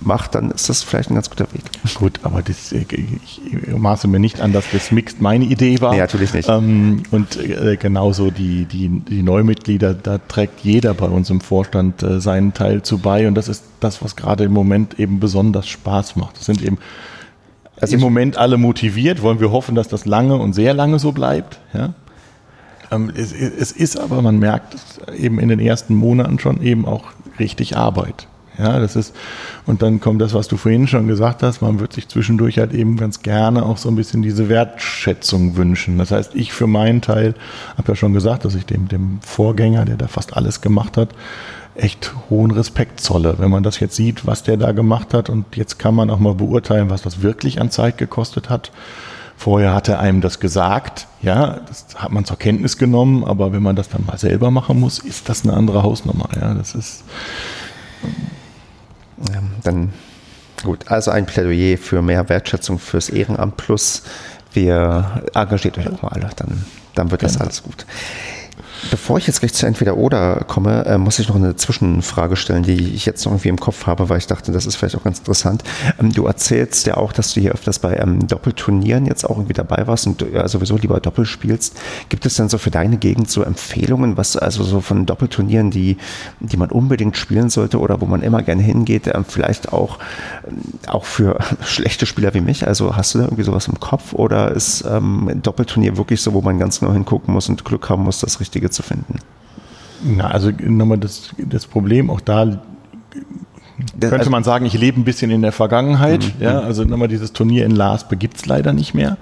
macht, 0.00 0.34
dann 0.34 0.50
ist 0.50 0.68
das 0.68 0.82
vielleicht 0.82 1.10
ein 1.10 1.14
ganz 1.14 1.30
guter 1.30 1.46
Weg. 1.52 1.62
Gut, 1.94 2.20
aber 2.22 2.42
das, 2.42 2.72
äh, 2.72 2.84
ich 2.90 3.40
maße 3.74 4.06
mir 4.06 4.18
nicht 4.18 4.40
an, 4.40 4.52
dass 4.52 4.64
das 4.70 4.90
Mixed 4.90 5.20
meine 5.22 5.44
Idee 5.46 5.80
war. 5.80 5.92
Nee, 5.92 5.98
natürlich 5.98 6.34
nicht. 6.34 6.48
Ähm, 6.48 7.02
und 7.10 7.36
äh, 7.36 7.76
genauso 7.76 8.30
die, 8.30 8.66
die, 8.66 8.88
die 9.00 9.22
Neumitglieder, 9.30 9.94
da 9.94 10.18
trägt 10.18 10.60
jeder 10.64 10.92
bei 10.92 11.06
uns 11.06 11.30
im 11.30 11.40
Vorstand 11.40 12.02
äh, 12.02 12.20
seinen 12.20 12.52
Teil 12.52 12.82
zu 12.82 12.98
bei 12.98 13.28
und 13.28 13.36
das 13.36 13.48
ist 13.48 13.62
das, 13.78 14.02
was 14.02 14.16
gerade 14.16 14.42
im 14.42 14.52
Moment 14.52 14.98
eben 14.98 15.20
besonders 15.20 15.68
Spaß 15.68 16.16
macht. 16.16 16.36
Das 16.36 16.46
sind 16.46 16.62
eben 16.62 16.78
also 17.80 17.94
im 17.94 18.00
Moment 18.00 18.36
alle 18.36 18.58
motiviert, 18.58 19.22
wollen 19.22 19.38
wir 19.38 19.52
hoffen, 19.52 19.76
dass 19.76 19.86
das 19.86 20.04
lange 20.04 20.36
und 20.36 20.52
sehr 20.52 20.74
lange 20.74 20.98
so 20.98 21.12
bleibt. 21.12 21.60
Ja? 21.72 21.94
Ähm, 22.90 23.12
es, 23.14 23.32
es 23.32 23.70
ist 23.70 23.98
aber, 23.98 24.20
man 24.20 24.38
merkt 24.40 24.76
eben 25.16 25.38
in 25.38 25.48
den 25.48 25.60
ersten 25.60 25.94
Monaten 25.94 26.40
schon 26.40 26.60
eben 26.60 26.84
auch 26.84 27.04
richtig 27.38 27.76
Arbeit. 27.76 28.26
Ja, 28.60 28.78
das 28.78 28.94
ist, 28.94 29.14
und 29.66 29.80
dann 29.82 30.00
kommt 30.00 30.20
das, 30.20 30.34
was 30.34 30.48
du 30.48 30.56
vorhin 30.56 30.86
schon 30.86 31.06
gesagt 31.08 31.42
hast, 31.42 31.62
man 31.62 31.80
wird 31.80 31.94
sich 31.94 32.08
zwischendurch 32.08 32.58
halt 32.58 32.74
eben 32.74 32.96
ganz 32.96 33.22
gerne 33.22 33.64
auch 33.64 33.78
so 33.78 33.88
ein 33.88 33.96
bisschen 33.96 34.20
diese 34.20 34.48
Wertschätzung 34.48 35.56
wünschen. 35.56 35.96
Das 35.96 36.10
heißt, 36.10 36.34
ich 36.34 36.52
für 36.52 36.66
meinen 36.66 37.00
Teil 37.00 37.34
habe 37.78 37.88
ja 37.88 37.96
schon 37.96 38.12
gesagt, 38.12 38.44
dass 38.44 38.54
ich 38.54 38.66
dem, 38.66 38.88
dem 38.88 39.20
Vorgänger, 39.22 39.86
der 39.86 39.96
da 39.96 40.08
fast 40.08 40.36
alles 40.36 40.60
gemacht 40.60 40.96
hat, 40.98 41.10
echt 41.74 42.14
hohen 42.28 42.50
Respekt 42.50 43.00
zolle. 43.00 43.36
Wenn 43.38 43.50
man 43.50 43.62
das 43.62 43.80
jetzt 43.80 43.96
sieht, 43.96 44.26
was 44.26 44.42
der 44.42 44.56
da 44.56 44.72
gemacht 44.72 45.14
hat 45.14 45.30
und 45.30 45.56
jetzt 45.56 45.78
kann 45.78 45.94
man 45.94 46.10
auch 46.10 46.18
mal 46.18 46.34
beurteilen, 46.34 46.90
was 46.90 47.02
das 47.02 47.22
wirklich 47.22 47.60
an 47.60 47.70
Zeit 47.70 47.96
gekostet 47.98 48.50
hat. 48.50 48.70
Vorher 49.36 49.72
hat 49.72 49.88
er 49.88 50.00
einem 50.00 50.20
das 50.20 50.38
gesagt, 50.38 51.06
ja, 51.22 51.60
das 51.66 51.86
hat 51.96 52.12
man 52.12 52.26
zur 52.26 52.36
Kenntnis 52.36 52.76
genommen, 52.76 53.24
aber 53.24 53.52
wenn 53.52 53.62
man 53.62 53.74
das 53.74 53.88
dann 53.88 54.04
mal 54.04 54.18
selber 54.18 54.50
machen 54.50 54.78
muss, 54.78 54.98
ist 54.98 55.30
das 55.30 55.44
eine 55.44 55.54
andere 55.54 55.82
Hausnummer. 55.82 56.28
Ja, 56.38 56.52
das 56.52 56.74
ist, 56.74 57.04
ja, 59.28 59.42
dann 59.62 59.92
gut, 60.62 60.88
also 60.88 61.10
ein 61.10 61.26
Plädoyer 61.26 61.78
für 61.78 62.02
mehr 62.02 62.28
Wertschätzung 62.28 62.78
fürs 62.78 63.08
Ehrenamt 63.08 63.56
plus 63.56 64.02
wir 64.52 65.22
engagiert 65.34 65.78
euch 65.78 65.88
auch 65.88 66.02
mal 66.02 66.08
alle, 66.08 66.30
dann, 66.36 66.64
dann 66.94 67.10
wird 67.10 67.22
das 67.22 67.40
alles 67.40 67.62
gut. 67.62 67.86
Bevor 68.90 69.18
ich 69.18 69.26
jetzt 69.26 69.40
gleich 69.40 69.52
zu 69.52 69.66
entweder 69.66 69.96
oder 69.96 70.44
komme, 70.46 70.86
äh, 70.86 70.96
muss 70.96 71.18
ich 71.18 71.28
noch 71.28 71.36
eine 71.36 71.54
Zwischenfrage 71.54 72.36
stellen, 72.36 72.62
die 72.62 72.94
ich 72.94 73.04
jetzt 73.04 73.24
noch 73.24 73.32
irgendwie 73.32 73.48
im 73.48 73.60
Kopf 73.60 73.86
habe, 73.86 74.08
weil 74.08 74.18
ich 74.18 74.26
dachte, 74.26 74.52
das 74.52 74.64
ist 74.64 74.76
vielleicht 74.76 74.96
auch 74.96 75.04
ganz 75.04 75.18
interessant. 75.18 75.62
Ähm, 75.98 76.12
du 76.12 76.26
erzählst 76.26 76.86
ja 76.86 76.96
auch, 76.96 77.12
dass 77.12 77.34
du 77.34 77.40
hier 77.40 77.52
öfters 77.52 77.78
bei 77.78 77.96
ähm, 77.96 78.26
Doppelturnieren 78.26 79.06
jetzt 79.06 79.24
auch 79.24 79.36
irgendwie 79.36 79.52
dabei 79.52 79.86
warst 79.86 80.06
und 80.06 80.22
äh, 80.22 80.48
sowieso 80.48 80.76
lieber 80.76 80.98
Doppel 81.00 81.26
spielst. 81.26 81.76
Gibt 82.08 82.24
es 82.24 82.36
denn 82.36 82.48
so 82.48 82.56
für 82.56 82.70
deine 82.70 82.96
Gegend 82.96 83.30
so 83.30 83.42
Empfehlungen, 83.42 84.16
was 84.16 84.36
also 84.36 84.64
so 84.64 84.80
von 84.80 85.04
Doppelturnieren, 85.04 85.70
die, 85.70 85.98
die 86.40 86.56
man 86.56 86.70
unbedingt 86.70 87.16
spielen 87.16 87.50
sollte 87.50 87.78
oder 87.78 88.00
wo 88.00 88.06
man 88.06 88.22
immer 88.22 88.42
gerne 88.42 88.62
hingeht, 88.62 89.08
ähm, 89.08 89.24
vielleicht 89.28 89.72
auch, 89.72 89.98
ähm, 90.48 90.58
auch 90.86 91.04
für 91.04 91.38
schlechte 91.64 92.06
Spieler 92.06 92.32
wie 92.32 92.40
mich? 92.40 92.66
Also 92.66 92.96
hast 92.96 93.14
du 93.14 93.18
da 93.18 93.24
irgendwie 93.24 93.44
sowas 93.44 93.68
im 93.68 93.78
Kopf 93.78 94.14
oder 94.14 94.52
ist 94.52 94.84
ähm, 94.88 95.40
Doppelturnier 95.42 95.98
wirklich 95.98 96.22
so, 96.22 96.32
wo 96.32 96.40
man 96.40 96.58
ganz 96.58 96.80
genau 96.80 96.92
hingucken 96.92 97.34
muss 97.34 97.48
und 97.48 97.64
Glück 97.64 97.90
haben 97.90 98.04
muss, 98.04 98.20
das 98.20 98.40
Richtige 98.40 98.69
zu 98.70 98.82
finden? 98.82 99.16
Na, 100.02 100.30
also 100.30 100.50
nochmal 100.50 100.98
das, 100.98 101.30
das 101.36 101.66
Problem 101.66 102.10
auch 102.10 102.20
da 102.20 102.60
könnte 103.98 104.18
also, 104.18 104.30
man 104.30 104.44
sagen, 104.44 104.66
ich 104.66 104.74
lebe 104.74 105.00
ein 105.00 105.04
bisschen 105.04 105.30
in 105.30 105.42
der 105.42 105.52
Vergangenheit. 105.52 106.22
Mhm. 106.38 106.42
Ja, 106.42 106.60
also 106.60 106.84
nochmal 106.84 107.08
dieses 107.08 107.32
Turnier 107.32 107.64
in 107.64 107.72
Laspe 107.72 108.16
gibt 108.16 108.36
es 108.36 108.46
leider 108.46 108.72
nicht 108.72 108.94
mehr. 108.94 109.16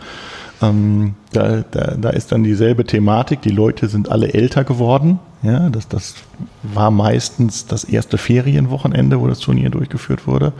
Ähm, 0.60 1.14
da, 1.32 1.64
da, 1.70 1.94
da 1.96 2.10
ist 2.10 2.32
dann 2.32 2.42
dieselbe 2.42 2.84
Thematik. 2.84 3.42
Die 3.42 3.50
Leute 3.50 3.88
sind 3.88 4.10
alle 4.10 4.34
älter 4.34 4.64
geworden. 4.64 5.20
Ja, 5.42 5.70
das, 5.70 5.88
das 5.88 6.14
war 6.62 6.90
meistens 6.90 7.66
das 7.66 7.84
erste 7.84 8.18
Ferienwochenende, 8.18 9.20
wo 9.20 9.28
das 9.28 9.38
Turnier 9.38 9.70
durchgeführt 9.70 10.26
wurde. 10.26 10.52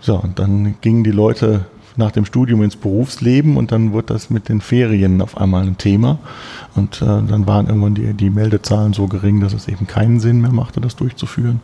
So, 0.00 0.16
und 0.16 0.38
dann 0.38 0.76
gingen 0.80 1.04
die 1.04 1.10
Leute 1.10 1.66
nach 1.96 2.10
dem 2.10 2.24
Studium 2.24 2.62
ins 2.62 2.76
Berufsleben 2.76 3.56
und 3.56 3.72
dann 3.72 3.92
wurde 3.92 4.14
das 4.14 4.30
mit 4.30 4.48
den 4.48 4.60
Ferien 4.60 5.20
auf 5.20 5.36
einmal 5.36 5.62
ein 5.62 5.78
Thema. 5.78 6.18
Und 6.74 7.02
äh, 7.02 7.06
dann 7.06 7.46
waren 7.46 7.66
irgendwann 7.66 7.94
die, 7.94 8.14
die 8.14 8.30
Meldezahlen 8.30 8.92
so 8.92 9.06
gering, 9.06 9.40
dass 9.40 9.52
es 9.52 9.68
eben 9.68 9.86
keinen 9.86 10.20
Sinn 10.20 10.40
mehr 10.40 10.52
machte, 10.52 10.80
das 10.80 10.96
durchzuführen. 10.96 11.60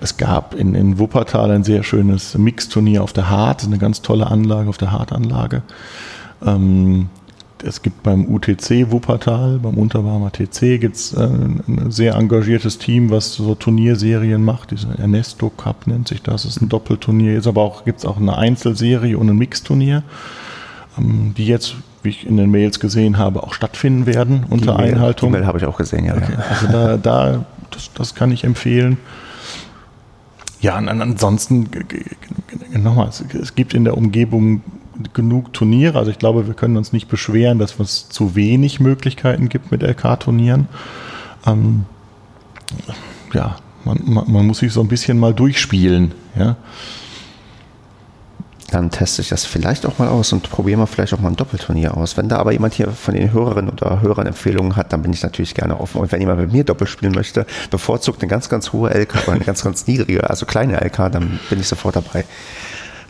Es 0.00 0.16
gab 0.16 0.54
in, 0.54 0.74
in 0.74 0.98
Wuppertal 0.98 1.50
ein 1.50 1.64
sehr 1.64 1.82
schönes 1.82 2.36
Mixturnier 2.36 3.02
auf 3.02 3.12
der 3.12 3.30
Hart, 3.30 3.64
eine 3.64 3.78
ganz 3.78 4.02
tolle 4.02 4.26
Anlage 4.26 4.68
auf 4.68 4.78
der 4.78 4.92
Hartanlage. 4.92 5.62
Ähm, 6.44 7.08
es 7.64 7.82
gibt 7.82 8.02
beim 8.02 8.26
UTC 8.32 8.90
Wuppertal, 8.90 9.58
beim 9.58 9.74
Unterbarmer 9.74 10.32
TC, 10.32 10.80
gibt 10.80 10.96
es 10.96 11.12
äh, 11.12 11.22
ein 11.22 11.90
sehr 11.90 12.14
engagiertes 12.14 12.78
Team, 12.78 13.10
was 13.10 13.34
so 13.34 13.54
Turnierserien 13.54 14.44
macht. 14.44 14.70
Diese 14.70 14.88
Ernesto 14.98 15.50
Cup 15.50 15.86
nennt 15.86 16.08
sich 16.08 16.22
das. 16.22 16.42
Das 16.42 16.56
ist 16.56 16.62
ein 16.62 16.68
Doppelturnier. 16.68 17.34
Jetzt 17.34 17.46
aber 17.46 17.62
auch, 17.62 17.84
gibt 17.84 18.00
es 18.00 18.04
auch 18.04 18.16
eine 18.16 18.36
Einzelserie 18.36 19.16
und 19.16 19.28
ein 19.28 19.36
Mixturnier, 19.36 20.02
ähm, 20.98 21.34
die 21.36 21.46
jetzt, 21.46 21.76
wie 22.02 22.10
ich 22.10 22.26
in 22.26 22.36
den 22.36 22.50
Mails 22.50 22.80
gesehen 22.80 23.18
habe, 23.18 23.42
auch 23.42 23.54
stattfinden 23.54 24.06
werden 24.06 24.44
unter 24.50 24.76
die 24.76 24.82
Einhaltung. 24.82 25.30
Die 25.30 25.38
Mail 25.38 25.46
habe 25.46 25.58
ich 25.58 25.64
auch 25.64 25.76
gesehen, 25.76 26.04
ja. 26.04 26.16
Okay. 26.16 26.36
Also 26.50 26.66
da, 26.68 26.96
da 26.96 27.44
das, 27.70 27.90
das 27.94 28.14
kann 28.14 28.32
ich 28.32 28.44
empfehlen. 28.44 28.98
Ja, 30.60 30.78
und 30.78 30.88
ansonsten, 30.88 31.68
nochmal, 32.72 33.08
es 33.08 33.54
gibt 33.54 33.74
in 33.74 33.84
der 33.84 33.96
Umgebung 33.96 34.62
genug 35.12 35.52
Turniere. 35.52 35.98
Also 35.98 36.10
ich 36.10 36.18
glaube, 36.18 36.46
wir 36.46 36.54
können 36.54 36.76
uns 36.76 36.92
nicht 36.92 37.08
beschweren, 37.08 37.58
dass 37.58 37.78
es 37.78 38.08
zu 38.08 38.34
wenig 38.34 38.80
Möglichkeiten 38.80 39.48
gibt 39.48 39.70
mit 39.70 39.82
LK-Turnieren. 39.82 40.68
Ähm, 41.46 41.84
ja, 43.32 43.56
man, 43.84 44.00
man, 44.04 44.30
man, 44.30 44.46
muss 44.46 44.58
sich 44.58 44.72
so 44.72 44.80
ein 44.80 44.88
bisschen 44.88 45.18
mal 45.18 45.34
durchspielen. 45.34 46.12
Ja. 46.38 46.56
Dann 48.70 48.90
teste 48.90 49.20
ich 49.20 49.28
das 49.28 49.44
vielleicht 49.44 49.84
auch 49.84 49.98
mal 49.98 50.08
aus 50.08 50.32
und 50.32 50.48
probiere 50.48 50.78
mal 50.78 50.86
vielleicht 50.86 51.12
auch 51.12 51.20
mal 51.20 51.28
ein 51.28 51.36
Doppelturnier 51.36 51.94
aus. 51.94 52.16
Wenn 52.16 52.30
da 52.30 52.38
aber 52.38 52.52
jemand 52.52 52.72
hier 52.72 52.90
von 52.90 53.12
den 53.12 53.30
Hörerinnen 53.30 53.70
oder 53.70 54.00
Hörern 54.00 54.26
Empfehlungen 54.26 54.76
hat, 54.76 54.94
dann 54.94 55.02
bin 55.02 55.12
ich 55.12 55.22
natürlich 55.22 55.54
gerne 55.54 55.78
offen. 55.78 56.00
Und 56.00 56.10
wenn 56.10 56.20
jemand 56.20 56.40
mit 56.40 56.52
mir 56.52 56.64
Doppel 56.64 56.86
spielen 56.86 57.12
möchte, 57.12 57.44
bevorzugt 57.70 58.22
eine 58.22 58.30
ganz, 58.30 58.48
ganz 58.48 58.72
hohe 58.72 58.88
LK 58.88 59.24
oder 59.24 59.32
eine 59.32 59.44
ganz, 59.44 59.62
ganz 59.62 59.86
niedrige, 59.86 60.28
also 60.28 60.46
kleine 60.46 60.80
LK, 60.82 61.12
dann 61.12 61.38
bin 61.50 61.60
ich 61.60 61.68
sofort 61.68 61.96
dabei. 61.96 62.24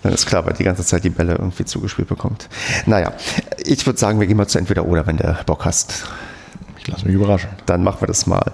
Dann 0.02 0.12
ist 0.12 0.26
klar, 0.26 0.44
weil 0.44 0.54
die 0.54 0.64
ganze 0.64 0.84
Zeit 0.84 1.04
die 1.04 1.10
Bälle 1.10 1.32
irgendwie 1.32 1.64
zugespielt 1.64 2.08
bekommt. 2.08 2.48
Naja, 2.86 3.12
ich 3.64 3.86
würde 3.86 3.98
sagen, 3.98 4.18
wir 4.18 4.26
gehen 4.26 4.36
mal 4.36 4.48
zu 4.48 4.58
entweder 4.58 4.84
oder, 4.86 5.06
wenn 5.06 5.16
du 5.16 5.36
Bock 5.46 5.64
hast. 5.64 6.04
Ich 6.78 6.88
lasse 6.88 7.06
mich 7.06 7.14
überraschen. 7.14 7.50
Dann 7.66 7.84
machen 7.84 8.00
wir 8.00 8.08
das 8.08 8.26
mal. 8.26 8.52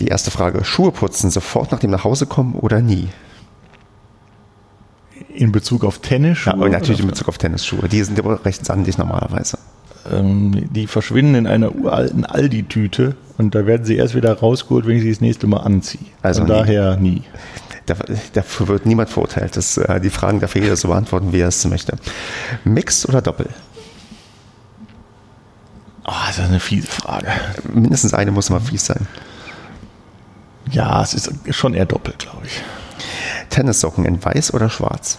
Die 0.00 0.06
erste 0.06 0.30
Frage: 0.30 0.64
Schuhe 0.64 0.92
putzen 0.92 1.30
sofort 1.30 1.72
nach 1.72 1.80
dem 1.80 1.90
Nachhausekommen 1.90 2.54
oder 2.54 2.80
nie? 2.80 3.08
In 5.34 5.50
Bezug 5.50 5.84
auf 5.84 5.98
Tennisschuhe? 5.98 6.54
Ja, 6.56 6.68
natürlich 6.68 7.00
in 7.00 7.08
Bezug 7.08 7.28
auf 7.28 7.38
Tennisschuhe. 7.38 7.88
Die 7.88 8.02
sind 8.02 8.18
aber 8.18 8.44
recht 8.44 8.64
sandig 8.64 8.98
normalerweise. 8.98 9.58
Ähm, 10.10 10.68
die 10.70 10.86
verschwinden 10.86 11.34
in 11.34 11.46
einer 11.46 11.74
uralten 11.74 12.24
Aldi-Tüte 12.24 13.16
und 13.36 13.54
da 13.54 13.66
werden 13.66 13.84
sie 13.84 13.96
erst 13.96 14.14
wieder 14.14 14.32
rausgeholt, 14.32 14.86
wenn 14.86 14.96
ich 14.96 15.02
sie 15.02 15.10
das 15.10 15.20
nächste 15.20 15.46
Mal 15.46 15.58
anziehe. 15.58 16.06
Also 16.22 16.42
Von 16.42 16.50
nie. 16.50 16.56
daher 16.56 16.96
nie. 16.96 17.22
Dafür 17.88 18.68
wird 18.68 18.86
niemand 18.86 19.10
verurteilt. 19.10 19.56
Das, 19.56 19.76
äh, 19.76 20.00
die 20.00 20.10
Fragen 20.10 20.40
darf 20.40 20.54
jeder 20.54 20.76
so 20.76 20.88
beantworten, 20.88 21.32
wie 21.32 21.40
er 21.40 21.48
es 21.48 21.64
möchte. 21.64 21.96
Mix 22.64 23.08
oder 23.08 23.22
Doppel? 23.22 23.48
Oh, 26.04 26.12
das 26.26 26.38
ist 26.38 26.44
eine 26.44 26.60
fiese 26.60 26.86
Frage. 26.86 27.28
Mindestens 27.72 28.14
eine 28.14 28.30
muss 28.30 28.48
mal 28.48 28.60
fies 28.60 28.86
sein. 28.86 29.06
Ja, 30.70 31.02
es 31.02 31.14
ist 31.14 31.30
schon 31.50 31.74
eher 31.74 31.86
doppelt, 31.86 32.18
glaube 32.18 32.46
ich. 32.46 32.62
Tennissocken 33.50 34.04
in 34.04 34.22
weiß 34.24 34.54
oder 34.54 34.70
schwarz? 34.70 35.18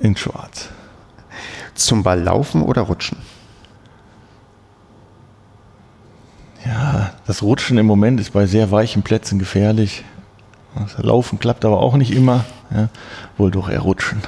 In 0.00 0.16
schwarz. 0.16 0.68
Zum 1.74 2.02
Ball 2.02 2.20
laufen 2.20 2.62
oder 2.62 2.82
rutschen? 2.82 3.18
Ja, 6.64 7.12
das 7.26 7.42
Rutschen 7.42 7.78
im 7.78 7.86
Moment 7.86 8.20
ist 8.20 8.32
bei 8.32 8.46
sehr 8.46 8.70
weichen 8.70 9.02
Plätzen 9.02 9.38
gefährlich. 9.38 10.04
Das 10.74 11.02
Laufen 11.04 11.38
klappt 11.38 11.64
aber 11.64 11.80
auch 11.80 11.96
nicht 11.96 12.12
immer. 12.12 12.44
Ja, 12.70 12.88
wohl 13.36 13.50
doch 13.50 13.68
eher 13.68 13.80
Rutschen. 13.80 14.22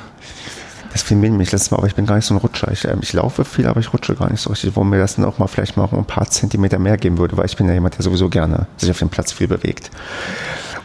Das 0.93 1.11
mir 1.11 1.17
nämlich 1.17 1.53
letztes 1.53 1.71
Mal, 1.71 1.79
aber 1.79 1.87
ich 1.87 1.95
bin 1.95 2.05
gar 2.05 2.17
nicht 2.17 2.27
so 2.27 2.35
ein 2.35 2.39
Rutscher. 2.39 2.71
Ich, 2.71 2.85
äh, 2.85 2.97
ich 3.01 3.13
laufe 3.13 3.45
viel, 3.45 3.67
aber 3.67 3.81
ich 3.81 3.93
rutsche 3.93 4.15
gar 4.15 4.31
nicht 4.31 4.41
so 4.41 4.51
richtig, 4.51 4.77
wo 4.77 4.85
mir 4.85 4.99
das 4.99 5.17
dann 5.17 5.25
auch 5.25 5.39
mal 5.39 5.47
vielleicht 5.47 5.77
mal 5.77 5.89
ein 5.91 6.05
paar 6.05 6.29
Zentimeter 6.29 6.79
mehr 6.79 6.99
geben 6.99 7.19
würde, 7.19 7.37
weil 7.37 7.47
ich 7.47 7.57
bin 7.57 7.67
ja 7.67 7.75
jemand, 7.75 7.97
der 7.97 8.03
sowieso 8.03 8.29
gerne 8.29 8.67
sich 8.77 8.91
auf 8.91 8.99
dem 8.99 9.09
Platz 9.09 9.33
viel 9.33 9.49
bewegt. 9.49 9.91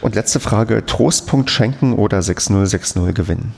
Und 0.00 0.14
letzte 0.14 0.40
Frage, 0.40 0.86
Trostpunkt 0.86 1.50
schenken 1.50 1.92
oder 1.92 2.20
6-0, 2.20 2.64
6-0 2.64 3.12
gewinnen? 3.12 3.54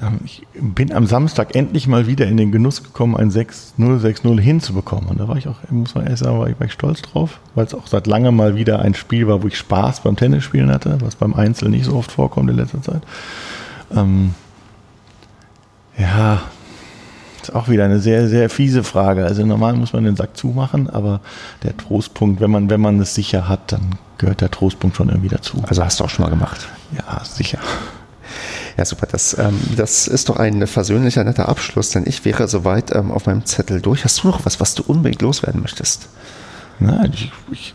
Ähm, 0.00 0.20
ich 0.24 0.46
bin 0.54 0.92
am 0.92 1.06
Samstag 1.06 1.54
endlich 1.54 1.86
mal 1.86 2.06
wieder 2.06 2.26
in 2.26 2.36
den 2.36 2.52
Genuss 2.52 2.82
gekommen, 2.82 3.16
ein 3.16 3.30
6-0, 3.30 3.74
6-0 3.78 4.40
hinzubekommen. 4.40 5.08
Und 5.08 5.20
da 5.20 5.28
war 5.28 5.36
ich 5.36 5.48
auch, 5.48 5.56
muss 5.70 5.94
man 5.94 6.04
ehrlich 6.04 6.20
sagen, 6.20 6.38
war 6.38 6.48
ich, 6.48 6.58
war 6.58 6.66
ich 6.66 6.72
stolz 6.72 7.02
drauf, 7.02 7.40
weil 7.54 7.66
es 7.66 7.74
auch 7.74 7.86
seit 7.86 8.06
langem 8.06 8.36
mal 8.36 8.56
wieder 8.56 8.80
ein 8.80 8.94
Spiel 8.94 9.26
war, 9.28 9.42
wo 9.42 9.48
ich 9.48 9.58
Spaß 9.58 10.00
beim 10.00 10.16
Tennisspielen 10.16 10.70
hatte, 10.70 10.98
was 11.00 11.16
beim 11.16 11.34
Einzel 11.34 11.68
nicht 11.68 11.84
so 11.84 11.96
oft 11.96 12.12
vorkommt 12.12 12.50
in 12.50 12.56
letzter 12.56 12.82
Zeit. 12.82 13.02
Ähm, 13.94 14.34
ja, 15.98 16.40
ist 17.42 17.54
auch 17.54 17.68
wieder 17.68 17.84
eine 17.84 18.00
sehr, 18.00 18.28
sehr 18.28 18.50
fiese 18.50 18.84
Frage. 18.84 19.24
Also 19.24 19.44
normal 19.44 19.74
muss 19.74 19.92
man 19.92 20.04
den 20.04 20.16
Sack 20.16 20.36
zumachen, 20.36 20.90
aber 20.90 21.20
der 21.62 21.76
Trostpunkt, 21.76 22.40
wenn 22.40 22.50
man, 22.50 22.70
wenn 22.70 22.80
man 22.80 23.00
es 23.00 23.14
sicher 23.14 23.48
hat, 23.48 23.72
dann 23.72 23.98
gehört 24.18 24.40
der 24.40 24.50
Trostpunkt 24.50 24.96
schon 24.96 25.08
irgendwie 25.08 25.28
dazu. 25.28 25.62
Also 25.66 25.84
hast 25.84 26.00
du 26.00 26.04
auch 26.04 26.10
schon 26.10 26.24
mal 26.24 26.30
gemacht? 26.30 26.68
Ja, 26.96 27.24
sicher. 27.24 27.58
Ja, 28.76 28.84
super. 28.84 29.06
Das, 29.10 29.36
ähm, 29.38 29.58
das 29.76 30.08
ist 30.08 30.28
doch 30.28 30.36
ein 30.36 30.66
versöhnlicher, 30.66 31.24
netter 31.24 31.48
Abschluss, 31.48 31.90
denn 31.90 32.04
ich 32.06 32.24
wäre 32.24 32.48
soweit 32.48 32.94
ähm, 32.94 33.10
auf 33.10 33.26
meinem 33.26 33.44
Zettel 33.44 33.80
durch. 33.80 34.04
Hast 34.04 34.22
du 34.22 34.28
noch 34.28 34.44
was, 34.44 34.60
was 34.60 34.74
du 34.74 34.82
unbedingt 34.82 35.22
loswerden 35.22 35.62
möchtest? 35.62 36.08
Nein, 36.78 37.12
ich, 37.12 37.32
ich 37.50 37.74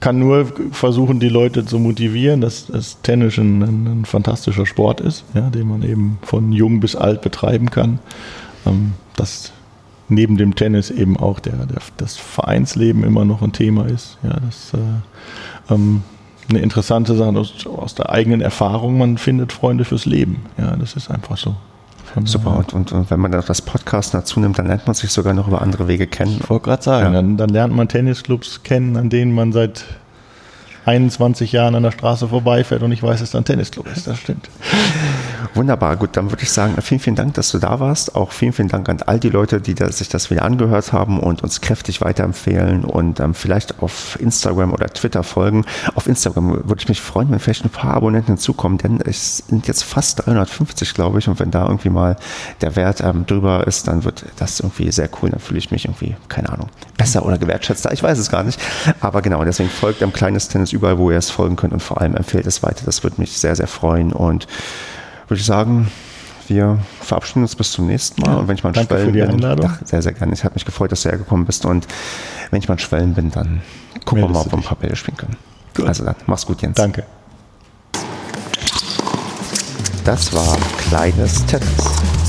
kann 0.00 0.18
nur 0.18 0.52
versuchen, 0.72 1.20
die 1.20 1.28
Leute 1.28 1.64
zu 1.64 1.78
motivieren, 1.78 2.40
dass 2.40 2.66
das 2.66 3.00
Tennis 3.02 3.38
ein, 3.38 3.62
ein, 3.62 4.04
fantastischer 4.04 4.66
Sport 4.66 5.00
ist, 5.00 5.24
ja, 5.34 5.48
den 5.48 5.68
man 5.68 5.82
eben 5.82 6.18
von 6.22 6.52
jung 6.52 6.80
bis 6.80 6.94
alt 6.96 7.22
betreiben 7.22 7.70
kann. 7.70 7.98
Ähm, 8.66 8.92
dass 9.16 9.52
neben 10.08 10.36
dem 10.36 10.54
Tennis 10.54 10.90
eben 10.90 11.16
auch 11.16 11.40
der, 11.40 11.66
der, 11.66 11.78
das 11.96 12.16
Vereinsleben 12.16 13.04
immer 13.04 13.24
noch 13.24 13.42
ein 13.42 13.52
Thema 13.52 13.86
ist. 13.86 14.18
Ja, 14.22 14.38
das 14.40 14.72
äh, 14.74 15.72
ähm, 15.72 16.02
eine 16.48 16.60
interessante 16.60 17.14
Sache 17.16 17.36
aus, 17.38 17.66
aus, 17.66 17.94
der 17.94 18.10
eigenen 18.10 18.40
Erfahrung. 18.40 18.98
Man 18.98 19.18
findet 19.18 19.52
Freunde 19.52 19.84
fürs 19.84 20.04
Leben. 20.04 20.46
Ja, 20.58 20.76
das 20.76 20.94
ist 20.94 21.10
einfach 21.10 21.36
so. 21.36 21.56
Super. 22.24 22.56
Und, 22.58 22.72
und, 22.74 22.92
und, 22.92 23.10
wenn 23.10 23.18
man 23.18 23.32
das 23.32 23.60
Podcast 23.60 24.14
dazu 24.14 24.38
nimmt, 24.38 24.58
dann 24.58 24.66
lernt 24.68 24.86
man 24.86 24.94
sich 24.94 25.10
sogar 25.10 25.34
noch 25.34 25.48
über 25.48 25.60
andere 25.62 25.88
Wege 25.88 26.06
kennen. 26.06 26.38
Ich 26.40 26.48
wollte 26.48 26.66
gerade 26.66 26.82
sagen, 26.82 27.06
ja. 27.06 27.12
dann, 27.12 27.36
dann 27.36 27.48
lernt 27.48 27.74
man 27.74 27.88
Tennisclubs 27.88 28.62
kennen, 28.62 28.96
an 28.96 29.10
denen 29.10 29.34
man 29.34 29.52
seit 29.52 29.84
21 30.84 31.50
Jahren 31.52 31.74
an 31.74 31.82
der 31.82 31.90
Straße 31.90 32.28
vorbeifährt 32.28 32.82
und 32.82 32.92
ich 32.92 33.02
weiß, 33.02 33.20
dass 33.20 33.32
da 33.32 33.38
ein 33.38 33.44
Tennisclub 33.44 33.88
ist. 33.88 34.06
Das 34.06 34.18
stimmt. 34.18 34.48
Wunderbar, 35.54 35.96
gut, 35.96 36.16
dann 36.16 36.32
würde 36.32 36.42
ich 36.42 36.50
sagen, 36.50 36.74
vielen, 36.82 36.98
vielen 36.98 37.14
Dank, 37.14 37.34
dass 37.34 37.52
du 37.52 37.58
da 37.58 37.78
warst. 37.78 38.16
Auch 38.16 38.32
vielen, 38.32 38.52
vielen 38.52 38.66
Dank 38.66 38.88
an 38.88 39.00
all 39.06 39.20
die 39.20 39.28
Leute, 39.28 39.60
die 39.60 39.74
da, 39.74 39.90
sich 39.90 40.08
das 40.08 40.28
wieder 40.28 40.42
angehört 40.42 40.92
haben 40.92 41.20
und 41.20 41.44
uns 41.44 41.60
kräftig 41.60 42.00
weiterempfehlen 42.00 42.84
und 42.84 43.20
ähm, 43.20 43.34
vielleicht 43.34 43.80
auf 43.80 44.18
Instagram 44.20 44.72
oder 44.72 44.88
Twitter 44.88 45.22
folgen. 45.22 45.64
Auf 45.94 46.08
Instagram 46.08 46.68
würde 46.68 46.80
ich 46.80 46.88
mich 46.88 47.00
freuen, 47.00 47.30
wenn 47.30 47.38
vielleicht 47.38 47.64
ein 47.64 47.70
paar 47.70 47.94
Abonnenten 47.94 48.32
hinzukommen, 48.32 48.78
denn 48.78 49.00
es 49.00 49.44
sind 49.48 49.68
jetzt 49.68 49.84
fast 49.84 50.26
350, 50.26 50.92
glaube 50.92 51.20
ich, 51.20 51.28
und 51.28 51.38
wenn 51.38 51.52
da 51.52 51.66
irgendwie 51.66 51.90
mal 51.90 52.16
der 52.60 52.74
Wert 52.74 53.00
ähm, 53.00 53.24
drüber 53.24 53.64
ist, 53.64 53.86
dann 53.86 54.02
wird 54.02 54.24
das 54.36 54.58
irgendwie 54.58 54.90
sehr 54.90 55.08
cool. 55.22 55.30
Dann 55.30 55.38
fühle 55.38 55.58
ich 55.58 55.70
mich 55.70 55.84
irgendwie, 55.84 56.16
keine 56.28 56.48
Ahnung, 56.48 56.66
besser 56.96 57.24
oder 57.24 57.38
gewertschätzter. 57.38 57.92
Ich 57.92 58.02
weiß 58.02 58.18
es 58.18 58.28
gar 58.28 58.42
nicht. 58.42 58.60
Aber 59.00 59.22
genau, 59.22 59.44
deswegen 59.44 59.70
folgt 59.70 60.02
einem 60.02 60.12
kleines 60.12 60.48
Tennis 60.48 60.72
überall, 60.72 60.98
wo 60.98 61.12
ihr 61.12 61.18
es 61.18 61.30
folgen 61.30 61.54
könnt 61.54 61.72
und 61.72 61.80
vor 61.80 62.00
allem 62.00 62.16
empfehlt 62.16 62.46
es 62.48 62.64
weiter. 62.64 62.82
Das 62.84 63.04
würde 63.04 63.20
mich 63.20 63.38
sehr, 63.38 63.54
sehr 63.54 63.68
freuen 63.68 64.12
und 64.12 64.48
würde 65.28 65.40
ich 65.40 65.46
sagen, 65.46 65.90
wir 66.48 66.78
verabschieden 67.00 67.42
uns 67.42 67.56
bis 67.56 67.72
zum 67.72 67.86
nächsten 67.86 68.20
Mal. 68.20 68.32
Ja, 68.32 68.36
und 68.38 68.48
wenn 68.48 68.56
ich 68.56 68.64
mal 68.64 68.72
danke 68.72 68.94
Schwellen 68.94 69.06
für 69.06 69.12
die 69.12 69.22
Einladung. 69.22 69.70
Ach, 69.70 69.86
sehr, 69.86 70.02
sehr 70.02 70.12
gerne. 70.12 70.34
Ich 70.34 70.44
habe 70.44 70.54
mich 70.54 70.64
gefreut, 70.64 70.92
dass 70.92 71.02
du 71.02 71.10
hergekommen 71.10 71.46
bist. 71.46 71.64
Und 71.64 71.86
wenn 72.50 72.58
ich 72.58 72.68
mal 72.68 72.78
Schwellen 72.78 73.14
bin, 73.14 73.30
dann 73.30 73.62
gucken 74.04 74.24
wir 74.24 74.28
mal, 74.28 74.40
ob 74.40 74.52
wir 74.52 74.58
ein 74.58 74.62
paar 74.64 74.76
Bälle 74.76 74.96
spielen 74.96 75.16
können. 75.16 75.36
Gut. 75.74 75.86
Also 75.86 76.04
dann, 76.04 76.16
mach's 76.26 76.46
gut, 76.46 76.62
Jens. 76.62 76.76
Danke. 76.76 77.04
Das 80.04 80.32
war 80.34 80.58
Kleines 80.78 81.46
Tennis. 81.46 82.23